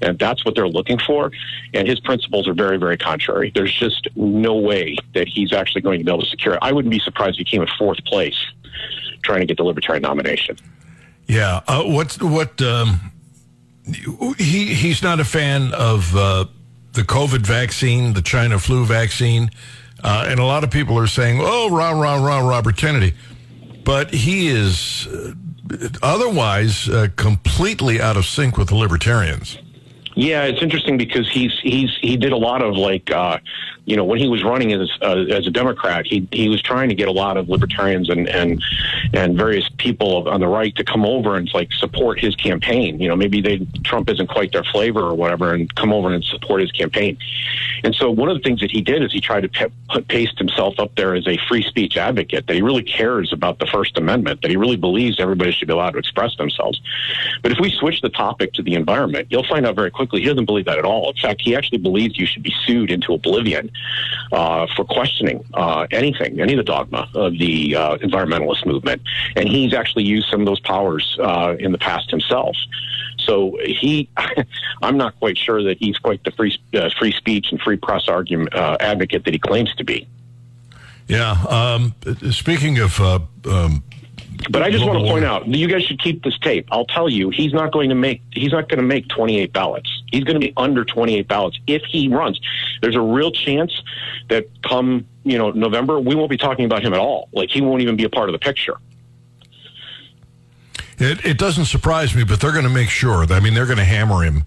And 0.03 0.19
that's 0.19 0.45
what 0.45 0.55
they're 0.55 0.69
looking 0.69 0.99
for. 0.99 1.33
And 1.75 1.89
his 1.89 1.99
principles 1.99 2.47
are 2.47 2.55
very, 2.55 2.77
very 2.77 2.97
contrary. 2.97 3.51
There's 3.53 3.73
just 3.73 4.07
no 4.15 4.55
way 4.55 4.97
that 5.15 5.27
he's 5.27 5.53
actually 5.53 5.81
going 5.81 5.99
to 5.99 6.05
be 6.05 6.11
able 6.11 6.23
to 6.23 6.29
secure 6.29 6.55
it. 6.55 6.61
I 6.63 6.73
wouldn't 6.73 6.93
be 6.93 7.01
surprised 7.01 7.40
if 7.40 7.46
he 7.46 7.51
came 7.51 7.63
in 7.63 7.69
fourth 7.79 8.05
place 8.05 8.38
trying 9.23 9.40
to 9.40 9.46
get 9.46 9.57
the 9.57 9.65
Libertarian 9.65 10.03
nomination. 10.03 10.57
Yeah. 11.31 11.60
Uh, 11.68 11.85
what, 11.85 12.20
what, 12.20 12.60
um, 12.60 13.12
he, 14.37 14.74
he's 14.74 15.00
not 15.02 15.20
a 15.20 15.24
fan 15.24 15.72
of, 15.72 16.16
uh, 16.16 16.46
the 16.92 17.02
COVID 17.02 17.46
vaccine, 17.46 18.14
the 18.14 18.22
China 18.22 18.58
flu 18.58 18.85
vaccine. 18.85 19.50
Uh, 20.02 20.26
and 20.26 20.40
a 20.40 20.44
lot 20.44 20.64
of 20.64 20.70
people 20.70 20.98
are 20.98 21.06
saying, 21.06 21.38
oh, 21.40 21.70
rah, 21.70 21.92
rah, 21.92 22.16
rah, 22.16 22.40
Robert 22.40 22.76
Kennedy. 22.76 23.14
But 23.85 24.12
he 24.12 24.48
is 24.48 25.06
uh, 25.06 25.33
otherwise 26.02 26.88
uh, 26.88 27.08
completely 27.14 28.00
out 28.00 28.16
of 28.16 28.26
sync 28.26 28.56
with 28.56 28.68
the 28.68 28.74
libertarians. 28.74 29.56
Yeah, 30.17 30.44
it's 30.44 30.61
interesting 30.61 30.96
because 30.96 31.31
he's 31.31 31.56
he's 31.63 31.96
he 32.00 32.17
did 32.17 32.33
a 32.33 32.37
lot 32.37 32.63
of 32.63 32.77
like 32.77 33.11
uh, 33.13 33.38
you 33.85 33.96
know 33.96 34.04
when 34.04 34.19
he 34.19 34.29
was 34.29 34.42
running 34.42 34.73
as 34.73 34.90
uh, 35.02 35.25
as 35.31 35.46
a 35.46 35.50
Democrat, 35.50 36.04
he 36.04 36.27
he 36.33 36.48
was 36.48 36.61
trying 36.61 36.88
to 36.88 36.96
get 36.96 37.06
a 37.06 37.13
lot 37.13 37.37
of 37.37 37.48
libertarians 37.48 38.11
and 38.11 38.29
and 38.29 38.63
and 39.15 39.37
various 39.37 39.69
people 39.79 40.29
on 40.29 40.40
the 40.40 40.48
right 40.48 40.75
to 40.77 40.85
come 40.85 41.04
over 41.04 41.37
and 41.37 41.48
like 41.54 41.73
support 41.73 42.19
his 42.19 42.35
campaign. 42.35 43.00
You 43.00 43.08
know, 43.08 43.17
maybe 43.17 43.40
they 43.40 43.65
Trump 43.85 44.11
isn't 44.11 44.27
quite 44.27 44.52
their 44.52 44.65
flavor 44.65 45.00
or 45.00 45.15
whatever, 45.15 45.54
and 45.54 45.73
come 45.77 45.92
over 45.92 46.13
and 46.13 46.25
support 46.25 46.61
his 46.61 46.73
campaign. 46.73 47.17
And 47.85 47.94
so 47.94 48.11
one 48.11 48.29
of 48.29 48.37
the 48.37 48.42
things 48.42 48.61
that 48.61 48.71
he 48.71 48.83
did 48.83 49.02
is 49.02 49.13
he 49.13 49.21
tried 49.21 49.50
to 49.50 49.71
put, 49.88 50.08
paste 50.08 50.38
himself 50.38 50.79
up 50.79 50.94
there 50.96 51.15
as 51.15 51.27
a 51.27 51.38
free 51.48 51.63
speech 51.63 51.96
advocate 51.96 52.46
that 52.48 52.54
he 52.54 52.63
really 52.63 52.83
cares 52.83 53.33
about 53.33 53.58
the 53.58 53.67
First 53.67 53.96
Amendment, 53.96 54.42
that 54.42 54.50
he 54.50 54.56
really 54.56 54.77
believes 54.77 55.19
everybody 55.19 55.52
should 55.52 55.69
be 55.69 55.73
allowed 55.73 55.92
to 55.92 55.98
express 55.98 56.37
themselves. 56.37 56.81
But 57.42 57.52
if 57.52 57.58
we 57.58 57.71
switch 57.71 58.02
the 58.02 58.11
topic 58.11 58.52
to 58.54 58.63
the 58.63 58.75
environment, 58.75 59.29
you'll 59.31 59.46
find 59.46 59.67
out 59.67 59.77
very 59.77 59.90
quickly 59.90 60.00
he 60.11 60.25
doesn't 60.25 60.46
believe 60.46 60.65
that 60.67 60.79
at 60.79 60.85
all. 60.85 61.11
In 61.11 61.17
fact, 61.17 61.40
he 61.40 61.55
actually 61.55 61.79
believes 61.79 62.19
you 62.19 62.27
should 62.27 62.42
be 62.42 62.55
sued 62.67 62.90
into 62.90 63.13
oblivion 63.15 63.71
uh, 64.33 64.67
for 64.75 64.85
questioning 64.85 65.44
uh, 65.55 65.87
anything, 65.90 66.40
any 66.40 66.55
of 66.55 66.59
the 66.59 66.65
dogma 66.65 67.09
of 67.15 67.38
the 67.38 67.77
uh, 67.77 67.96
environmentalist 67.98 68.67
movement. 68.67 69.03
And 69.37 69.48
he's 69.48 69.75
actually 69.75 70.05
used 70.05 70.29
some 70.31 70.40
of 70.40 70.46
those 70.46 70.61
powers 70.61 71.19
uh, 71.21 71.57
in 71.59 71.73
the 71.73 71.79
past 71.79 72.11
himself. 72.11 72.57
So 73.19 73.59
he, 73.65 74.09
I'm 74.83 74.96
not 74.96 75.19
quite 75.19 75.37
sure 75.37 75.63
that 75.65 75.79
he's 75.79 75.98
quite 75.98 76.25
the 76.25 76.31
free 76.33 76.59
uh, 76.75 76.90
free 76.98 77.13
speech 77.13 77.48
and 77.51 77.61
free 77.61 77.77
press 77.77 78.09
argument 78.09 78.55
uh, 78.55 78.77
advocate 78.81 79.25
that 79.25 79.35
he 79.35 79.38
claims 79.38 79.75
to 79.77 79.85
be. 79.85 80.09
Yeah. 81.09 81.33
Um, 81.48 81.94
speaking 82.31 82.79
of. 82.79 83.01
Um, 83.01 83.83
but 84.49 84.63
I 84.63 84.71
just 84.71 84.85
want 84.85 84.99
to 84.99 85.05
point 85.05 85.25
out, 85.25 85.47
you 85.47 85.69
guys 85.69 85.85
should 85.85 86.01
keep 86.01 86.23
this 86.23 86.38
tape. 86.38 86.69
I'll 86.71 86.87
tell 86.87 87.09
you, 87.09 87.31
he's 87.31 87.53
not 87.53 87.73
going 87.73 87.88
to 87.88 87.95
make 87.95 88.23
he's 88.33 88.53
not 88.53 88.69
going 88.69 88.79
to 88.79 88.87
make 88.87 89.09
28 89.09 89.53
ballots. 89.53 90.03
He's 90.11 90.25
going 90.25 90.41
to 90.41 90.47
be 90.47 90.53
under 90.57 90.85
28 90.85 91.29
ballots 91.29 91.59
if 91.67 91.83
he 91.83 92.09
runs. 92.09 92.41
There's 92.81 92.97
a 92.97 93.01
real 93.01 93.31
chance 93.31 93.83
that 94.29 94.47
come 94.63 95.07
you 95.25 95.37
know 95.37 95.51
November, 95.51 96.01
we 96.01 96.15
won't 96.15 96.31
be 96.31 96.37
talking 96.37 96.65
about 96.65 96.83
him 96.83 96.95
at 96.95 97.01
all. 97.01 97.29
Like 97.33 97.51
he 97.51 97.61
won't 97.61 97.83
even 97.83 97.97
be 97.97 98.05
a 98.05 98.11
part 98.11 98.29
of 98.29 98.33
the 98.33 98.38
picture. 98.38 98.79
It, 100.99 101.25
it 101.25 101.38
doesn't 101.38 101.65
surprise 101.65 102.15
me, 102.15 102.25
but 102.25 102.41
they're 102.41 102.53
going 102.53 102.65
to 102.65 102.71
make 102.71 102.91
sure. 102.91 103.25
I 103.33 103.41
mean, 103.41 103.55
they're 103.55 103.67
going 103.67 103.79
to 103.79 103.85
hammer 103.85 104.23
him 104.23 104.45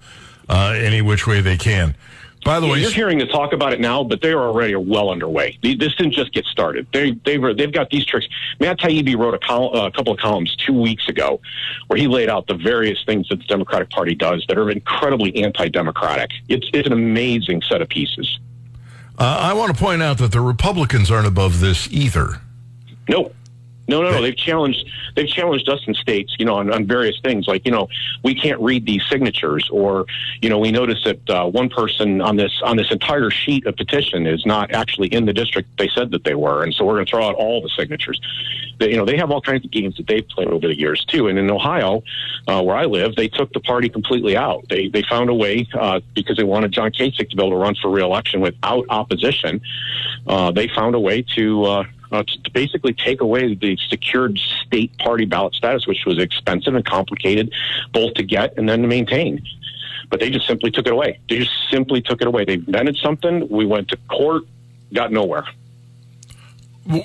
uh, 0.48 0.74
any 0.76 1.02
which 1.02 1.26
way 1.26 1.42
they 1.42 1.58
can. 1.58 1.96
By 2.44 2.60
the 2.60 2.68
Yeah, 2.68 2.74
way, 2.74 2.82
you're 2.82 2.92
hearing 2.92 3.18
the 3.20 3.26
talk 3.26 3.54
about 3.54 3.72
it 3.74 3.80
now, 3.80 4.04
but 4.04 4.22
they 4.22 4.32
are 4.32 4.42
already 4.48 4.76
well 4.76 5.10
underway. 5.10 5.58
This 5.62 5.96
didn't 5.96 6.12
just 6.14 6.34
get 6.34 6.46
started. 6.46 6.88
They, 6.92 7.12
they've, 7.26 7.42
they've 7.58 7.72
got 7.72 7.90
these 7.90 8.06
tricks. 8.06 8.28
Matt 8.60 8.80
Taibbi 8.80 9.18
wrote 9.18 9.34
a, 9.34 9.40
col- 9.40 9.76
uh, 9.78 9.88
a 9.88 9.92
couple 9.92 10.14
of 10.14 10.20
columns 10.20 10.56
two 10.56 10.74
weeks 10.74 11.08
ago 11.08 11.40
where 11.88 12.00
he 12.00 12.08
laid 12.08 12.30
out 12.30 12.48
the 12.48 12.56
various 12.56 13.02
things 13.06 13.28
that 13.30 13.38
the 13.38 13.46
Democratic 13.46 13.90
Party 13.90 14.14
does 14.16 14.44
that 14.48 14.58
are 14.58 14.70
incredibly 14.70 15.44
anti-democratic. 15.44 16.32
It's, 16.50 16.70
it's 16.74 16.88
an 16.88 16.94
amazing 16.94 17.62
set 17.62 17.82
of 17.82 17.90
pieces. 17.90 18.40
uh, 19.20 19.24
I 19.42 19.54
want 19.54 19.76
to 19.76 19.82
point 19.82 20.02
out 20.04 20.18
that 20.18 20.32
the 20.32 20.42
Republicans 20.42 21.10
aren't 21.12 21.28
above 21.28 21.60
this 21.60 21.88
either. 21.92 22.42
No. 23.08 23.32
No, 23.88 24.02
no, 24.02 24.12
no. 24.12 24.22
They've 24.22 24.36
challenged. 24.36 24.86
They've 25.16 25.28
challenged 25.28 25.68
us 25.68 25.82
in 25.88 25.94
states, 25.94 26.36
you 26.40 26.46
know, 26.46 26.56
on, 26.56 26.72
on 26.72 26.86
various 26.86 27.20
things. 27.22 27.48
Like, 27.48 27.66
you 27.66 27.72
know, 27.72 27.90
we 28.24 28.34
can't 28.34 28.60
read 28.62 28.86
these 28.86 29.04
signatures, 29.10 29.70
or, 29.72 30.06
you 30.42 30.50
know, 30.50 30.58
we 30.58 30.72
noticed 30.72 31.04
that 31.04 31.30
uh, 31.30 31.46
one 31.48 31.70
person 31.70 32.22
on 32.22 32.38
this 32.38 32.62
on 32.64 32.78
this 32.78 32.92
entire 32.92 33.30
sheet 33.30 33.66
of 33.66 33.76
petition 33.76 34.26
is 34.26 34.46
not 34.46 34.72
actually 34.72 35.10
in 35.10 35.26
the 35.26 35.34
district 35.34 35.70
they 35.78 35.90
said 35.90 36.12
that 36.12 36.24
they 36.24 36.36
were, 36.36 36.64
and 36.64 36.74
so 36.74 36.86
we're 36.86 36.94
going 36.94 37.06
to 37.06 37.10
throw 37.10 37.28
out 37.28 37.36
all 37.36 37.62
the 37.62 37.70
signatures. 37.70 38.20
They, 38.80 38.92
you 38.92 38.98
know, 38.98 39.06
they 39.06 39.18
have 39.18 39.32
all 39.32 39.42
kinds 39.42 39.66
of 39.66 39.72
games 39.72 39.98
that 39.98 40.08
they've 40.08 40.28
played 40.28 40.48
over 40.48 40.68
the 40.68 40.78
years 40.78 41.04
too. 41.06 41.28
And 41.28 41.38
in 41.38 41.52
Ohio, 41.52 42.04
uh, 42.48 42.62
where 42.64 42.76
I 42.76 42.86
live, 42.86 43.16
they 43.16 43.28
took 43.28 43.52
the 43.54 43.60
party 43.60 43.90
completely 43.90 44.38
out. 44.38 44.66
They 44.70 44.88
they 44.88 45.04
found 45.04 45.30
a 45.30 45.36
way 45.36 45.68
uh, 45.74 46.00
because 46.14 46.38
they 46.38 46.44
wanted 46.44 46.72
John 46.72 46.92
Kasich 46.92 47.30
to 47.30 47.36
be 47.36 47.44
able 47.44 47.52
to 47.52 47.58
run 47.58 47.76
for 47.76 47.90
reelection 47.90 48.40
without 48.40 48.86
opposition. 48.90 49.62
Uh, 50.26 50.52
they 50.52 50.68
found 50.70 50.96
a 50.96 51.00
way 51.00 51.22
to. 51.36 51.86
Uh, 52.14 52.18
uh, 52.18 52.24
to 52.44 52.52
basically 52.52 52.94
take 52.94 53.22
away 53.22 53.56
the 53.56 53.78
secured 53.90 54.38
state 54.66 54.96
party 55.00 55.26
ballot 55.26 55.54
status, 55.56 55.88
which 55.88 56.06
was 56.06 56.20
expensive 56.20 56.76
and 56.76 56.86
complicated 56.86 57.52
both 57.92 58.14
to 58.14 58.24
get 58.24 58.56
and 58.58 58.70
then 58.70 58.82
to 58.82 58.88
maintain. 58.88 59.42
But 60.10 60.20
they 60.20 60.30
just 60.30 60.46
simply 60.46 60.70
took 60.70 60.86
it 60.86 60.94
away. 60.94 61.20
They 61.28 61.40
just 61.40 61.52
simply 61.72 62.02
took 62.02 62.22
it 62.22 62.28
away. 62.28 62.46
They 62.46 62.54
invented 62.54 62.98
something. 62.98 63.50
We 63.50 63.66
went 63.66 63.88
to 63.90 63.98
court, 64.10 64.44
got 64.94 65.12
nowhere. 65.12 65.46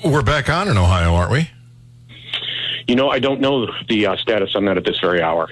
We're 0.03 0.21
back 0.21 0.49
on 0.49 0.67
in 0.67 0.77
Ohio, 0.77 1.15
aren't 1.15 1.31
we? 1.31 1.49
You 2.87 2.95
know, 2.95 3.09
I 3.09 3.19
don't 3.19 3.41
know 3.41 3.67
the 3.87 4.07
uh, 4.07 4.17
status 4.17 4.55
on 4.55 4.65
that 4.65 4.77
at 4.77 4.85
this 4.85 4.99
very 4.99 5.21
hour. 5.21 5.49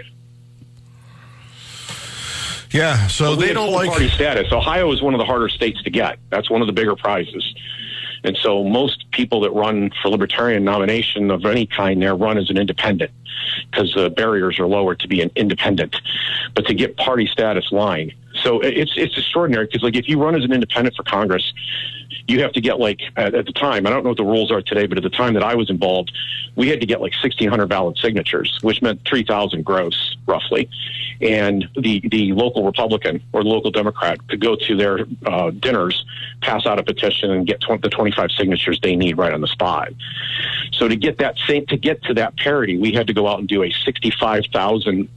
Yeah. 2.72 3.08
So 3.08 3.36
We 3.36 3.48
they 3.48 3.54
don't 3.54 3.72
like. 3.72 3.90
party 3.90 4.10
status. 4.10 4.52
Ohio 4.52 4.92
is 4.92 5.02
one 5.02 5.14
of 5.14 5.20
the 5.20 5.26
harder 5.26 5.50
states 5.50 5.82
to 5.84 5.90
get. 5.90 6.20
That's 6.30 6.50
one 6.50 6.62
of 6.62 6.68
the 6.68 6.74
bigger 6.74 6.96
prizes. 6.96 7.44
And 8.24 8.38
so 8.38 8.64
most 8.64 9.10
people 9.12 9.42
that 9.42 9.52
run 9.52 9.92
for 10.02 10.10
libertarian 10.10 10.64
nomination 10.64 11.32
of 11.32 11.46
any 11.46 11.66
kind 11.66 12.02
there 12.02 12.16
run 12.16 12.38
as 12.38 12.50
an 12.50 12.58
independent 12.58 13.12
because 13.72 13.94
the 13.94 14.10
barriers 14.10 14.60
are 14.60 14.68
lower 14.68 14.96
to 14.96 15.08
be 15.08 15.22
an 15.22 15.32
independent. 15.36 15.96
But 16.56 16.66
to 16.68 16.74
get 16.74 16.98
party 16.98 17.28
status 17.28 17.72
line, 17.72 18.14
so 18.44 18.60
it's 18.60 18.94
it's 18.96 19.18
extraordinary 19.18 19.66
because 19.66 19.84
like 19.84 19.96
if 19.96 20.08
you 20.08 20.22
run 20.22 20.36
as 20.36 20.44
an 20.44 20.52
independent 20.52 20.96
for 20.96 21.04
Congress, 21.04 21.54
you 22.28 22.42
have 22.42 22.54
to 22.54 22.62
get 22.62 22.80
like 22.80 23.02
at, 23.16 23.34
at 23.34 23.46
the 23.46 23.54
time. 23.54 23.88
I 23.88 23.90
don't 23.90 24.04
know 24.04 24.10
what 24.10 24.18
the 24.18 24.26
rules 24.26 24.52
are 24.52 24.62
today, 24.62 24.86
but 24.86 24.98
at 24.98 25.04
the 25.04 25.10
time 25.10 25.34
that 25.34 25.44
I 25.44 25.56
was 25.56 25.70
involved, 25.70 26.12
we 26.56 26.68
had 26.68 26.80
to 26.82 26.86
get 26.86 27.02
like 27.02 27.14
sixteen 27.22 27.50
hundred 27.50 27.68
ballot 27.68 27.98
signatures, 27.98 28.60
which 28.62 28.82
meant 28.82 29.02
three 29.06 29.24
thousand 29.24 29.64
gross 29.66 30.17
roughly. 30.28 30.70
And 31.22 31.68
the 31.76 32.02
the 32.10 32.34
local 32.34 32.64
Republican 32.64 33.24
or 33.34 33.44
the 33.44 33.50
local 33.50 33.72
Democrat 33.72 34.26
could 34.28 34.40
go 34.40 34.56
to 34.56 34.76
their 34.76 35.06
uh, 35.26 35.50
dinners, 35.52 36.06
pass 36.42 36.66
out 36.66 36.78
a 36.78 36.84
petition, 36.84 37.32
and 37.32 37.48
get 37.48 37.62
tw- 37.62 37.82
the 37.82 37.90
twenty 37.90 38.12
five 38.12 38.32
signatures 38.32 38.80
they 38.82 38.96
need 38.96 39.18
right 39.18 39.34
on 39.34 39.42
the 39.42 39.48
spot. 39.48 39.90
So 40.74 40.88
to 40.88 40.96
get 40.96 41.18
that 41.20 41.38
same 41.48 41.66
to 41.68 41.78
get 41.78 42.04
to 42.04 42.14
that 42.16 42.38
parity, 42.38 42.78
we 42.78 42.92
had 42.92 43.08
to 43.08 43.14
go 43.14 43.28
out 43.28 43.40
and 43.40 43.48
do 43.48 43.64
a 43.64 43.72
sixty 43.84 44.12
five 44.12 44.44
thousand 44.54 45.10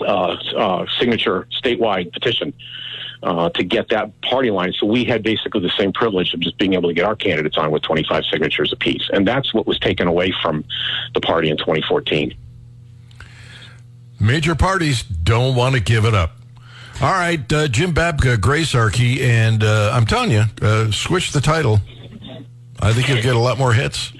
uh, 0.00 0.36
uh, 0.56 0.86
signature 0.98 1.46
statewide 1.62 2.12
petition 2.12 2.52
uh, 3.22 3.50
to 3.50 3.62
get 3.62 3.88
that 3.90 4.20
party 4.22 4.50
line. 4.50 4.72
So 4.72 4.86
we 4.86 5.04
had 5.04 5.22
basically 5.22 5.60
the 5.60 5.72
same 5.78 5.92
privilege 5.92 6.34
of 6.34 6.40
just 6.40 6.58
being 6.58 6.74
able 6.74 6.88
to 6.88 6.94
get 6.94 7.04
our 7.04 7.16
candidates 7.16 7.56
on 7.56 7.70
with 7.70 7.82
25 7.82 8.24
signatures 8.24 8.72
apiece. 8.72 9.08
And 9.12 9.26
that's 9.26 9.54
what 9.54 9.66
was 9.66 9.78
taken 9.78 10.08
away 10.08 10.32
from 10.42 10.64
the 11.14 11.20
party 11.20 11.50
in 11.50 11.56
2014. 11.56 12.34
Major 14.22 14.54
parties 14.54 15.02
don't 15.02 15.56
want 15.56 15.74
to 15.74 15.80
give 15.80 16.04
it 16.04 16.14
up. 16.14 16.36
All 17.00 17.10
right, 17.10 17.52
uh, 17.52 17.66
Jim 17.66 17.92
Babka, 17.92 18.40
Grace 18.40 18.72
Archy, 18.72 19.20
and 19.20 19.64
uh, 19.64 19.90
I'm 19.92 20.06
telling 20.06 20.30
you, 20.30 20.44
uh, 20.62 20.92
switch 20.92 21.32
the 21.32 21.40
title. 21.40 21.80
I 22.78 22.92
think 22.92 23.08
you'll 23.08 23.20
get 23.20 23.34
a 23.34 23.40
lot 23.40 23.58
more 23.58 23.72
hits. 23.72 24.12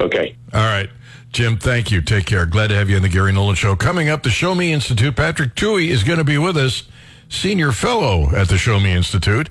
Okay. 0.00 0.36
All 0.54 0.60
right. 0.60 0.88
Jim, 1.32 1.56
thank 1.58 1.90
you. 1.90 2.00
Take 2.00 2.26
care. 2.26 2.46
Glad 2.46 2.68
to 2.68 2.76
have 2.76 2.88
you 2.88 2.96
on 2.96 3.02
the 3.02 3.08
Gary 3.08 3.32
Nolan 3.32 3.56
Show. 3.56 3.74
Coming 3.74 4.08
up, 4.08 4.22
the 4.22 4.30
Show 4.30 4.54
Me 4.54 4.72
Institute. 4.72 5.16
Patrick 5.16 5.56
Tuohey 5.56 5.88
is 5.88 6.04
going 6.04 6.18
to 6.18 6.24
be 6.24 6.38
with 6.38 6.56
us, 6.56 6.84
senior 7.28 7.72
fellow 7.72 8.30
at 8.36 8.48
the 8.48 8.56
Show 8.56 8.78
Me 8.78 8.92
Institute. 8.92 9.50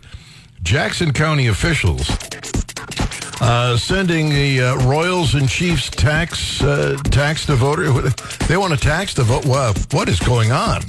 Jackson 0.64 1.12
County 1.12 1.48
officials 1.48 2.08
uh, 3.46 3.78
sending 3.78 4.30
the 4.30 4.60
uh, 4.60 4.76
Royals 4.88 5.36
and 5.36 5.48
Chiefs 5.48 5.90
tax 5.90 6.62
uh, 6.64 6.98
tax 7.06 7.46
to 7.46 7.56
voter. 7.56 7.92
They 8.48 8.58
want 8.58 8.74
to 8.74 8.80
tax 8.80 9.16
the 9.16 9.24
vote. 9.24 9.46
What 9.92 10.08
is 10.08 10.20
going 10.20 10.52
on? 10.52 10.84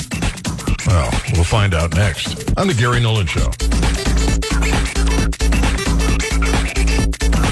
Well, 0.86 1.10
we'll 1.32 1.44
find 1.44 1.72
out 1.74 1.94
next 1.94 2.52
on 2.58 2.66
the 2.66 2.74
Gary 2.74 3.00
Nolan 3.00 3.26
Show. 3.26 3.50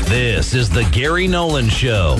This 0.09 0.55
is 0.55 0.69
the 0.69 0.85
Gary 0.93 1.27
Nolan 1.27 1.69
Show. 1.69 2.19